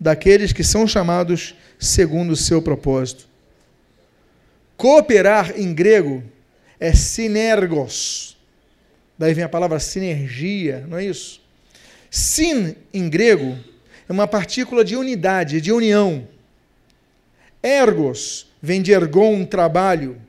daqueles 0.00 0.52
que 0.52 0.64
são 0.64 0.86
chamados 0.86 1.54
segundo 1.78 2.32
o 2.32 2.36
seu 2.36 2.60
propósito. 2.60 3.28
Cooperar 4.76 5.58
em 5.58 5.74
grego 5.74 6.22
é 6.78 6.94
sinergos. 6.94 8.36
Daí 9.18 9.34
vem 9.34 9.44
a 9.44 9.48
palavra 9.48 9.78
sinergia, 9.78 10.86
não 10.88 10.96
é 10.96 11.04
isso? 11.04 11.42
Sin, 12.10 12.74
em 12.92 13.08
grego, 13.08 13.58
é 14.08 14.12
uma 14.12 14.26
partícula 14.26 14.82
de 14.82 14.96
unidade, 14.96 15.60
de 15.60 15.70
união. 15.70 16.26
Ergos 17.62 18.50
vem 18.60 18.80
de 18.80 18.92
ergon, 18.92 19.44
trabalho. 19.44 20.20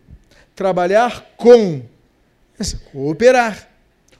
Trabalhar 0.56 1.34
com. 1.38 1.82
Cooperar. 2.92 3.70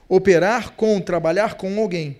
Operar 0.08 0.70
com, 0.72 1.00
trabalhar 1.00 1.54
com 1.54 1.78
alguém. 1.78 2.16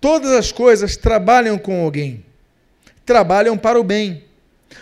Todas 0.00 0.30
as 0.32 0.50
coisas 0.50 0.96
trabalham 0.96 1.58
com 1.58 1.84
alguém, 1.84 2.24
trabalham 3.04 3.56
para 3.56 3.78
o 3.78 3.84
bem. 3.84 4.24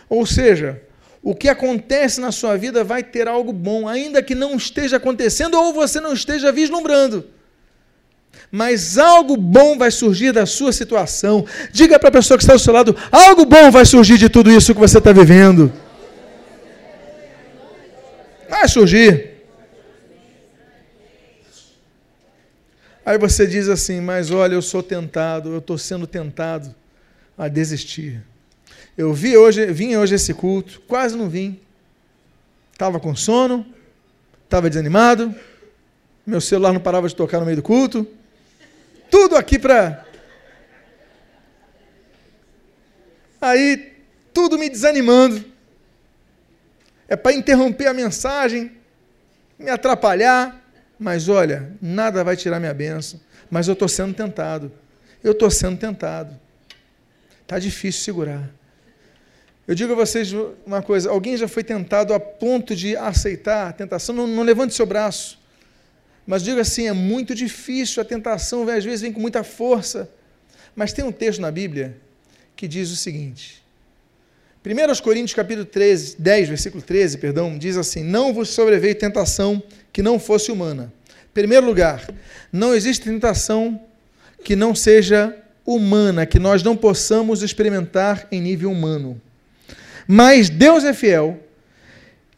Ou 0.08 0.24
seja, 0.24 0.80
o 1.22 1.34
que 1.34 1.48
acontece 1.48 2.20
na 2.20 2.30
sua 2.30 2.56
vida 2.56 2.84
vai 2.84 3.02
ter 3.02 3.26
algo 3.26 3.52
bom, 3.52 3.88
ainda 3.88 4.22
que 4.22 4.34
não 4.34 4.56
esteja 4.56 4.96
acontecendo 4.96 5.58
ou 5.58 5.72
você 5.72 6.00
não 6.00 6.12
esteja 6.12 6.52
vislumbrando. 6.52 7.26
Mas 8.50 8.96
algo 8.96 9.36
bom 9.36 9.76
vai 9.76 9.90
surgir 9.90 10.32
da 10.32 10.46
sua 10.46 10.72
situação. 10.72 11.44
Diga 11.72 11.98
para 11.98 12.08
a 12.08 12.12
pessoa 12.12 12.38
que 12.38 12.44
está 12.44 12.54
ao 12.54 12.58
seu 12.58 12.72
lado: 12.72 12.96
algo 13.10 13.44
bom 13.44 13.70
vai 13.70 13.84
surgir 13.84 14.16
de 14.16 14.28
tudo 14.28 14.50
isso 14.50 14.72
que 14.72 14.80
você 14.80 14.98
está 14.98 15.12
vivendo. 15.12 15.72
Vai 18.48 18.66
surgir. 18.68 19.27
Aí 23.08 23.16
você 23.16 23.46
diz 23.46 23.70
assim: 23.70 24.02
Mas 24.02 24.30
olha, 24.30 24.52
eu 24.52 24.60
sou 24.60 24.82
tentado, 24.82 25.48
eu 25.48 25.60
estou 25.60 25.78
sendo 25.78 26.06
tentado 26.06 26.74
a 27.38 27.48
desistir. 27.48 28.22
Eu 28.98 29.14
vi 29.14 29.34
hoje, 29.34 29.64
vim 29.72 29.96
hoje 29.96 30.16
esse 30.16 30.34
culto, 30.34 30.82
quase 30.86 31.16
não 31.16 31.26
vim. 31.26 31.58
Estava 32.70 33.00
com 33.00 33.16
sono, 33.16 33.64
estava 34.44 34.68
desanimado, 34.68 35.34
meu 36.26 36.38
celular 36.38 36.70
não 36.74 36.82
parava 36.82 37.08
de 37.08 37.16
tocar 37.16 37.40
no 37.40 37.46
meio 37.46 37.56
do 37.56 37.62
culto. 37.62 38.06
Tudo 39.10 39.36
aqui 39.36 39.58
para. 39.58 40.04
Aí, 43.40 43.90
tudo 44.34 44.58
me 44.58 44.68
desanimando. 44.68 45.42
É 47.08 47.16
para 47.16 47.32
interromper 47.32 47.86
a 47.86 47.94
mensagem, 47.94 48.70
me 49.58 49.70
atrapalhar. 49.70 50.62
Mas 50.98 51.28
olha, 51.28 51.72
nada 51.80 52.24
vai 52.24 52.36
tirar 52.36 52.58
minha 52.58 52.74
bênção. 52.74 53.20
Mas 53.50 53.68
eu 53.68 53.74
estou 53.74 53.88
sendo 53.88 54.14
tentado. 54.14 54.72
Eu 55.22 55.32
estou 55.32 55.50
sendo 55.50 55.78
tentado. 55.78 56.38
Está 57.42 57.58
difícil 57.58 58.02
segurar. 58.02 58.50
Eu 59.66 59.74
digo 59.74 59.92
a 59.92 59.96
vocês 59.96 60.32
uma 60.66 60.82
coisa: 60.82 61.10
alguém 61.10 61.36
já 61.36 61.46
foi 61.46 61.62
tentado 61.62 62.12
a 62.14 62.20
ponto 62.20 62.74
de 62.74 62.96
aceitar 62.96 63.68
a 63.68 63.72
tentação? 63.72 64.14
Não, 64.14 64.26
não 64.26 64.42
levante 64.42 64.74
seu 64.74 64.86
braço. 64.86 65.38
Mas 66.26 66.42
diga 66.42 66.62
assim: 66.62 66.86
é 66.88 66.92
muito 66.92 67.34
difícil, 67.34 68.02
a 68.02 68.04
tentação 68.04 68.68
às 68.68 68.84
vezes 68.84 69.02
vem 69.02 69.12
com 69.12 69.20
muita 69.20 69.44
força. 69.44 70.10
Mas 70.74 70.92
tem 70.92 71.04
um 71.04 71.12
texto 71.12 71.40
na 71.40 71.50
Bíblia 71.50 71.96
que 72.56 72.66
diz 72.66 72.90
o 72.90 72.96
seguinte: 72.96 73.62
1 74.64 75.02
Coríntios 75.02 75.34
capítulo 75.34 75.64
13, 75.64 76.16
10, 76.18 76.48
versículo 76.48 76.82
13, 76.82 77.18
perdão, 77.18 77.56
diz 77.56 77.76
assim: 77.76 78.02
Não 78.02 78.32
vos 78.32 78.50
sobreveio 78.50 78.94
tentação 78.94 79.62
que 79.98 80.02
não 80.02 80.16
fosse 80.16 80.52
humana. 80.52 80.92
Primeiro 81.34 81.66
lugar, 81.66 82.08
não 82.52 82.72
existe 82.72 83.10
tentação 83.10 83.80
que 84.44 84.54
não 84.54 84.72
seja 84.72 85.34
humana, 85.66 86.24
que 86.24 86.38
nós 86.38 86.62
não 86.62 86.76
possamos 86.76 87.42
experimentar 87.42 88.28
em 88.30 88.40
nível 88.40 88.70
humano. 88.70 89.20
Mas 90.06 90.48
Deus 90.48 90.84
é 90.84 90.94
fiel 90.94 91.42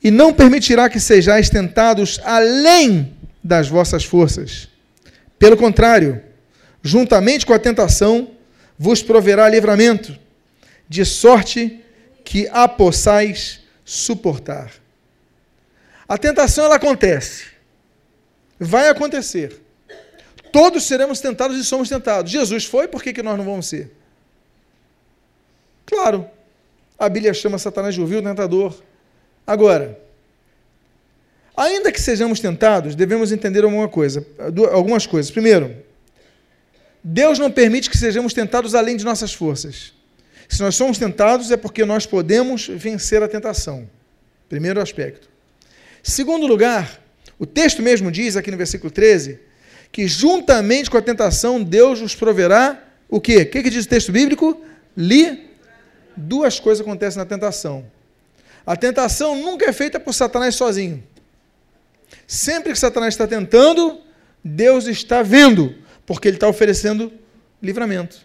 e 0.02 0.10
não 0.10 0.32
permitirá 0.32 0.88
que 0.88 0.98
sejais 0.98 1.50
tentados 1.50 2.18
além 2.24 3.12
das 3.44 3.68
vossas 3.68 4.04
forças. 4.06 4.66
Pelo 5.38 5.54
contrário, 5.58 6.18
juntamente 6.82 7.44
com 7.44 7.52
a 7.52 7.58
tentação, 7.58 8.30
vos 8.78 9.02
proverá 9.02 9.46
livramento, 9.50 10.18
de 10.88 11.04
sorte 11.04 11.78
que 12.24 12.48
a 12.52 12.66
possais 12.66 13.60
suportar. 13.84 14.79
A 16.10 16.18
tentação 16.18 16.64
ela 16.64 16.74
acontece. 16.74 17.44
Vai 18.58 18.88
acontecer. 18.88 19.60
Todos 20.50 20.82
seremos 20.82 21.20
tentados 21.20 21.56
e 21.56 21.64
somos 21.64 21.88
tentados. 21.88 22.32
Jesus 22.32 22.64
foi, 22.64 22.88
por 22.88 23.00
que, 23.00 23.12
que 23.12 23.22
nós 23.22 23.38
não 23.38 23.44
vamos 23.44 23.68
ser? 23.68 23.92
Claro, 25.86 26.28
a 26.98 27.08
Bíblia 27.08 27.32
chama 27.32 27.58
Satanás 27.58 27.94
de 27.94 28.00
ouvir 28.00 28.16
o 28.16 28.22
tentador. 28.24 28.74
Agora, 29.46 30.00
ainda 31.56 31.92
que 31.92 32.00
sejamos 32.00 32.40
tentados, 32.40 32.96
devemos 32.96 33.30
entender 33.30 33.62
alguma 33.62 33.88
coisa, 33.88 34.26
algumas 34.72 35.06
coisas. 35.06 35.30
Primeiro, 35.30 35.76
Deus 37.04 37.38
não 37.38 37.52
permite 37.52 37.88
que 37.88 37.96
sejamos 37.96 38.34
tentados 38.34 38.74
além 38.74 38.96
de 38.96 39.04
nossas 39.04 39.32
forças. 39.32 39.92
Se 40.48 40.60
nós 40.60 40.74
somos 40.74 40.98
tentados, 40.98 41.52
é 41.52 41.56
porque 41.56 41.84
nós 41.84 42.04
podemos 42.04 42.66
vencer 42.66 43.22
a 43.22 43.28
tentação. 43.28 43.88
Primeiro 44.48 44.80
aspecto. 44.80 45.29
Segundo 46.02 46.46
lugar, 46.46 47.00
o 47.38 47.46
texto 47.46 47.82
mesmo 47.82 48.10
diz 48.10 48.36
aqui 48.36 48.50
no 48.50 48.56
versículo 48.56 48.90
13 48.90 49.40
que 49.92 50.06
juntamente 50.06 50.88
com 50.88 50.96
a 50.96 51.02
tentação 51.02 51.62
Deus 51.62 52.00
nos 52.00 52.14
proverá 52.14 52.82
o 53.08 53.20
quê? 53.20 53.38
O 53.38 53.46
que, 53.46 53.62
que 53.62 53.70
diz 53.70 53.84
o 53.84 53.88
texto 53.88 54.12
bíblico? 54.12 54.64
Li. 54.96 55.50
Duas 56.16 56.60
coisas 56.60 56.80
acontecem 56.80 57.18
na 57.18 57.24
tentação. 57.24 57.90
A 58.64 58.76
tentação 58.76 59.34
nunca 59.36 59.66
é 59.66 59.72
feita 59.72 59.98
por 59.98 60.12
Satanás 60.12 60.54
sozinho. 60.54 61.02
Sempre 62.26 62.72
que 62.72 62.78
Satanás 62.78 63.14
está 63.14 63.26
tentando, 63.26 64.00
Deus 64.44 64.86
está 64.86 65.22
vendo, 65.22 65.74
porque 66.06 66.28
ele 66.28 66.36
está 66.36 66.48
oferecendo 66.48 67.12
livramento. 67.62 68.18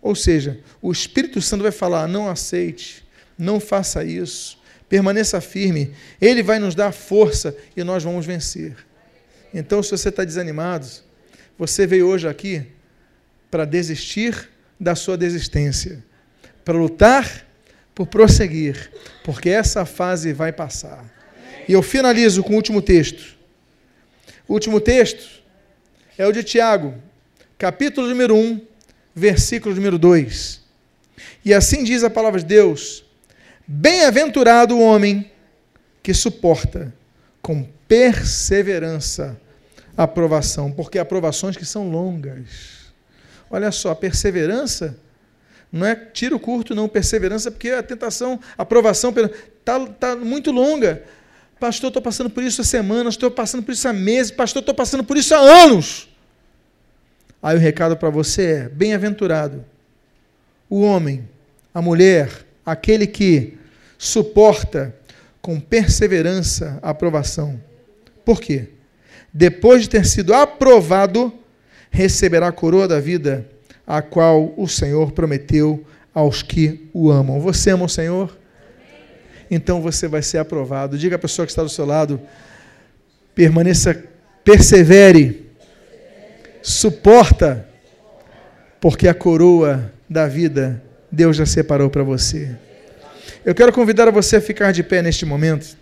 Ou 0.00 0.14
seja, 0.14 0.60
o 0.80 0.92
Espírito 0.92 1.40
Santo 1.40 1.62
vai 1.62 1.72
falar: 1.72 2.06
não 2.06 2.28
aceite, 2.28 3.04
não 3.38 3.58
faça 3.58 4.04
isso, 4.04 4.58
permaneça 4.92 5.40
firme. 5.40 5.94
Ele 6.20 6.42
vai 6.42 6.58
nos 6.58 6.74
dar 6.74 6.92
força 6.92 7.56
e 7.74 7.82
nós 7.82 8.04
vamos 8.04 8.26
vencer. 8.26 8.76
Então, 9.54 9.82
se 9.82 9.90
você 9.90 10.10
está 10.10 10.22
desanimado, 10.22 10.86
você 11.56 11.86
veio 11.86 12.06
hoje 12.06 12.28
aqui 12.28 12.66
para 13.50 13.64
desistir 13.64 14.50
da 14.78 14.94
sua 14.94 15.16
desistência, 15.16 16.04
para 16.62 16.76
lutar 16.76 17.46
por 17.94 18.06
prosseguir, 18.06 18.92
porque 19.24 19.48
essa 19.48 19.86
fase 19.86 20.34
vai 20.34 20.52
passar. 20.52 21.02
E 21.66 21.72
eu 21.72 21.80
finalizo 21.80 22.42
com 22.42 22.52
o 22.52 22.56
último 22.56 22.82
texto. 22.82 23.38
O 24.46 24.52
último 24.52 24.78
texto 24.78 25.42
é 26.18 26.26
o 26.26 26.32
de 26.32 26.42
Tiago, 26.42 26.94
capítulo 27.56 28.06
número 28.08 28.36
1, 28.36 28.60
versículo 29.14 29.74
número 29.74 29.98
2. 29.98 30.60
E 31.46 31.54
assim 31.54 31.82
diz 31.82 32.04
a 32.04 32.10
palavra 32.10 32.40
de 32.40 32.46
Deus: 32.46 33.06
Bem-aventurado 33.66 34.76
o 34.76 34.82
homem 34.82 35.30
que 36.02 36.12
suporta 36.12 36.92
com 37.40 37.66
perseverança 37.86 39.40
a 39.96 40.04
aprovação, 40.04 40.72
porque 40.72 40.98
há 40.98 41.02
aprovações 41.02 41.56
que 41.56 41.64
são 41.64 41.90
longas. 41.90 42.92
Olha 43.50 43.70
só, 43.70 43.94
perseverança 43.94 44.96
não 45.70 45.86
é 45.86 45.94
tiro 45.94 46.38
curto, 46.38 46.74
não, 46.74 46.88
perseverança, 46.88 47.50
porque 47.50 47.70
a 47.70 47.82
tentação, 47.82 48.38
a 48.58 48.62
aprovação 48.62 49.12
está 49.58 49.86
tá 49.86 50.16
muito 50.16 50.50
longa. 50.50 51.02
Pastor, 51.58 51.88
estou 51.88 52.02
passando 52.02 52.28
por 52.28 52.42
isso 52.42 52.60
há 52.60 52.64
semanas, 52.64 53.14
estou 53.14 53.30
passando 53.30 53.62
por 53.62 53.72
isso 53.72 53.88
há 53.88 53.92
meses, 53.92 54.30
pastor, 54.30 54.60
estou 54.60 54.74
passando 54.74 55.04
por 55.04 55.16
isso 55.16 55.34
há 55.34 55.38
anos. 55.38 56.08
Aí 57.42 57.56
o 57.56 57.60
recado 57.60 57.96
para 57.96 58.10
você 58.10 58.42
é: 58.42 58.68
bem-aventurado 58.68 59.64
o 60.68 60.82
homem, 60.82 61.28
a 61.72 61.80
mulher, 61.80 62.46
aquele 62.64 63.06
que 63.06 63.58
suporta 63.98 64.94
com 65.40 65.58
perseverança 65.60 66.78
a 66.82 66.90
aprovação. 66.90 67.60
Por 68.24 68.40
quê? 68.40 68.68
Depois 69.32 69.82
de 69.82 69.90
ter 69.90 70.04
sido 70.04 70.34
aprovado, 70.34 71.32
receberá 71.90 72.48
a 72.48 72.52
coroa 72.52 72.86
da 72.86 73.00
vida, 73.00 73.48
a 73.86 74.00
qual 74.00 74.54
o 74.56 74.68
Senhor 74.68 75.12
prometeu 75.12 75.84
aos 76.14 76.42
que 76.42 76.88
o 76.92 77.10
amam. 77.10 77.40
Você 77.40 77.70
ama 77.70 77.86
o 77.86 77.88
Senhor? 77.88 78.36
Então 79.50 79.80
você 79.82 80.06
vai 80.06 80.22
ser 80.22 80.38
aprovado. 80.38 80.96
Diga 80.96 81.16
à 81.16 81.18
pessoa 81.18 81.44
que 81.44 81.52
está 81.52 81.62
do 81.62 81.68
seu 81.68 81.84
lado: 81.84 82.20
permaneça, 83.34 83.94
persevere 84.44 85.50
suporta, 86.62 87.68
porque 88.80 89.08
a 89.08 89.14
coroa 89.14 89.92
da 90.08 90.28
vida 90.28 90.82
Deus 91.12 91.36
já 91.36 91.44
separou 91.44 91.90
para 91.90 92.02
você. 92.02 92.56
Eu 93.44 93.54
quero 93.54 93.72
convidar 93.72 94.10
você 94.10 94.36
a 94.36 94.40
ficar 94.40 94.72
de 94.72 94.82
pé 94.82 95.02
neste 95.02 95.26
momento. 95.26 95.76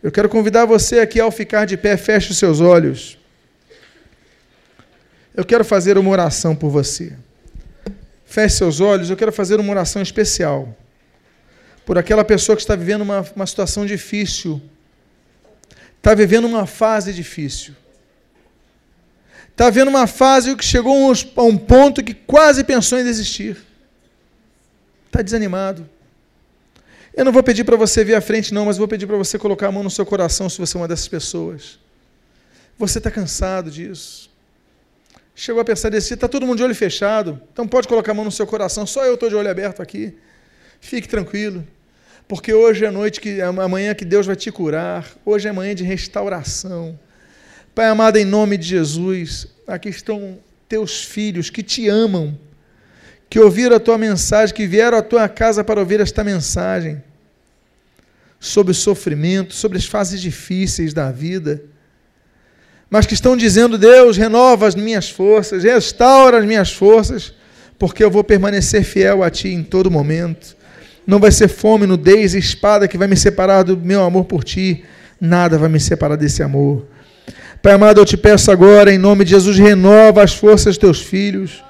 Eu 0.00 0.12
quero 0.12 0.28
convidar 0.28 0.64
você 0.64 1.00
aqui 1.00 1.18
ao 1.20 1.30
ficar 1.32 1.64
de 1.64 1.76
pé, 1.76 1.96
feche 1.96 2.30
os 2.30 2.38
seus 2.38 2.60
olhos. 2.60 3.18
Eu 5.34 5.44
quero 5.44 5.64
fazer 5.64 5.98
uma 5.98 6.10
oração 6.10 6.54
por 6.54 6.70
você. 6.70 7.12
Feche 8.24 8.56
seus 8.56 8.80
olhos, 8.80 9.10
eu 9.10 9.16
quero 9.16 9.32
fazer 9.32 9.58
uma 9.58 9.70
oração 9.72 10.00
especial 10.00 10.76
por 11.84 11.98
aquela 11.98 12.24
pessoa 12.24 12.54
que 12.54 12.62
está 12.62 12.76
vivendo 12.76 13.02
uma, 13.02 13.26
uma 13.34 13.46
situação 13.46 13.84
difícil, 13.84 14.62
está 15.96 16.14
vivendo 16.14 16.46
uma 16.46 16.66
fase 16.66 17.12
difícil 17.12 17.74
está 19.58 19.70
vendo 19.70 19.88
uma 19.88 20.06
fase 20.06 20.54
que 20.54 20.64
chegou 20.64 21.12
a 21.34 21.42
um 21.42 21.58
ponto 21.58 22.00
que 22.04 22.14
quase 22.14 22.62
pensou 22.62 22.96
em 23.00 23.02
desistir. 23.02 23.56
Está 25.08 25.22
desanimado. 25.22 25.88
Eu 27.12 27.24
não 27.24 27.32
vou 27.32 27.42
pedir 27.42 27.64
para 27.64 27.76
você 27.76 28.04
vir 28.04 28.14
à 28.14 28.20
frente, 28.20 28.54
não, 28.54 28.66
mas 28.66 28.78
vou 28.78 28.86
pedir 28.86 29.06
para 29.06 29.16
você 29.16 29.36
colocar 29.36 29.66
a 29.66 29.72
mão 29.72 29.82
no 29.82 29.90
seu 29.90 30.06
coração 30.06 30.48
se 30.48 30.56
você 30.56 30.76
é 30.76 30.80
uma 30.80 30.86
dessas 30.86 31.08
pessoas. 31.08 31.80
Você 32.78 32.98
está 32.98 33.10
cansado 33.10 33.70
disso. 33.70 34.30
Chegou 35.34 35.60
a 35.60 35.64
pensar 35.64 35.88
desse, 35.88 36.14
está 36.14 36.28
todo 36.28 36.46
mundo 36.46 36.58
de 36.58 36.62
olho 36.64 36.74
fechado, 36.74 37.40
então 37.52 37.66
pode 37.66 37.88
colocar 37.88 38.12
a 38.12 38.14
mão 38.14 38.24
no 38.24 38.30
seu 38.30 38.46
coração, 38.46 38.86
só 38.86 39.04
eu 39.04 39.14
estou 39.14 39.28
de 39.28 39.34
olho 39.34 39.50
aberto 39.50 39.82
aqui. 39.82 40.14
Fique 40.80 41.08
tranquilo, 41.08 41.66
porque 42.26 42.52
hoje 42.52 42.84
é 42.84 42.88
a 42.88 42.92
noite 42.92 43.20
que 43.20 43.40
amanhã 43.40 43.94
que 43.94 44.04
Deus 44.04 44.26
vai 44.26 44.36
te 44.36 44.50
curar, 44.50 45.06
hoje 45.24 45.48
é 45.48 45.52
manhã 45.52 45.74
de 45.74 45.84
restauração. 45.84 46.98
Pai 47.74 47.86
amado, 47.86 48.16
em 48.16 48.24
nome 48.24 48.56
de 48.56 48.66
Jesus, 48.66 49.46
aqui 49.66 49.88
estão 49.88 50.38
teus 50.68 51.04
filhos 51.04 51.50
que 51.50 51.62
te 51.62 51.88
amam, 51.88 52.38
que 53.28 53.38
ouviram 53.38 53.76
a 53.76 53.80
tua 53.80 53.98
mensagem, 53.98 54.54
que 54.54 54.66
vieram 54.66 54.98
à 54.98 55.02
tua 55.02 55.28
casa 55.28 55.62
para 55.62 55.80
ouvir 55.80 56.00
esta 56.00 56.24
mensagem 56.24 57.02
sobre 58.40 58.72
o 58.72 58.74
sofrimento, 58.74 59.54
sobre 59.54 59.78
as 59.78 59.84
fases 59.84 60.20
difíceis 60.20 60.94
da 60.94 61.10
vida, 61.10 61.62
mas 62.90 63.06
que 63.06 63.14
estão 63.14 63.36
dizendo: 63.36 63.76
Deus, 63.76 64.16
renova 64.16 64.66
as 64.66 64.74
minhas 64.74 65.10
forças, 65.10 65.62
restaura 65.62 66.38
as 66.38 66.44
minhas 66.46 66.72
forças, 66.72 67.34
porque 67.78 68.02
eu 68.02 68.10
vou 68.10 68.24
permanecer 68.24 68.82
fiel 68.82 69.22
a 69.22 69.30
Ti 69.30 69.48
em 69.48 69.62
todo 69.62 69.90
momento. 69.90 70.56
Não 71.06 71.18
vai 71.18 71.30
ser 71.30 71.48
fome, 71.48 71.86
nudez 71.86 72.34
e 72.34 72.38
espada 72.38 72.88
que 72.88 72.98
vai 72.98 73.08
me 73.08 73.16
separar 73.16 73.62
do 73.62 73.76
meu 73.76 74.02
amor 74.02 74.24
por 74.24 74.44
Ti, 74.44 74.84
nada 75.20 75.58
vai 75.58 75.68
me 75.68 75.80
separar 75.80 76.16
desse 76.16 76.42
amor. 76.42 76.86
Pai 77.60 77.72
amado, 77.72 78.00
eu 78.00 78.04
te 78.04 78.16
peço 78.16 78.52
agora, 78.52 78.92
em 78.92 78.98
nome 78.98 79.24
de 79.24 79.30
Jesus, 79.30 79.58
renova 79.58 80.22
as 80.22 80.34
forças 80.34 80.76
dos 80.76 80.78
teus 80.78 81.00
filhos. 81.00 81.64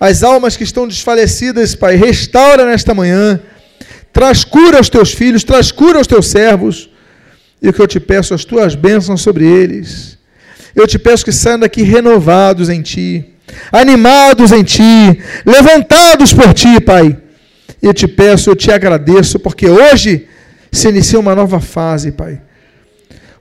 As 0.00 0.22
almas 0.22 0.56
que 0.56 0.64
estão 0.64 0.88
desfalecidas, 0.88 1.74
Pai, 1.74 1.94
restaura 1.94 2.64
nesta 2.64 2.94
manhã. 2.94 3.38
Traz 4.10 4.42
cura 4.42 4.78
aos 4.78 4.88
teus 4.88 5.12
filhos, 5.12 5.44
traz 5.44 5.70
cura 5.70 5.98
aos 5.98 6.06
teus 6.06 6.28
servos. 6.28 6.88
E 7.60 7.68
o 7.68 7.72
que 7.72 7.82
eu 7.82 7.86
te 7.86 8.00
peço, 8.00 8.32
as 8.32 8.42
tuas 8.42 8.74
bênçãos 8.74 9.20
sobre 9.20 9.44
eles. 9.44 10.16
Eu 10.74 10.86
te 10.86 10.98
peço 10.98 11.24
que 11.24 11.32
saiam 11.32 11.58
daqui 11.58 11.82
renovados 11.82 12.70
em 12.70 12.80
ti, 12.80 13.26
animados 13.70 14.52
em 14.52 14.64
ti, 14.64 15.20
levantados 15.44 16.32
por 16.32 16.54
ti, 16.54 16.80
Pai. 16.80 17.18
Eu 17.82 17.92
te 17.92 18.08
peço, 18.08 18.48
eu 18.48 18.56
te 18.56 18.72
agradeço, 18.72 19.38
porque 19.38 19.68
hoje 19.68 20.26
se 20.72 20.88
inicia 20.88 21.20
uma 21.20 21.34
nova 21.34 21.60
fase, 21.60 22.10
Pai 22.10 22.40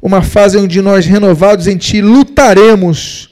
uma 0.01 0.21
fase 0.21 0.57
onde 0.57 0.81
nós, 0.81 1.05
renovados 1.05 1.67
em 1.67 1.77
Ti, 1.77 2.01
lutaremos 2.01 3.28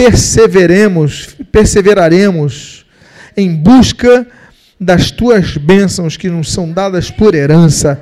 perseveremos, 0.00 1.36
perseveraremos 1.52 2.86
em 3.36 3.54
busca 3.54 4.26
das 4.80 5.10
Tuas 5.10 5.58
bênçãos 5.58 6.16
que 6.16 6.30
nos 6.30 6.50
são 6.50 6.72
dadas 6.72 7.10
por 7.10 7.34
herança. 7.34 8.00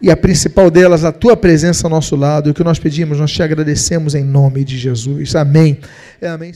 E 0.00 0.12
a 0.12 0.16
principal 0.16 0.70
delas, 0.70 1.02
a 1.02 1.10
Tua 1.10 1.36
presença 1.36 1.88
ao 1.88 1.90
nosso 1.90 2.14
lado. 2.14 2.50
O 2.50 2.54
que 2.54 2.62
nós 2.62 2.78
pedimos, 2.78 3.18
nós 3.18 3.32
te 3.32 3.42
agradecemos 3.42 4.14
em 4.14 4.22
nome 4.22 4.62
de 4.62 4.78
Jesus. 4.78 5.34
Amém. 5.34 5.78
É, 6.20 6.28
amém. 6.28 6.52